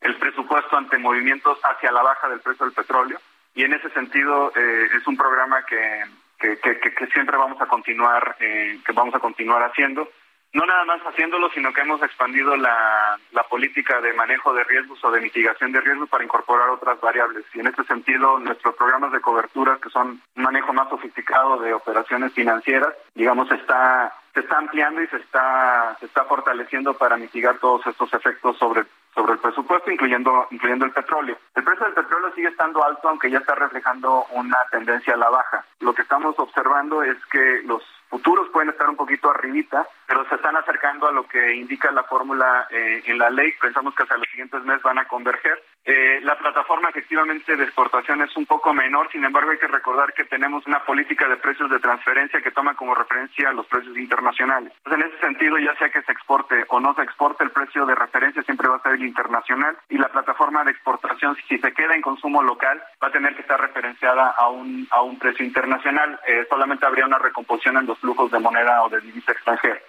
el 0.00 0.16
presupuesto 0.16 0.76
ante 0.76 0.98
movimientos 0.98 1.58
hacia 1.64 1.90
la 1.90 2.02
baja 2.02 2.28
del 2.28 2.40
precio 2.40 2.66
del 2.66 2.74
petróleo 2.74 3.18
y 3.54 3.64
en 3.64 3.74
ese 3.74 3.90
sentido 3.90 4.52
eh, 4.56 4.88
es 4.96 5.06
un 5.06 5.16
programa 5.16 5.64
que, 5.66 6.04
que, 6.38 7.06
siempre 7.12 7.36
vamos 7.36 7.60
a 7.60 7.66
continuar 7.66 8.36
eh, 8.40 8.78
que 8.84 8.92
vamos 8.92 9.14
a 9.14 9.20
continuar 9.20 9.62
haciendo. 9.62 10.08
No 10.54 10.66
nada 10.66 10.84
más 10.84 11.00
haciéndolo 11.02 11.48
sino 11.50 11.72
que 11.72 11.80
hemos 11.80 12.02
expandido 12.02 12.56
la, 12.56 13.18
la 13.32 13.42
política 13.44 14.00
de 14.00 14.12
manejo 14.12 14.52
de 14.52 14.64
riesgos 14.64 15.02
o 15.02 15.10
de 15.10 15.20
mitigación 15.20 15.72
de 15.72 15.80
riesgos 15.80 16.08
para 16.10 16.24
incorporar 16.24 16.68
otras 16.70 17.00
variables. 17.00 17.44
Y 17.54 17.60
en 17.60 17.68
ese 17.68 17.84
sentido 17.84 18.38
nuestros 18.38 18.74
programas 18.74 19.12
de 19.12 19.20
cobertura 19.20 19.78
que 19.82 19.90
son 19.90 20.20
un 20.36 20.42
manejo 20.42 20.72
más 20.72 20.88
sofisticado 20.88 21.58
de 21.58 21.72
operaciones 21.72 22.32
financieras 22.32 22.94
digamos 23.14 23.50
está 23.50 24.14
se 24.34 24.40
está 24.40 24.58
ampliando 24.58 25.02
y 25.02 25.06
se 25.08 25.16
está 25.16 25.96
se 26.00 26.06
está 26.06 26.24
fortaleciendo 26.24 26.94
para 26.94 27.16
mitigar 27.16 27.58
todos 27.58 27.86
estos 27.86 28.12
efectos 28.12 28.56
sobre 28.58 28.84
sobre 29.14 29.34
el 29.34 29.38
presupuesto, 29.38 29.90
incluyendo, 29.90 30.46
incluyendo 30.50 30.86
el 30.86 30.92
petróleo. 30.92 31.36
El 31.54 31.64
precio 31.64 31.84
del 31.84 31.94
petróleo 31.94 32.32
sigue 32.34 32.48
estando 32.48 32.84
alto, 32.84 33.08
aunque 33.08 33.30
ya 33.30 33.38
está 33.38 33.54
reflejando 33.54 34.24
una 34.32 34.56
tendencia 34.70 35.14
a 35.14 35.18
la 35.18 35.28
baja. 35.28 35.64
Lo 35.80 35.94
que 35.94 36.02
estamos 36.02 36.38
observando 36.38 37.02
es 37.02 37.16
que 37.26 37.62
los 37.64 37.82
futuros 38.08 38.48
pueden 38.50 38.70
estar 38.70 38.88
un 38.88 38.96
poquito 38.96 39.30
arribita, 39.30 39.86
pero 40.06 40.26
se 40.28 40.34
están 40.34 40.56
acercando 40.56 41.06
a 41.08 41.12
lo 41.12 41.26
que 41.26 41.54
indica 41.54 41.90
la 41.90 42.04
fórmula 42.04 42.66
eh, 42.70 43.02
en 43.06 43.18
la 43.18 43.30
ley. 43.30 43.52
Pensamos 43.60 43.94
que 43.94 44.02
hasta 44.02 44.16
los 44.16 44.28
siguientes 44.28 44.62
meses 44.64 44.82
van 44.82 44.98
a 44.98 45.06
converger. 45.06 45.62
Eh, 45.84 46.20
la 46.22 46.38
plataforma 46.38 46.90
efectivamente 46.90 47.56
de 47.56 47.64
exportación 47.64 48.22
es 48.22 48.36
un 48.36 48.46
poco 48.46 48.72
menor, 48.72 49.10
sin 49.10 49.24
embargo 49.24 49.50
hay 49.50 49.58
que 49.58 49.66
recordar 49.66 50.12
que 50.14 50.24
tenemos 50.24 50.64
una 50.66 50.84
política 50.84 51.26
de 51.26 51.36
precios 51.36 51.68
de 51.70 51.80
transferencia 51.80 52.40
que 52.40 52.52
toma 52.52 52.76
como 52.76 52.94
referencia 52.94 53.52
los 53.52 53.66
precios 53.66 53.96
internacionales. 53.96 54.72
En 54.86 55.02
ese 55.02 55.18
sentido, 55.18 55.58
ya 55.58 55.74
sea 55.78 55.90
que 55.90 56.02
se 56.02 56.12
exporte 56.12 56.64
o 56.68 56.78
no 56.78 56.94
se 56.94 57.02
exporte, 57.02 57.42
el 57.42 57.50
precio 57.50 57.84
de 57.84 57.96
referencia 57.96 58.42
siempre 58.44 58.68
va 58.68 58.76
a 58.76 58.82
ser 58.82 58.92
el 58.92 59.04
internacional 59.04 59.76
y 59.88 59.98
la 59.98 60.08
plataforma 60.08 60.62
de 60.62 60.70
exportación, 60.70 61.36
si 61.48 61.58
se 61.58 61.72
queda 61.72 61.94
en 61.94 62.02
consumo 62.02 62.44
local, 62.44 62.80
va 63.02 63.08
a 63.08 63.12
tener 63.12 63.34
que 63.34 63.42
estar 63.42 63.60
referenciada 63.60 64.30
a 64.38 64.48
un, 64.50 64.86
a 64.90 65.02
un 65.02 65.18
precio 65.18 65.44
internacional. 65.44 66.20
Eh, 66.28 66.46
solamente 66.48 66.86
habría 66.86 67.06
una 67.06 67.18
recomposición 67.18 67.78
en 67.78 67.86
los 67.86 67.98
flujos 67.98 68.30
de 68.30 68.38
moneda 68.38 68.84
o 68.84 68.88
de 68.88 69.00
divisa 69.00 69.32
extranjera. 69.32 69.80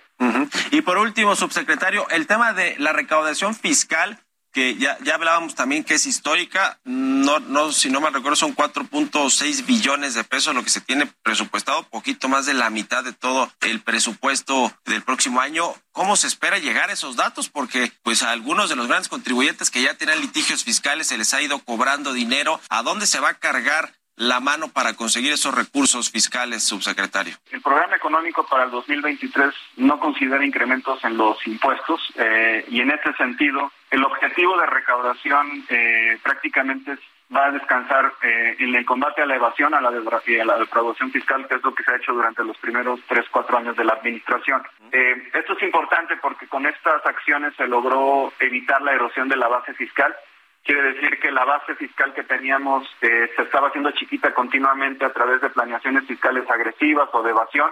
Y 0.72 0.82
por 0.82 0.98
último, 0.98 1.36
subsecretario, 1.36 2.08
el 2.10 2.28
tema 2.28 2.54
de 2.54 2.76
la 2.80 2.94
recaudación 2.94 3.56
fiscal 3.56 4.20
que 4.54 4.76
ya, 4.76 4.98
ya 5.04 5.16
hablábamos 5.16 5.56
también 5.56 5.84
que 5.84 5.96
es 5.96 6.06
histórica, 6.06 6.80
no, 6.84 7.40
no, 7.40 7.72
si 7.72 7.90
no 7.90 8.00
me 8.00 8.10
recuerdo, 8.12 8.36
son 8.36 8.56
4.6 8.56 9.66
billones 9.66 10.14
de 10.14 10.24
pesos 10.24 10.54
lo 10.54 10.64
que 10.64 10.70
se 10.70 10.80
tiene 10.80 11.08
presupuestado, 11.24 11.84
poquito 11.90 12.30
más 12.30 12.46
de 12.46 12.54
la 12.54 12.70
mitad 12.70 13.04
de 13.04 13.14
todo 13.14 13.52
el 13.62 13.82
presupuesto 13.82 14.72
del 14.86 15.02
próximo 15.02 15.42
año. 15.42 15.74
¿Cómo 15.92 16.16
se 16.16 16.28
espera 16.28 16.60
llegar 16.60 16.90
a 16.90 16.94
esos 16.94 17.16
datos? 17.16 17.50
Porque 17.50 17.92
pues 18.04 18.24
a 18.24 18.32
algunos 18.32 18.70
de 18.70 18.76
los 18.76 18.88
grandes 18.88 19.10
contribuyentes 19.10 19.72
que 19.72 19.82
ya 19.82 19.96
tienen 19.96 20.22
litigios 20.22 20.64
fiscales 20.64 21.08
se 21.08 21.18
les 21.18 21.34
ha 21.34 21.42
ido 21.42 21.60
cobrando 21.60 22.14
dinero. 22.14 22.60
¿A 22.70 22.84
dónde 22.84 23.08
se 23.08 23.20
va 23.20 23.30
a 23.30 23.40
cargar 23.40 23.94
la 24.16 24.40
mano 24.40 24.70
para 24.70 24.94
conseguir 24.94 25.34
esos 25.34 25.56
recursos 25.56 26.12
fiscales, 26.12 26.64
subsecretario? 26.64 27.36
El 27.52 27.62
programa 27.62 27.96
económico 27.96 28.46
para 28.46 28.66
el 28.66 28.72
2023 28.72 29.54
no 29.78 30.00
considera 30.00 30.46
incrementos 30.46 31.04
en 31.04 31.18
los 31.18 31.46
impuestos 31.48 32.02
eh, 32.16 32.66
y 32.70 32.82
en 32.82 32.92
este 32.92 33.14
sentido 33.14 33.72
el 33.90 34.04
objetivo 34.04 34.58
de 34.58 34.66
recaudación 34.66 35.66
eh, 35.70 36.18
prácticamente 36.24 36.98
va 37.36 37.46
a 37.48 37.52
descansar 37.52 38.14
eh, 38.22 38.56
en 38.60 38.76
el 38.76 38.86
combate 38.86 39.22
a 39.24 39.26
la 39.26 39.36
evasión, 39.36 39.74
a 39.74 39.82
la, 39.82 39.90
a 39.90 40.46
la 40.46 40.58
defraudación 40.60 41.12
fiscal, 41.12 41.48
que 41.48 41.56
es 41.56 41.64
lo 41.64 41.74
que 41.74 41.84
se 41.84 41.92
ha 41.92 41.96
hecho 41.96 42.14
durante 42.14 42.44
los 42.44 42.58
primeros 42.58 43.00
tres, 43.08 43.26
cuatro 43.32 43.58
años 43.58 43.76
de 43.76 43.86
la 43.86 43.94
administración. 43.94 44.62
esto 44.92 45.54
es 45.54 45.64
importante 45.64 46.16
porque 46.18 46.48
con 46.48 46.66
estas 46.68 47.04
acciones 47.06 47.56
se 47.56 47.68
logró 47.68 48.32
evitar 48.40 48.82
la 48.84 48.94
erosión 48.94 49.28
de 49.30 49.38
la 49.38 49.48
base 49.48 49.74
fiscal 49.74 50.16
Quiere 50.64 50.94
decir 50.94 51.20
que 51.20 51.32
la 51.32 51.44
base 51.44 51.76
fiscal 51.76 52.14
que 52.14 52.24
teníamos 52.24 52.88
eh, 53.02 53.30
se 53.36 53.42
estaba 53.42 53.68
haciendo 53.68 53.92
chiquita 53.92 54.34
continuamente 54.34 55.04
a 55.04 55.12
través 55.12 55.42
de 55.42 55.50
planeaciones 55.50 56.06
fiscales 56.06 56.50
agresivas 56.50 57.10
o 57.12 57.22
de 57.22 57.32
evasión, 57.32 57.72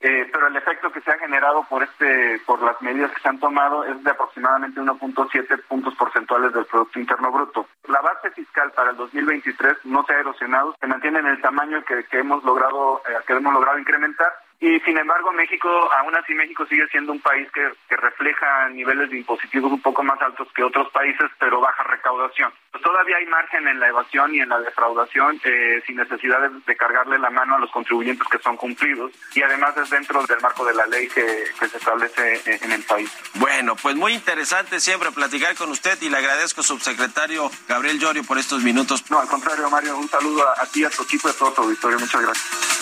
eh, 0.00 0.28
pero 0.32 0.48
el 0.48 0.56
efecto 0.56 0.90
que 0.90 1.00
se 1.02 1.12
ha 1.12 1.18
generado 1.18 1.64
por 1.70 1.84
este, 1.84 2.40
por 2.44 2.60
las 2.60 2.82
medidas 2.82 3.12
que 3.12 3.20
se 3.20 3.28
han 3.28 3.38
tomado 3.38 3.84
es 3.84 4.02
de 4.02 4.10
aproximadamente 4.10 4.80
1.7 4.80 5.62
puntos 5.68 5.94
porcentuales 5.94 6.52
del 6.52 6.64
Producto 6.64 6.98
Interno 6.98 7.30
Bruto. 7.30 7.68
La 7.86 8.00
base 8.00 8.32
fiscal 8.32 8.72
para 8.72 8.90
el 8.90 8.96
2023 8.96 9.84
no 9.84 10.04
se 10.04 10.14
ha 10.14 10.18
erosionado, 10.18 10.74
se 10.80 10.88
mantiene 10.88 11.20
en 11.20 11.26
el 11.26 11.40
tamaño 11.40 11.84
que, 11.84 12.04
hemos 12.18 12.42
logrado, 12.42 13.02
eh, 13.08 13.12
que 13.24 13.34
hemos 13.34 13.54
logrado 13.54 13.78
incrementar 13.78 14.32
y 14.62 14.78
sin 14.82 14.96
embargo, 14.96 15.32
México, 15.32 15.68
aún 15.92 16.14
así 16.14 16.32
México 16.34 16.64
sigue 16.66 16.86
siendo 16.86 17.10
un 17.10 17.18
país 17.20 17.48
que, 17.52 17.68
refleja 17.96 18.68
niveles 18.70 19.10
de 19.10 19.18
impositivos 19.18 19.72
un 19.72 19.80
poco 19.80 20.02
más 20.02 20.20
altos 20.22 20.48
que 20.54 20.62
otros 20.62 20.88
países, 20.90 21.30
pero 21.38 21.60
baja 21.60 21.82
recaudación. 21.84 22.52
Pues 22.70 22.82
todavía 22.82 23.16
hay 23.16 23.26
margen 23.26 23.66
en 23.66 23.80
la 23.80 23.88
evasión 23.88 24.34
y 24.34 24.40
en 24.40 24.48
la 24.48 24.60
defraudación 24.60 25.40
eh, 25.44 25.82
sin 25.86 25.96
necesidad 25.96 26.38
de, 26.48 26.76
cargarle 26.76 27.18
la 27.18 27.30
mano 27.30 27.56
a 27.56 27.58
los 27.58 27.70
contribuyentes 27.70 28.26
que 28.28 28.38
son 28.38 28.56
cumplidos 28.56 29.12
y 29.34 29.42
además 29.42 29.76
es 29.76 29.90
dentro 29.90 30.24
del 30.26 30.40
marco 30.40 30.64
de 30.64 30.74
la 30.74 30.86
ley 30.86 31.08
que, 31.08 31.22
se 31.58 31.76
establece 31.76 32.40
en, 32.46 32.72
el 32.72 32.82
país. 32.82 33.10
Bueno, 33.34 33.76
pues 33.76 33.96
muy 33.96 34.14
interesante 34.14 34.80
siempre 34.80 35.10
platicar 35.10 35.54
con 35.56 35.70
usted 35.70 36.00
y 36.02 36.08
le 36.08 36.18
agradezco, 36.18 36.62
subsecretario 36.62 37.50
Gabriel 37.68 37.98
Llorio, 37.98 38.24
por 38.24 38.38
estos 38.38 38.62
minutos. 38.62 39.08
No, 39.10 39.20
al 39.20 39.28
contrario, 39.28 39.68
Mario, 39.70 39.96
un 39.96 40.08
saludo 40.08 40.48
a, 40.48 40.62
a 40.62 40.66
ti, 40.66 40.84
a 40.84 40.90
tu 40.90 41.02
equipo 41.02 41.28
y 41.28 41.30
a 41.32 41.34
todo 41.34 41.52
tu 41.52 41.62
auditorio. 41.62 41.98
Muchas 41.98 42.22
gracias. 42.22 42.81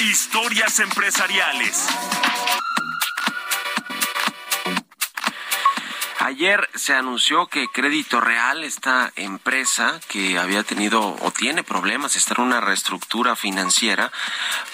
Historias 0.00 0.80
empresariales. 0.80 1.86
Ayer 6.18 6.68
se 6.74 6.94
anunció 6.94 7.46
que 7.46 7.68
Crédito 7.68 8.20
Real, 8.20 8.64
esta 8.64 9.12
empresa 9.14 10.00
que 10.08 10.38
había 10.38 10.62
tenido 10.62 11.16
o 11.20 11.30
tiene 11.30 11.62
problemas, 11.62 12.16
está 12.16 12.34
en 12.38 12.44
una 12.44 12.60
reestructura 12.60 13.36
financiera, 13.36 14.10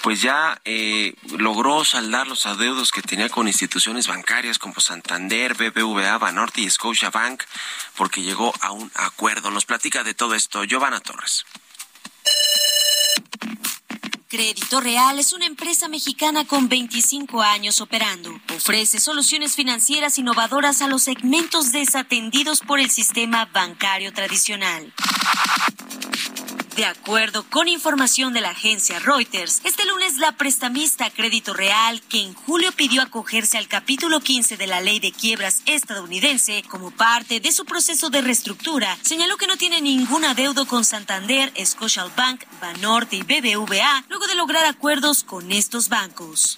pues 0.01 0.21
ya 0.21 0.61
eh, 0.65 1.13
logró 1.37 1.83
saldar 1.83 2.27
los 2.27 2.45
adeudos 2.45 2.91
que 2.91 3.01
tenía 3.01 3.29
con 3.29 3.47
instituciones 3.47 4.07
bancarias 4.07 4.59
como 4.59 4.79
Santander, 4.79 5.55
BBVA, 5.55 6.17
Banorte 6.17 6.61
y 6.61 6.69
Scotiabank, 6.69 7.43
porque 7.97 8.21
llegó 8.21 8.53
a 8.61 8.71
un 8.71 8.89
acuerdo. 8.95 9.51
Nos 9.51 9.65
platica 9.65 10.03
de 10.03 10.13
todo 10.13 10.35
esto 10.35 10.63
Giovanna 10.63 11.01
Torres. 11.01 11.45
Crédito 14.31 14.79
Real 14.79 15.19
es 15.19 15.33
una 15.33 15.45
empresa 15.45 15.89
mexicana 15.89 16.47
con 16.47 16.69
25 16.69 17.41
años 17.41 17.81
operando. 17.81 18.31
Ofrece 18.55 19.01
soluciones 19.01 19.57
financieras 19.57 20.17
innovadoras 20.17 20.81
a 20.81 20.87
los 20.87 21.03
segmentos 21.03 21.73
desatendidos 21.73 22.61
por 22.61 22.79
el 22.79 22.89
sistema 22.89 23.43
bancario 23.51 24.13
tradicional. 24.13 24.93
De 26.81 26.87
acuerdo 26.87 27.45
con 27.47 27.67
información 27.67 28.33
de 28.33 28.41
la 28.41 28.49
agencia 28.49 28.97
Reuters, 28.97 29.61
este 29.63 29.85
lunes 29.85 30.17
la 30.17 30.31
prestamista 30.31 31.11
Crédito 31.11 31.53
Real, 31.53 32.01
que 32.09 32.23
en 32.23 32.33
julio 32.33 32.71
pidió 32.71 33.03
acogerse 33.03 33.59
al 33.59 33.67
capítulo 33.67 34.19
15 34.19 34.57
de 34.57 34.65
la 34.65 34.81
ley 34.81 34.99
de 34.99 35.11
quiebras 35.11 35.61
estadounidense 35.67 36.63
como 36.67 36.89
parte 36.89 37.39
de 37.39 37.51
su 37.51 37.65
proceso 37.65 38.09
de 38.09 38.23
reestructura, 38.23 38.97
señaló 39.03 39.37
que 39.37 39.45
no 39.45 39.57
tiene 39.57 39.79
ningún 39.79 40.25
adeudo 40.25 40.65
con 40.65 40.83
Santander, 40.83 41.53
Scotiabank, 41.63 42.45
Banorte 42.59 43.15
y 43.17 43.21
BBVA 43.21 44.05
luego 44.09 44.25
de 44.25 44.33
lograr 44.33 44.65
acuerdos 44.65 45.23
con 45.23 45.51
estos 45.51 45.87
bancos. 45.87 46.57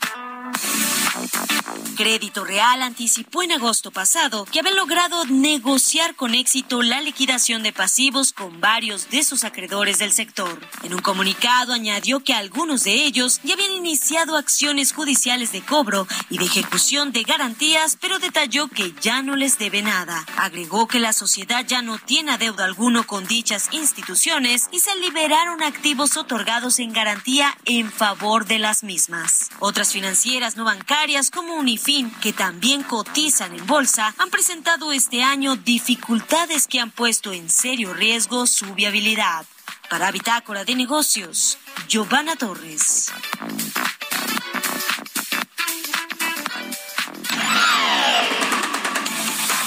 Crédito 1.96 2.44
Real 2.44 2.82
anticipó 2.82 3.44
en 3.44 3.52
agosto 3.52 3.92
pasado 3.92 4.46
que 4.46 4.60
había 4.60 4.74
logrado 4.74 5.26
negociar 5.26 6.16
con 6.16 6.34
éxito 6.34 6.82
la 6.82 7.02
liquidación 7.02 7.62
de 7.62 7.72
pasivos 7.72 8.34
con 8.34 8.60
varios 8.60 9.10
de 9.10 9.24
sus 9.24 9.44
acreedores 9.44 10.00
del 10.00 10.12
sector. 10.12 10.60
En 10.84 10.94
un 10.94 11.02
comunicado 11.02 11.74
añadió 11.74 12.22
que 12.22 12.34
algunos 12.34 12.84
de 12.84 12.94
ellos 12.94 13.42
ya 13.44 13.54
habían 13.54 13.72
iniciado 13.72 14.38
acciones 14.38 14.94
judiciales 14.94 15.52
de 15.52 15.62
cobro 15.62 16.08
y 16.30 16.40
de 16.40 16.46
ejecución 16.46 17.12
de 17.12 17.24
garantías, 17.24 17.98
pero 18.02 18.20
detalló 18.20 18.68
que 18.68 18.94
ya 19.02 19.22
no 19.22 19.36
les 19.36 19.58
debe 19.60 19.82
nada. 19.82 20.26
Agregó 20.38 20.88
que 20.88 21.00
la 21.00 21.14
sociedad 21.14 21.66
ya 21.66 21.82
no 21.82 22.00
tiene 22.00 22.32
adeudo 22.32 22.64
alguno 22.64 23.06
con 23.06 23.28
dichas 23.28 23.70
instituciones 23.72 24.68
y 24.72 24.80
se 24.80 24.96
liberaron 24.98 25.62
activos 25.62 26.18
otorgados 26.18 26.80
en 26.80 26.94
garantía 26.94 27.56
en 27.66 27.92
favor 27.92 28.46
de 28.46 28.60
las 28.60 28.84
mismas. 28.84 29.50
Otras 29.60 29.92
financieras 29.92 30.58
no 30.58 30.66
bancarias 30.66 31.30
como 31.30 31.54
Unif 31.56 31.83
fin, 31.84 32.12
que 32.22 32.32
también 32.32 32.82
cotizan 32.84 33.54
en 33.54 33.68
bolsa, 33.68 34.16
han 34.18 34.30
presentado 34.30 34.94
este 34.94 35.22
año 35.22 35.58
dificultades 35.58 36.68
que 36.68 36.80
han 36.80 36.92
puesto 36.92 37.34
en 37.34 37.50
serio 37.50 37.94
riesgo 37.94 38.48
su 38.48 38.74
viabilidad. 38.74 39.46
Para 39.90 40.12
Bitácora 40.12 40.64
de 40.64 40.76
Negocios, 40.76 41.58
Giovanna 41.88 42.36
Torres. 42.38 43.12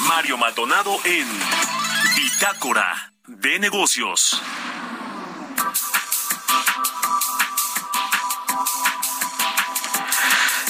Mario 0.09 0.39
Maldonado 0.39 0.99
en 1.05 1.29
Bitácora 2.17 3.13
de 3.27 3.59
Negocios. 3.59 4.41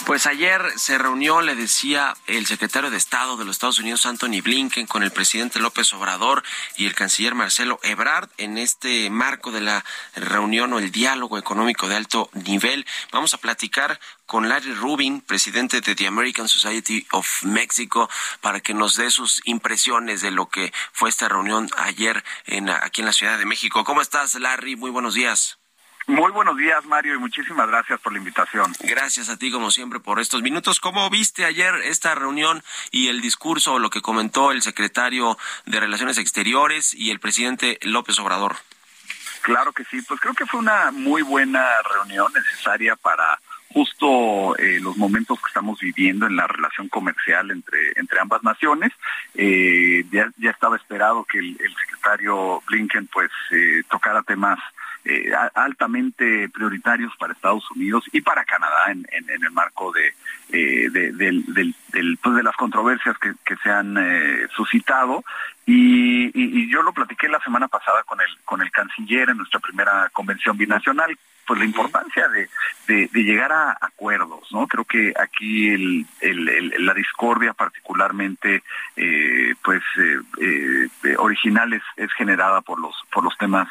Pues 0.07 0.29
ayer 0.29 0.63
se 0.77 0.99
reunió, 0.99 1.43
le 1.43 1.57
decía 1.57 2.15
el 2.29 2.47
secretario 2.47 2.91
de 2.91 2.97
Estado 2.97 3.37
de 3.37 3.45
los 3.45 3.57
Estados 3.57 3.81
Unidos, 3.81 4.07
Anthony 4.07 4.41
Blinken, 4.41 4.87
con 4.87 5.03
el 5.03 5.11
presidente 5.11 5.59
López 5.59 5.93
Obrador 5.95 6.45
y 6.77 6.87
el 6.87 6.95
canciller 6.95 7.35
Marcelo 7.35 7.81
Ebrard 7.83 8.31
en 8.39 8.57
este 8.57 9.11
marco 9.11 9.51
de 9.51 9.63
la 9.63 9.85
reunión 10.15 10.73
o 10.73 10.79
el 10.79 10.93
diálogo 10.93 11.39
económico 11.39 11.89
de 11.89 11.97
alto 11.97 12.31
nivel. 12.35 12.87
Vamos 13.11 13.35
a 13.35 13.39
platicar 13.39 13.99
con 14.27 14.49
Larry 14.49 14.75
Rubin, 14.75 15.23
presidente 15.23 15.81
de 15.81 15.97
The 15.97 16.07
American 16.07 16.47
Society 16.47 17.05
of 17.11 17.43
Mexico, 17.43 18.09
para 18.41 18.61
que 18.61 18.75
nos 18.75 18.95
dé 18.95 19.11
sus 19.11 19.43
impresiones 19.45 20.21
de 20.21 20.31
lo 20.31 20.49
que 20.49 20.73
fue 20.93 21.09
esta 21.09 21.29
reunión 21.29 21.69
ayer 21.79 22.23
en, 22.45 22.71
aquí 22.71 23.01
en 23.01 23.07
la 23.07 23.13
Ciudad 23.13 23.41
de 23.41 23.45
México. 23.45 23.83
¿Cómo 23.83 24.03
estás, 24.03 24.37
Larry? 24.37 24.77
Muy 24.77 24.93
buenos 24.93 25.15
días. 25.15 25.59
Muy 26.07 26.31
buenos 26.31 26.57
días, 26.57 26.85
Mario, 26.85 27.17
y 27.17 27.19
muchísimas 27.19 27.67
gracias 27.67 28.01
por 28.01 28.13
la 28.13 28.19
invitación. 28.19 28.73
Gracias 28.81 29.29
a 29.29 29.37
ti, 29.37 29.51
como 29.51 29.73
siempre, 29.73 29.99
por 29.99 30.21
estos 30.21 30.41
minutos. 30.41 30.79
¿Cómo 30.79 31.11
viste 31.11 31.45
ayer 31.45 31.75
esta 31.83 32.15
reunión 32.15 32.63
y 32.93 33.09
el 33.09 33.21
discurso 33.21 33.75
o 33.75 33.79
lo 33.81 33.91
que 33.91 34.03
comentó 34.03 34.53
el 34.53 34.63
secretario 34.63 35.37
de 35.65 35.81
Relaciones 35.81 36.19
Exteriores 36.19 36.95
y 36.95 37.11
el 37.11 37.19
presidente 37.19 37.81
López 37.83 38.21
Obrador? 38.21 38.55
Claro 39.43 39.73
que 39.73 39.85
sí, 39.85 40.01
pues 40.03 40.21
creo 40.21 40.35
que 40.35 40.47
fue 40.47 40.61
una 40.61 40.93
muy 40.93 41.23
buena 41.23 41.65
reunión 41.93 42.33
necesaria 42.33 42.95
para 42.95 43.41
justo 43.73 44.57
eh, 44.59 44.79
los 44.81 44.97
momentos 44.97 45.39
que 45.41 45.49
estamos 45.49 45.79
viviendo 45.81 46.27
en 46.27 46.37
la 46.37 46.47
relación 46.47 46.89
comercial 46.89 47.51
entre, 47.51 47.93
entre 47.97 48.21
ambas 48.21 48.43
naciones. 48.45 48.93
Eh, 49.35 50.05
ya, 50.11 50.31
ya 50.39 50.51
estaba 50.51 50.77
esperado 50.77 51.25
que 51.25 51.39
el, 51.39 51.59
secretario 51.59 52.63
Blinken 52.69 53.09
pues 53.09 53.31
eh, 53.51 53.83
tocara 53.91 54.23
temas 54.23 54.59
eh, 55.09 55.31
altamente 55.55 56.49
prioritarios 56.49 57.13
para 57.17 57.33
Estados 57.33 57.71
Unidos 57.71 58.05
y 58.13 58.21
para 58.23 58.45
Canadá 58.45 58.91
en, 58.91 59.07
el 59.29 59.51
marco 59.53 59.93
de, 59.93 60.15
eh, 60.51 60.91
pues 62.21 62.37
de 62.37 62.43
las 62.43 62.57
controversias 62.57 63.17
que, 63.19 63.57
se 63.63 63.71
han 63.71 63.97
eh, 63.99 64.49
suscitado. 64.57 65.25
Y, 65.65 66.69
yo 66.69 66.83
lo 66.83 66.93
platiqué 66.93 67.29
la 67.29 67.41
semana 67.41 67.69
pasada 67.69 68.03
con 68.03 68.21
el, 68.21 68.27
con 68.45 68.61
el 68.61 68.71
canciller 68.73 69.31
en 69.31 69.37
nuestra 69.37 69.61
primera 69.61 70.11
convención 70.13 70.59
binacional 70.59 71.17
pues 71.47 71.61
la 71.61 71.65
importancia 71.65 72.29
de, 72.29 72.49
de, 72.87 73.23
llegar 73.23 73.53
a 73.53 73.77
acuerdos, 73.81 74.51
¿no? 74.51 74.67
Creo 74.67 74.85
que 74.85 75.15
aquí 75.19 76.05
la 76.21 76.95
discordia 76.95 77.53
particularmente, 77.53 78.63
eh, 78.97 79.55
pues, 79.63 79.83
eh, 79.99 80.89
eh, 81.05 81.17
original 81.19 81.73
es, 81.73 81.83
es, 81.97 82.13
generada 82.15 82.61
por 82.63 82.81
los 82.81 82.95
por 83.13 83.25
los 83.25 83.37
temas, 83.39 83.69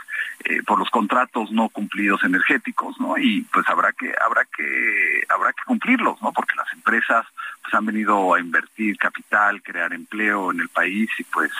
por 0.67 0.79
los 0.79 0.89
contratos 0.89 1.51
no 1.51 1.69
cumplidos 1.69 2.23
energéticos, 2.23 2.99
¿no? 2.99 3.17
Y 3.17 3.41
pues 3.51 3.67
habrá 3.67 3.91
que 3.93 4.13
habrá 4.23 4.45
que 4.45 5.23
habrá 5.29 5.51
que 5.53 5.63
cumplirlos, 5.65 6.21
¿no? 6.21 6.31
Porque 6.31 6.55
las 6.55 6.71
empresas 6.73 7.25
pues 7.61 7.73
han 7.73 7.85
venido 7.85 8.33
a 8.33 8.39
invertir 8.39 8.97
capital, 8.97 9.61
crear 9.63 9.91
empleo 9.93 10.51
en 10.51 10.61
el 10.61 10.69
país 10.69 11.09
y 11.17 11.23
pues, 11.23 11.51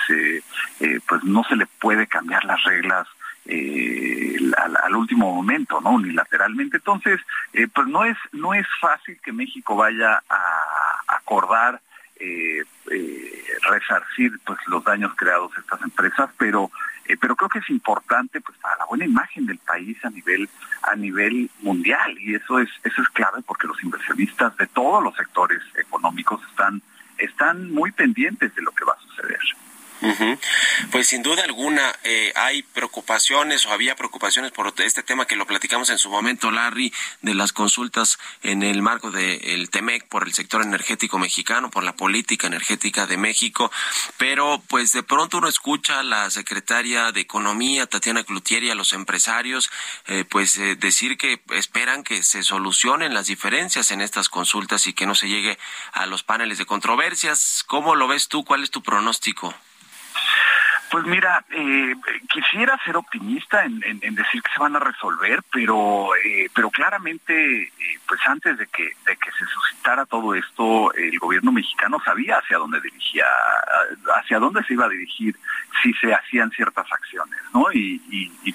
pues 1.08 1.24
no 1.24 1.44
se 1.44 1.56
le 1.56 1.66
puede 1.66 2.08
cambiar 2.08 2.46
las 2.46 2.64
reglas 2.64 3.08
eh, 3.46 4.38
al, 4.84 4.96
último 4.96 5.34
momento, 5.34 5.80
¿no? 5.82 5.92
Unilateralmente. 5.92 6.78
Entonces, 6.78 7.20
eh, 7.54 7.68
pues 7.74 7.88
no 7.88 8.06
es 8.06 8.18
no 8.32 8.54
es 8.54 8.66
fácil 8.80 9.20
que 9.24 9.32
México 9.32 9.76
vaya 9.76 10.22
a 10.30 11.02
acordar 11.08 11.82
eh, 12.18 12.64
resarcir 13.70 14.40
pues 14.46 14.60
los 14.68 14.84
daños 14.84 15.14
creados 15.16 15.52
a 15.56 15.60
estas 15.60 15.82
empresas, 15.82 16.30
pero 16.38 16.72
pero 17.20 17.36
creo 17.36 17.50
que 17.50 17.60
es 17.60 17.70
importante 17.70 18.42
pues 18.42 18.58
para 18.58 18.78
la 18.78 18.86
buena 18.86 19.06
imagen 19.06 19.46
del 19.46 19.60
país 19.60 19.98
a 20.04 20.10
nivel 20.10 20.50
a 20.84 20.96
nivel 20.96 21.50
mundial 21.62 22.18
y 22.20 22.36
eso 22.36 22.60
es 22.60 22.70
eso 22.84 23.02
es 23.02 23.10
clave 23.10 23.42
porque 23.46 23.68
los 23.68 23.84
inversionistas 23.84 24.56
de 24.58 24.68
todos 24.68 25.04
los 25.04 25.16
sectores 25.16 25.62
económicos 25.76 26.42
están 26.50 26.82
están 27.18 27.72
muy 27.72 27.92
pendientes 27.92 28.54
de 28.56 28.62
lo 28.62 28.72
que 28.72 28.86
va 28.86 28.94
a 28.94 29.02
suceder. 29.02 29.40
Pues 30.92 31.08
sin 31.08 31.24
duda 31.24 31.44
alguna 31.44 31.94
eh, 32.04 32.32
hay 32.36 32.64
preocupaciones 32.64 33.66
o 33.66 33.72
había 33.72 33.96
preocupaciones 33.96 34.52
por 34.52 34.74
este 34.78 35.04
tema 35.04 35.26
que 35.26 35.36
lo 35.36 35.48
platicamos 35.48 35.90
en 35.90 35.98
su 35.98 36.10
momento, 36.10 36.52
Larry, 36.52 36.94
de 37.22 37.34
las 37.34 37.54
consultas 37.54 38.20
en 38.44 38.64
el 38.64 38.82
marco 38.82 39.12
del 39.12 39.70
TEMEC 39.70 40.08
por 40.08 40.28
el 40.28 40.34
sector 40.34 40.62
energético 40.62 41.18
mexicano, 41.18 41.72
por 41.72 41.84
la 41.84 41.96
política 41.96 42.48
energética 42.48 43.08
de 43.08 43.18
México, 43.18 43.72
pero 44.18 44.62
pues 44.68 44.92
de 44.92 45.04
pronto 45.04 45.38
uno 45.38 45.48
escucha 45.48 46.00
a 46.00 46.04
la 46.04 46.30
secretaria 46.30 47.12
de 47.12 47.22
Economía, 47.22 47.88
Tatiana 47.88 48.24
Clutieri, 48.24 48.70
a 48.70 48.76
los 48.76 48.94
empresarios, 48.94 49.70
eh, 50.08 50.26
pues 50.30 50.58
eh, 50.58 50.76
decir 50.76 51.18
que 51.18 51.42
esperan 51.52 52.04
que 52.04 52.24
se 52.24 52.44
solucionen 52.44 53.14
las 53.14 53.28
diferencias 53.28 53.92
en 53.92 54.02
estas 54.02 54.30
consultas 54.30 54.88
y 54.88 54.94
que 54.94 55.06
no 55.06 55.16
se 55.16 55.28
llegue 55.28 55.58
a 55.94 56.06
los 56.06 56.24
paneles 56.24 56.58
de 56.58 56.66
controversias. 56.66 57.64
¿Cómo 57.68 57.96
lo 57.96 58.08
ves 58.08 58.28
tú? 58.28 58.46
¿Cuál 58.46 58.64
es 58.64 58.72
tu 58.72 58.82
pronóstico? 58.84 59.54
Pues 60.92 61.08
mira, 61.08 61.44
eh, 61.50 61.96
quisiera 62.30 62.80
ser 62.86 62.96
optimista 62.96 63.66
en, 63.66 63.80
decir 63.80 64.42
que 64.42 64.54
se 64.54 64.60
van 64.60 64.76
a 64.76 64.80
resolver, 64.80 65.42
pero 65.52 66.16
eh, 66.16 66.50
pero 66.54 66.70
claramente, 66.70 67.64
eh, 67.64 68.00
pues 68.08 68.22
antes 68.26 68.58
de 68.58 68.68
que 68.68 68.84
de 69.06 69.18
que 69.18 69.32
se 69.32 69.46
suscitara 69.46 70.06
todo 70.06 70.34
esto, 70.36 70.94
el 70.94 71.18
gobierno 71.20 71.52
mexicano 71.52 72.00
sabía 72.06 72.38
hacia 72.38 72.60
dónde 72.60 72.80
dirigía, 72.82 73.26
hacia 74.16 74.40
dónde 74.40 74.64
se 74.64 74.74
iba 74.74 74.86
a 74.86 74.90
dirigir 74.90 75.36
si 75.82 75.92
se 75.96 76.14
hacían 76.14 76.52
ciertas 76.52 76.90
acciones, 76.92 77.40
¿no? 77.54 77.66
Y, 77.74 78.00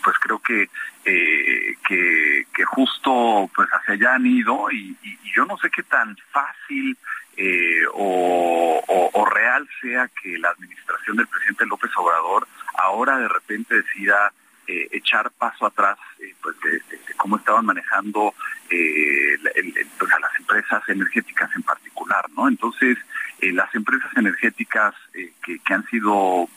pues 0.03 0.17
creo 0.19 0.39
que, 0.39 0.71
que 1.05 2.47
que 2.55 2.65
justo 2.65 3.51
pues 3.55 3.69
hacia 3.69 3.95
allá 3.95 4.15
han 4.15 4.25
ido 4.25 4.71
y 4.71 4.97
yo 5.35 5.45
no 5.45 5.59
sé 5.59 5.69
qué 5.69 5.83
tan 5.83 6.17
fácil 6.31 6.97
eh, 7.43 7.87
o, 7.95 9.27
real 9.33 9.67
sea 9.81 10.11
que 10.23 10.37
la 10.39 10.51
administración 10.51 11.17
del 11.17 11.27
presidente 11.27 11.65
López 11.65 11.91
Obrador 11.97 12.47
ahora 12.75 13.17
de 13.19 13.29
repente 13.29 13.77
decida 13.77 14.33
eh, 14.67 14.89
echar 14.93 15.31
paso 15.31 15.65
atrás 15.65 15.97
eh, 16.19 16.35
pues 16.43 16.57
de, 16.61 16.83
cómo 17.17 17.37
estaban 17.37 17.65
manejando 17.65 18.35
pues 18.69 20.13
a 20.13 20.19
las 20.19 20.39
empresas 20.39 20.83
energéticas 20.89 21.51
en 21.57 21.63
particular, 21.63 22.27
¿no? 22.37 22.49
Entonces, 22.49 22.99
las 23.41 23.75
empresas 23.75 24.11
energéticas 24.17 24.95
que, 25.13 25.61
han 25.73 25.85
sido 25.87 26.49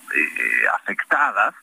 afectadas 0.75 1.55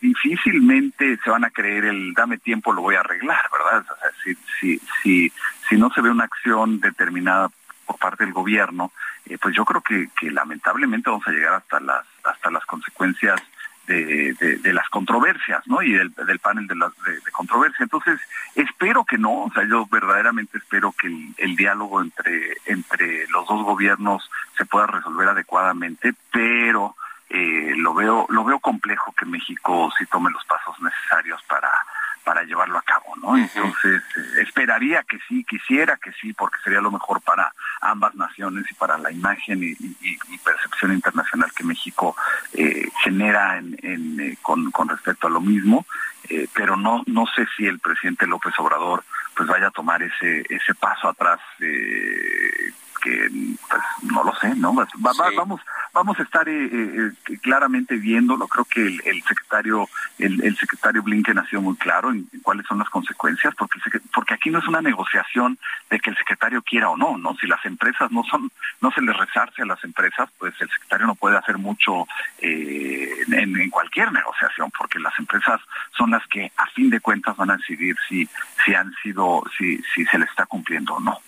difícilmente 0.00 1.18
se 1.22 1.30
van 1.30 1.44
a 1.44 1.50
creer 1.50 1.86
el 1.86 2.12
dame 2.12 2.38
tiempo 2.38 2.72
lo 2.72 2.82
voy 2.82 2.96
a 2.96 3.00
arreglar, 3.00 3.40
¿verdad? 3.52 3.86
Si, 4.22 4.34
si, 4.60 4.80
si, 5.02 5.32
si 5.68 5.76
no 5.76 5.90
se 5.90 6.00
ve 6.00 6.10
una 6.10 6.24
acción 6.24 6.80
determinada 6.80 7.50
parte 7.96 8.24
del 8.24 8.32
gobierno, 8.32 8.92
eh, 9.26 9.38
pues 9.40 9.54
yo 9.54 9.64
creo 9.64 9.80
que, 9.82 10.08
lamentablemente 10.30 11.10
vamos 11.10 11.26
a 11.26 11.32
llegar 11.32 11.54
hasta 11.54 11.80
las 11.80 12.04
hasta 12.24 12.50
las 12.50 12.64
consecuencias 12.64 13.40
de, 13.86 14.72
las 14.72 14.88
controversias, 14.88 15.62
¿no? 15.66 15.82
Y 15.82 15.92
del, 15.92 16.10
panel 16.40 16.66
de, 16.66 16.74
la, 16.74 16.86
de, 16.86 17.30
controversia. 17.32 17.84
Entonces, 17.84 18.18
espero 18.54 19.04
que 19.04 19.18
no, 19.18 19.44
o 19.44 19.52
sea, 19.52 19.64
yo 19.68 19.86
verdaderamente 19.86 20.58
espero 20.58 20.92
que 20.92 21.06
el, 21.36 21.56
diálogo 21.56 22.00
entre, 22.00 22.56
entre 22.64 23.26
los 23.28 23.46
dos 23.46 23.62
gobiernos 23.62 24.30
se 24.56 24.64
pueda 24.64 24.86
resolver 24.86 25.28
adecuadamente, 25.28 26.14
pero 26.32 26.96
eh, 27.34 27.74
lo 27.76 27.94
veo 27.94 28.26
lo 28.28 28.44
veo 28.44 28.60
complejo 28.60 29.12
que 29.18 29.26
México 29.26 29.90
sí 29.98 30.06
tome 30.06 30.30
los 30.30 30.44
pasos 30.44 30.80
necesarios 30.80 31.42
para 31.48 31.70
para 32.22 32.42
llevarlo 32.44 32.78
a 32.78 32.82
cabo, 32.82 33.14
¿no? 33.20 33.36
Entonces, 33.36 34.02
eh, 34.16 34.42
esperaría 34.42 35.02
que 35.02 35.18
sí, 35.28 35.44
quisiera 35.44 35.98
que 35.98 36.10
sí, 36.12 36.32
porque 36.32 36.58
sería 36.64 36.80
lo 36.80 36.90
mejor 36.90 37.20
para 37.20 37.52
ambas 37.82 38.14
naciones 38.14 38.64
y 38.70 38.74
para 38.74 38.96
la 38.98 39.12
imagen 39.12 39.62
y, 39.62 39.76
percepción 40.42 40.92
internacional 40.92 41.50
que 41.54 41.64
México 41.64 42.14
eh, 42.52 42.88
genera 43.02 43.58
en, 43.58 44.20
eh, 44.20 44.36
con, 44.42 44.70
respecto 44.88 45.26
a 45.26 45.30
lo 45.30 45.40
mismo, 45.40 45.86
pero 46.54 46.76
no 46.76 47.02
no 47.06 47.26
sé 47.34 47.46
si 47.56 47.66
el 47.66 47.78
presidente 47.78 48.26
López 48.26 48.54
Obrador 48.58 49.04
pues 49.34 49.48
vaya 49.48 49.68
a 49.68 49.70
tomar 49.70 50.02
ese 50.02 50.44
ese 50.48 50.74
paso 50.74 51.08
atrás 51.08 51.40
que 53.04 53.28
pues 53.68 53.82
no 54.02 54.24
lo 54.24 54.34
sé, 54.36 54.54
¿no? 54.56 54.74
vamos 55.36 55.60
vamos 55.92 56.18
a 56.18 56.22
estar 56.22 56.48
eh, 56.48 56.64
eh, 56.64 57.10
eh, 57.28 57.38
claramente 57.42 57.96
viéndolo. 57.96 58.48
Creo 58.48 58.64
que 58.64 58.80
el, 59.04 59.22
secretario 59.22 59.86
el, 60.18 60.56
secretario 60.56 61.02
Blinken 61.02 61.38
ha 61.38 61.46
sido 61.46 61.60
muy 61.60 61.76
claro 61.76 62.10
en, 62.10 62.26
cuáles 62.42 62.66
son 62.66 62.78
las 62.78 62.88
consecuencias, 62.88 63.54
porque 63.56 63.78
porque 64.12 64.34
aquí 64.34 64.50
no 64.50 64.58
es 64.58 64.66
una 64.66 64.80
negociación 64.80 65.58
de 65.90 66.00
que 66.00 66.10
el 66.10 66.16
secretario 66.16 66.62
quiera 66.62 66.88
o 66.88 66.96
no, 66.96 67.18
¿no? 67.18 67.36
Si 67.36 67.46
las 67.46 67.64
empresas 67.66 68.10
no 68.10 68.24
son 68.24 68.50
no 68.80 68.90
se 68.90 69.02
les 69.02 69.16
resarce 69.16 69.62
a 69.62 69.66
las 69.66 69.84
empresas, 69.84 70.30
pues 70.38 70.54
el 70.60 70.70
secretario 70.70 71.06
no 71.06 71.14
puede 71.14 71.36
hacer 71.36 71.58
mucho 71.58 72.06
en, 72.38 73.58
en, 73.60 73.70
cualquier 73.70 74.12
negociación, 74.12 74.70
porque 74.76 74.98
las 74.98 75.16
empresas 75.18 75.60
son 75.96 76.10
las 76.10 76.26
que 76.28 76.50
a 76.56 76.66
fin 76.68 76.88
de 76.88 77.00
cuentas 77.00 77.36
van 77.36 77.50
a 77.50 77.56
decidir 77.56 77.96
si 78.08 78.26
si 78.64 78.74
han 78.74 78.92
sido 79.02 79.42
si 79.58 79.76
si 79.94 80.06
se 80.06 80.18
les 80.18 80.30
está 80.30 80.46
cumpliendo 80.46 80.94
o 80.94 81.00
no. 81.00 81.20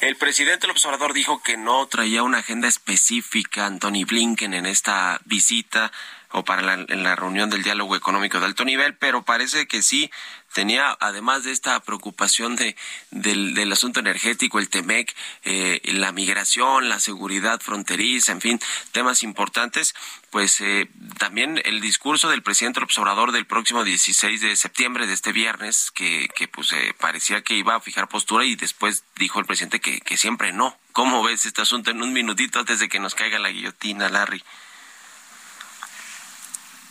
El 0.00 0.16
presidente 0.16 0.66
López 0.66 0.84
Obrador 0.86 1.12
dijo 1.12 1.42
que 1.42 1.56
no 1.56 1.86
traía 1.86 2.22
una 2.22 2.38
agenda 2.38 2.68
específica, 2.68 3.66
Anthony 3.66 4.04
Blinken, 4.06 4.54
en 4.54 4.66
esta 4.66 5.20
visita 5.24 5.90
o 6.32 6.44
para 6.44 6.62
la, 6.62 6.74
en 6.74 7.02
la 7.02 7.16
reunión 7.16 7.50
del 7.50 7.62
diálogo 7.62 7.96
económico 7.96 8.38
de 8.38 8.46
alto 8.46 8.64
nivel, 8.64 8.94
pero 8.94 9.22
parece 9.24 9.66
que 9.66 9.82
sí 9.82 10.10
tenía, 10.52 10.96
además 11.00 11.44
de 11.44 11.52
esta 11.52 11.80
preocupación 11.80 12.56
de, 12.56 12.76
del, 13.10 13.70
asunto 13.72 14.00
energético, 14.00 14.58
el 14.58 14.68
TEMEC, 14.68 15.14
eh, 15.44 15.80
la 15.94 16.12
migración, 16.12 16.88
la 16.88 17.00
seguridad 17.00 17.60
fronteriza, 17.60 18.32
en 18.32 18.40
fin, 18.40 18.60
temas 18.92 19.22
importantes, 19.22 19.94
pues 20.30 20.60
eh, 20.60 20.88
también 21.18 21.60
el 21.64 21.80
discurso 21.80 22.28
del 22.28 22.42
presidente 22.42 22.80
observador 22.80 23.32
del 23.32 23.46
próximo 23.46 23.84
16 23.84 24.40
de 24.40 24.56
septiembre, 24.56 25.06
de 25.06 25.14
este 25.14 25.32
viernes, 25.32 25.90
que, 25.92 26.28
que 26.34 26.48
pues 26.48 26.72
eh, 26.72 26.94
parecía 26.98 27.42
que 27.42 27.54
iba 27.54 27.74
a 27.74 27.80
fijar 27.80 28.08
postura 28.08 28.44
y 28.44 28.56
después 28.56 29.04
dijo 29.16 29.38
el 29.38 29.46
presidente 29.46 29.80
que, 29.80 30.00
que 30.00 30.16
siempre 30.16 30.52
no. 30.52 30.76
¿Cómo 30.92 31.22
ves 31.22 31.46
este 31.46 31.62
asunto 31.62 31.90
en 31.90 32.02
un 32.02 32.12
minutito 32.12 32.58
antes 32.58 32.80
de 32.80 32.88
que 32.88 32.98
nos 32.98 33.14
caiga 33.14 33.38
la 33.38 33.50
guillotina, 33.50 34.08
Larry? 34.08 34.42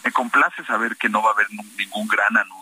me 0.04 0.12
complace 0.12 0.64
saber 0.66 0.98
que 0.98 1.10
no 1.10 1.22
va 1.22 1.32
a 1.32 1.34
haber 1.34 1.48
ningún 1.78 2.08
gran 2.08 2.38
anuncio, 2.38 2.59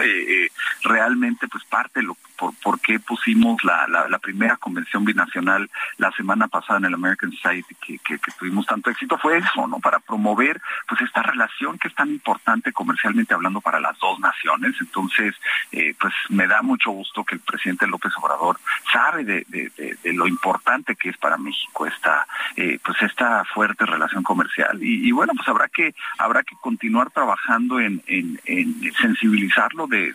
Eh, 0.00 0.44
eh, 0.44 0.48
realmente, 0.82 1.48
pues 1.48 1.64
parte 1.64 2.02
lo, 2.02 2.16
por, 2.36 2.54
por 2.62 2.80
qué 2.80 2.98
pusimos 2.98 3.62
la, 3.64 3.86
la, 3.86 4.18
primera 4.18 4.56
convención 4.56 5.04
binacional 5.04 5.70
la 5.98 6.10
semana 6.12 6.48
pasada 6.48 6.78
en 6.78 6.86
el 6.86 6.94
American 6.94 7.30
Society 7.32 7.74
que, 7.74 8.18
tuvimos 8.38 8.66
tanto 8.66 8.90
éxito 8.90 9.18
fue 9.18 9.38
eso, 9.38 9.66
¿no? 9.66 9.78
Para 9.78 9.98
promover, 9.98 10.60
pues 10.88 11.00
esta 11.02 11.22
relación 11.22 11.78
que 11.78 11.88
es 11.88 11.94
tan 11.94 12.10
importante 12.10 12.72
comercialmente 12.72 13.34
hablando 13.34 13.60
para 13.60 13.80
las 13.80 13.98
dos 13.98 14.18
naciones. 14.18 14.74
Entonces, 14.80 15.34
eh, 15.72 15.94
pues 15.98 16.12
me 16.30 16.46
da 16.46 16.62
mucho 16.62 16.90
gusto 16.90 17.24
que 17.24 17.36
el 17.36 17.40
presidente 17.40 17.86
López 17.86 18.12
Obrador 18.16 18.58
sabe 18.92 19.24
de, 19.24 19.44
de, 19.48 20.12
lo 20.14 20.26
importante 20.26 20.94
que 20.96 21.10
es 21.10 21.16
para 21.16 21.36
México 21.36 21.86
esta, 21.86 22.26
pues 22.54 23.02
esta 23.02 23.44
fuerte 23.44 23.84
relación 23.84 24.22
comercial. 24.22 24.82
Y, 24.82 25.08
y, 25.08 25.12
bueno, 25.12 25.32
pues 25.36 25.48
habrá 25.48 25.68
que, 25.68 25.94
habrá 26.18 26.42
que 26.42 26.56
continuar 26.60 27.10
trabajando 27.10 27.80
en, 27.80 28.02
en, 28.06 28.92
sensibilizarlo 29.00 29.86
de, 29.86 30.14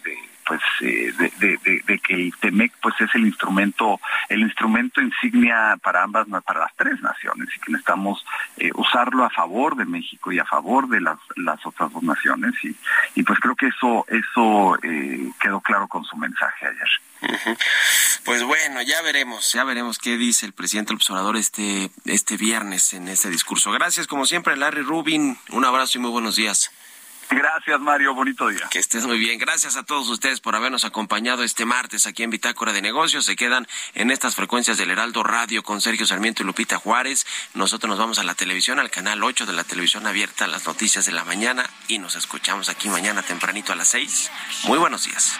pues 0.50 0.62
eh, 0.82 1.14
de, 1.38 2.00
que 2.00 2.14
el 2.16 2.34
TEMEC 2.40 2.74
pues 2.82 2.96
es 3.00 3.14
el 3.14 3.28
instrumento 3.28 4.02
el 4.30 4.42
instrumento 4.42 5.00
insignia 5.00 5.78
para 5.84 6.02
ambas 6.02 6.26
para 6.44 6.62
las 6.62 6.76
tres 6.76 7.00
naciones 7.02 7.50
y 7.56 7.60
que 7.60 7.72
necesitamos 7.72 8.26
eh, 8.58 8.72
usarlo 8.74 9.24
a 9.26 9.30
favor 9.30 9.76
de 9.76 9.86
México 9.86 10.32
y 10.32 10.40
a 10.40 10.46
favor 10.46 10.90
de 10.90 11.02
las, 11.02 11.20
las 11.36 11.64
otras 11.64 11.94
dos 11.94 12.02
naciones 12.02 12.54
y, 12.64 12.76
y 13.14 13.22
pues 13.22 13.40
creo 13.40 13.56
que 13.56 13.68
eso 13.68 14.08
eso 14.08 14.76
eh, 14.82 15.32
quedó 15.40 15.62
claro 15.62 15.88
con 15.88 16.04
su 16.04 16.18
mensaje 16.18 16.66
ayer. 16.66 16.90
Pues 18.26 18.44
bueno 18.44 18.82
ya 18.82 19.02
veremos. 19.04 19.54
Ya 19.54 19.64
veremos 19.66 20.00
qué 20.00 20.18
dice 20.18 20.48
el 20.48 20.54
presidente 20.54 20.90
del 20.90 20.96
observador 20.96 21.38
este 21.38 21.92
este 22.06 22.38
viernes 22.38 22.94
en 22.94 23.08
este 23.08 23.30
discurso. 23.30 23.72
Gracias 23.72 24.08
como 24.08 24.26
siempre 24.26 24.58
Larry 24.58 24.82
Rubin. 24.82 25.38
Un 25.52 25.66
abrazo 25.66 26.00
y 26.00 26.02
muy 26.02 26.10
buenos 26.10 26.36
días 26.38 26.72
Gracias, 27.30 27.80
Mario. 27.80 28.16
Bonito 28.16 28.48
día. 28.48 28.68
Que 28.72 28.80
estés 28.80 29.06
muy 29.06 29.20
bien. 29.20 29.38
Gracias 29.38 29.78
a 29.78 29.84
todos 29.84 30.10
ustedes 30.10 30.40
por 30.40 30.56
habernos 30.56 30.84
acompañado 30.84 31.44
este 31.44 31.64
martes 31.66 32.08
aquí 32.08 32.24
en 32.24 32.32
Bitácora 32.32 32.74
de 32.74 32.82
Negocios. 32.82 33.26
Se 33.26 33.36
quedan 33.36 33.68
en 33.94 34.10
estas 34.10 34.36
frecuencias 34.36 34.78
del 34.78 34.90
Heraldo 34.90 35.22
Radio 35.22 35.62
con 35.62 35.80
Sergio 35.80 36.08
Sarmiento 36.08 36.42
y 36.42 36.46
Lupita 36.46 36.78
Juárez. 36.78 37.28
Nosotros 37.54 37.90
nos 37.90 38.00
vamos 38.00 38.18
a 38.18 38.24
la 38.24 38.34
televisión, 38.34 38.80
al 38.80 38.90
canal 38.90 39.24
8 39.24 39.46
de 39.46 39.54
la 39.54 39.64
televisión 39.64 40.08
abierta, 40.08 40.48
las 40.48 40.66
noticias 40.66 41.06
de 41.06 41.12
la 41.12 41.24
mañana 41.24 41.70
y 41.88 42.00
nos 42.00 42.16
escuchamos 42.16 42.68
aquí 42.68 42.90
mañana 42.90 43.22
tempranito 43.22 43.74
a 43.74 43.76
las 43.76 43.90
6. 43.90 44.32
Muy 44.64 44.80
buenos 44.80 45.06
días. 45.06 45.40